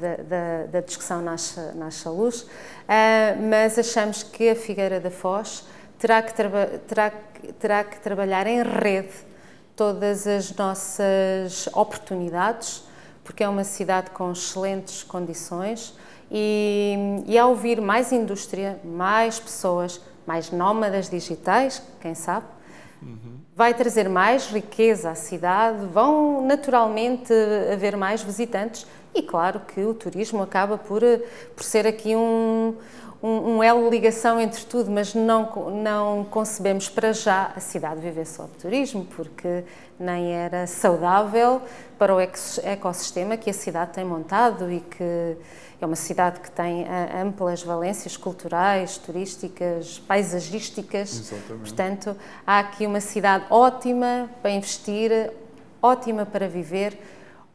da, 0.00 0.16
da, 0.22 0.66
da, 0.66 0.80
discussão 0.80 1.20
nasce, 1.20 1.60
nasce 1.74 2.08
a 2.08 2.10
luz. 2.10 2.42
Uh, 2.42 2.48
mas 3.50 3.78
achamos 3.78 4.22
que 4.22 4.48
a 4.48 4.56
Figueira 4.56 4.98
da 4.98 5.10
Foz 5.10 5.64
terá 5.98 6.22
que, 6.22 6.34
terá, 6.34 7.12
terá 7.58 7.84
que 7.84 8.00
trabalhar 8.00 8.46
em 8.46 8.62
rede 8.62 9.14
todas 9.74 10.26
as 10.26 10.54
nossas 10.54 11.68
oportunidades, 11.74 12.82
porque 13.22 13.44
é 13.44 13.48
uma 13.48 13.64
cidade 13.64 14.10
com 14.10 14.32
excelentes 14.32 15.02
condições 15.02 15.94
e, 16.30 17.22
e 17.26 17.38
ao 17.38 17.54
vir 17.54 17.80
mais 17.80 18.12
indústria, 18.12 18.80
mais 18.82 19.38
pessoas, 19.38 20.00
mais 20.26 20.50
nómadas 20.50 21.08
digitais, 21.10 21.82
quem 22.00 22.14
sabe, 22.14 22.46
vai 23.54 23.74
trazer 23.74 24.08
mais 24.08 24.46
riqueza 24.46 25.10
à 25.10 25.14
cidade, 25.14 25.86
vão 25.86 26.44
naturalmente 26.44 27.32
haver 27.72 27.96
mais 27.96 28.22
visitantes? 28.22 28.86
E 29.14 29.22
claro 29.22 29.60
que 29.60 29.80
o 29.82 29.94
turismo 29.94 30.42
acaba 30.42 30.76
por, 30.76 31.02
por 31.54 31.64
ser 31.64 31.86
aqui 31.86 32.14
um, 32.14 32.74
um, 33.22 33.56
um 33.56 33.62
elo 33.62 33.84
de 33.84 33.90
ligação 33.90 34.40
entre 34.40 34.64
tudo, 34.64 34.90
mas 34.90 35.14
não, 35.14 35.70
não 35.70 36.24
concebemos 36.24 36.88
para 36.88 37.12
já 37.12 37.52
a 37.56 37.60
cidade 37.60 38.00
viver 38.00 38.26
só 38.26 38.44
de 38.44 38.52
turismo, 38.52 39.06
porque 39.16 39.64
nem 39.98 40.32
era 40.32 40.66
saudável 40.66 41.62
para 41.98 42.14
o 42.14 42.20
ecossistema 42.20 43.36
que 43.36 43.48
a 43.48 43.54
cidade 43.54 43.92
tem 43.92 44.04
montado 44.04 44.70
e 44.70 44.80
que 44.80 45.36
é 45.80 45.86
uma 45.86 45.96
cidade 45.96 46.40
que 46.40 46.50
tem 46.50 46.84
eh, 46.84 47.20
amplas 47.22 47.62
valências 47.62 48.16
culturais, 48.16 48.96
turísticas, 48.96 49.98
paisagísticas. 49.98 51.20
Exatamente. 51.20 51.60
Portanto, 51.60 52.16
há 52.46 52.60
aqui 52.60 52.86
uma 52.86 53.00
cidade 53.00 53.44
ótima 53.50 54.30
para 54.40 54.50
investir, 54.50 55.30
ótima 55.82 56.24
para 56.24 56.48
viver 56.48 56.98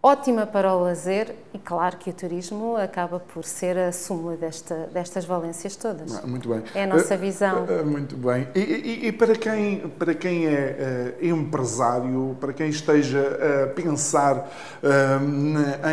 ótima 0.04 0.48
para 0.48 0.74
o 0.74 0.82
lazer 0.82 1.36
e 1.54 1.60
claro 1.60 1.98
que 1.98 2.10
o 2.10 2.14
turismo 2.14 2.76
acaba 2.76 3.20
por 3.20 3.46
ser 3.46 3.78
a 3.78 3.92
súmula 3.92 4.36
desta, 4.36 4.90
destas 4.92 5.26
valências 5.26 5.76
todas. 5.76 6.16
Ah, 6.16 6.26
muito 6.26 6.50
bem. 6.50 6.64
É 6.74 6.86
a 6.86 6.88
nossa 6.88 7.16
visão. 7.16 7.66
Uh, 7.66 7.82
uh, 7.82 7.86
muito 7.86 8.16
bem. 8.16 8.48
E, 8.56 8.60
e, 8.60 9.08
e, 9.08 9.12
para, 9.12 9.36
quem, 9.36 9.80
para 10.00 10.16
quem 10.16 10.48
é 10.48 11.14
uh, 11.22 11.26
empresário, 11.26 12.36
para 12.40 12.52
quem 12.52 12.70
esteja 12.70 13.22
a 13.64 13.68
pensar 13.68 14.52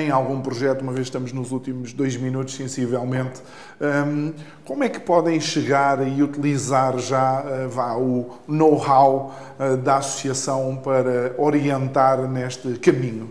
em 0.00 0.10
algum 0.10 0.40
projeto, 0.40 0.82
uma 0.82 0.92
vez 0.92 1.06
estamos 1.06 1.32
nos 1.32 1.52
últimos 1.52 1.92
dois 1.92 2.16
minutos, 2.16 2.54
sensivelmente, 2.54 3.42
um, 3.80 4.32
como 4.64 4.84
é 4.84 4.88
que 4.88 5.00
podem 5.00 5.38
chegar 5.40 6.06
e 6.06 6.22
utilizar 6.22 6.98
já 6.98 7.44
vá, 7.68 7.94
o 7.96 8.38
know-how 8.46 9.34
da 9.82 9.96
associação 9.96 10.76
para 10.76 11.34
orientar 11.36 12.28
neste 12.28 12.78
caminho? 12.78 13.28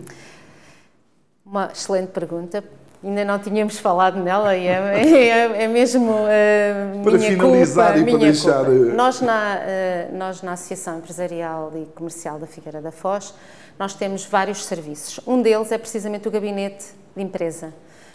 Uma 1.50 1.70
excelente 1.72 2.08
pergunta. 2.08 2.62
Ainda 3.02 3.24
não 3.24 3.38
tínhamos 3.38 3.78
falado 3.78 4.22
nela 4.22 4.54
e 4.54 4.66
é, 4.66 4.72
é, 5.02 5.62
é 5.64 5.68
mesmo 5.68 6.12
uh, 6.12 7.02
para 7.02 7.16
minha 7.16 7.30
finalizar 7.30 7.94
culpa, 7.94 8.10
e 8.10 8.12
para 8.12 8.18
deixar. 8.18 8.64
Culpa. 8.66 8.90
Eh, 8.90 8.94
nós 8.94 9.20
na, 9.22 9.56
uh, 9.56 10.16
nós 10.16 10.42
na 10.42 10.52
Associação 10.52 10.98
Empresarial 10.98 11.72
e 11.74 11.86
Comercial 11.94 12.38
da 12.38 12.46
Figueira 12.46 12.82
da 12.82 12.92
Foz, 12.92 13.34
nós 13.78 13.94
temos 13.94 14.26
vários 14.26 14.62
serviços. 14.66 15.20
Um 15.26 15.40
deles 15.40 15.72
é 15.72 15.78
precisamente 15.78 16.28
o 16.28 16.30
gabinete 16.30 16.84
de 17.16 17.22
empresa. 17.22 17.72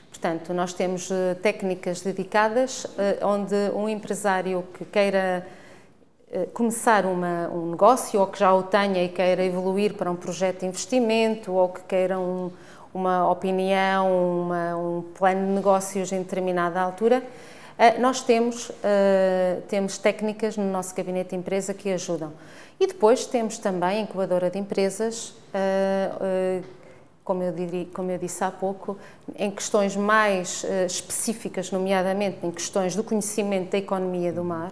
Portanto, 0.09 0.53
nós 0.53 0.71
temos 0.71 1.09
uh, 1.09 1.33
técnicas 1.41 2.01
dedicadas 2.01 2.85
onde 3.23 3.55
um 3.73 3.89
empresário 3.89 4.63
que 4.75 4.85
queira 4.85 5.43
começar 6.53 7.05
uma, 7.05 7.49
um 7.49 7.71
negócio 7.71 8.19
ou 8.19 8.27
que 8.27 8.39
já 8.39 8.53
o 8.53 8.63
tenha 8.63 9.03
e 9.03 9.09
queira 9.09 9.43
evoluir 9.43 9.93
para 9.93 10.09
um 10.09 10.15
projeto 10.15 10.61
de 10.61 10.65
investimento 10.65 11.51
ou 11.51 11.69
que 11.69 11.81
queira 11.83 12.19
um 12.19 12.51
uma 12.93 13.29
opinião, 13.29 14.41
uma, 14.41 14.77
um 14.77 15.01
plano 15.01 15.47
de 15.47 15.51
negócios 15.53 16.11
em 16.11 16.19
determinada 16.19 16.79
altura, 16.79 17.23
uh, 17.23 17.99
nós 17.99 18.21
temos, 18.21 18.69
uh, 18.69 19.61
temos 19.67 19.97
técnicas 19.97 20.55
no 20.55 20.69
nosso 20.71 20.93
gabinete 20.93 21.31
de 21.31 21.37
empresa 21.37 21.73
que 21.73 21.91
ajudam. 21.91 22.31
E 22.79 22.85
depois 22.85 23.25
temos 23.25 23.57
também 23.57 23.97
a 23.97 24.01
incubadora 24.01 24.49
de 24.49 24.59
empresas, 24.59 25.33
como 27.23 27.43
eu, 27.43 27.53
como 27.93 28.11
eu, 28.11 28.17
disse 28.17 28.43
há 28.43 28.51
pouco, 28.51 28.97
em 29.37 29.49
questões 29.51 29.95
mais 29.95 30.65
específicas, 30.87 31.71
nomeadamente 31.71 32.39
em 32.43 32.51
questões 32.51 32.95
do 32.95 33.03
conhecimento 33.03 33.71
da 33.71 33.77
economia 33.77 34.33
do 34.33 34.43
mar, 34.43 34.71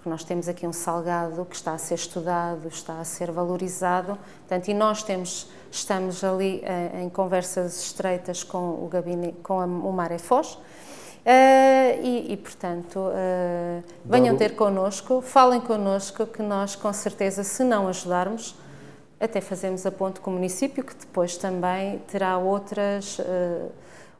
porque 0.00 0.08
nós 0.08 0.24
temos 0.24 0.48
aqui 0.48 0.66
um 0.66 0.72
salgado 0.72 1.44
que 1.44 1.54
está 1.54 1.74
a 1.74 1.78
ser 1.78 1.94
estudado, 1.94 2.68
está 2.68 2.98
a 3.00 3.04
ser 3.04 3.30
valorizado, 3.30 4.18
portanto, 4.46 4.68
e 4.68 4.74
nós 4.74 5.02
temos 5.02 5.48
Estamos 5.70 6.24
ali 6.24 6.64
uh, 6.64 7.00
em 7.00 7.08
conversas 7.08 7.80
estreitas 7.80 8.42
com 8.42 8.84
o 8.84 8.88
gabinete, 8.90 9.36
com 9.40 9.60
a, 9.60 9.64
o 9.64 9.92
Maré 9.92 10.18
Foz. 10.18 10.54
Uh, 10.54 12.02
e, 12.02 12.32
e, 12.32 12.36
portanto, 12.36 12.98
uh, 12.98 13.84
venham 14.04 14.36
ter 14.36 14.56
connosco, 14.56 15.20
falem 15.20 15.60
connosco, 15.60 16.26
que 16.26 16.42
nós, 16.42 16.74
com 16.74 16.92
certeza, 16.92 17.44
se 17.44 17.62
não 17.62 17.86
ajudarmos, 17.86 18.56
até 19.20 19.40
fazemos 19.40 19.86
a 19.86 19.92
ponte 19.92 20.18
com 20.18 20.30
o 20.30 20.34
município, 20.34 20.82
que 20.82 20.94
depois 20.94 21.36
também 21.36 21.98
terá 22.10 22.36
outras, 22.36 23.18
uh, 23.20 23.70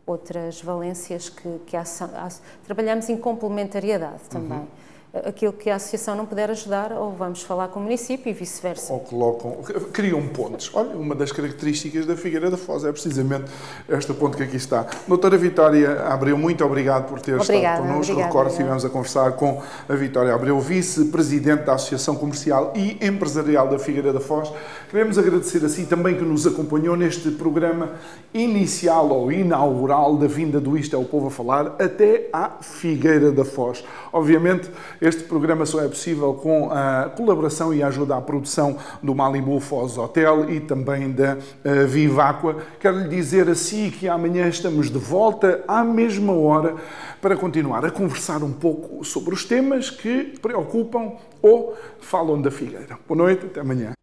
outras 0.07 0.63
valências 0.63 1.29
que, 1.29 1.59
que 1.67 1.77
há, 1.77 1.83
há, 1.83 2.29
trabalhamos 2.65 3.09
em 3.09 3.17
complementariedade 3.17 4.23
também. 4.29 4.59
Uhum 4.59 4.80
aquilo 5.13 5.53
que 5.53 5.69
a 5.69 5.77
associação 5.77 6.15
não 6.15 6.25
puder 6.25 6.51
ajudar, 6.51 6.93
ou 6.93 7.13
vamos 7.13 7.43
falar 7.43 7.69
com 7.69 7.81
o 7.81 7.83
município 7.83 8.31
e 8.31 8.33
vice-versa. 8.33 8.93
Ou 8.93 9.01
colocam, 9.01 9.57
criam 9.93 10.27
pontes. 10.29 10.71
Olha, 10.73 10.97
uma 10.97 11.15
das 11.15 11.33
características 11.33 12.07
da 12.07 12.17
Figueira 12.17 12.51
da 12.51 12.57
Foz 12.57 12.85
é 12.85 12.93
precisamente 12.93 13.51
esta 13.89 14.15
ponte 14.15 14.37
que 14.37 14.43
aqui 14.45 14.57
está. 14.57 14.87
Doutora 15.09 15.37
Vitória 15.37 16.03
Abreu, 16.03 16.39
muito 16.39 16.65
obrigado 16.65 17.09
por 17.09 17.21
ter 17.21 17.35
obrigada, 17.35 17.57
estado 17.57 17.81
connosco. 17.81 18.13
Obrigada, 18.13 18.27
Recordo 18.29 18.47
que 18.47 18.53
estivemos 18.53 18.85
a 18.85 18.89
conversar 18.89 19.33
com 19.33 19.63
a 19.89 19.95
Vitória 19.95 20.35
Abreu, 20.35 20.61
vice-presidente 20.61 21.65
da 21.65 21.75
Associação 21.75 22.15
Comercial 22.15 22.73
e 22.77 23.05
Empresarial 23.05 23.69
da 23.69 23.79
Figueira 23.79 24.13
da 24.13 24.21
Foz. 24.21 24.53
Queremos 24.91 25.19
agradecer 25.19 25.65
a 25.65 25.69
si 25.69 25.87
também 25.87 26.17
que 26.17 26.25
nos 26.25 26.47
acompanhou 26.47 26.97
neste 26.97 27.31
programa 27.33 27.93
inicial 28.33 29.11
ou 29.11 29.33
inaugural 29.33 30.17
da 30.17 30.27
vinda 30.27 30.61
do 30.61 30.79
Isto 30.79 30.95
é 30.95 30.99
o 30.99 31.05
Povo 31.05 31.27
a 31.27 31.31
Falar 31.31 31.75
até 31.81 32.29
à 32.33 32.51
Figueira 32.61 33.33
da 33.33 33.45
Foz. 33.45 33.85
Obviamente, 34.13 34.71
este 35.01 35.25
programa 35.25 35.65
só 35.65 35.83
é 35.83 35.89
possível 35.89 36.35
com 36.35 36.71
a 36.71 37.11
colaboração 37.17 37.73
e 37.73 37.83
a 37.83 37.89
ajuda 37.89 38.17
à 38.17 38.21
produção 38.21 38.77
do 39.03 39.15
Malibu 39.15 39.61
Foz 39.61 39.97
Hotel 39.97 40.51
e 40.51 40.61
também 40.61 41.11
da 41.13 41.37
uh, 41.37 41.87
Viváqua. 41.87 42.57
Quero 42.79 42.99
lhe 42.99 43.09
dizer 43.09 43.49
a 43.49 43.55
si 43.55 43.91
que 43.91 44.09
amanhã 44.09 44.49
estamos 44.49 44.91
de 44.91 44.99
volta 44.99 45.63
à 45.69 45.85
mesma 45.85 46.33
hora 46.33 46.75
para 47.21 47.37
continuar 47.37 47.85
a 47.85 47.91
conversar 47.91 48.43
um 48.43 48.53
pouco 48.53 49.05
sobre 49.05 49.35
os 49.35 49.45
temas 49.45 49.91
que 49.91 50.39
preocupam 50.41 51.13
ou 51.43 51.77
falam 52.01 52.41
da 52.41 52.51
Figueira. 52.51 52.99
Boa 53.07 53.19
noite, 53.19 53.47
até 53.47 53.61
amanhã. 53.61 54.00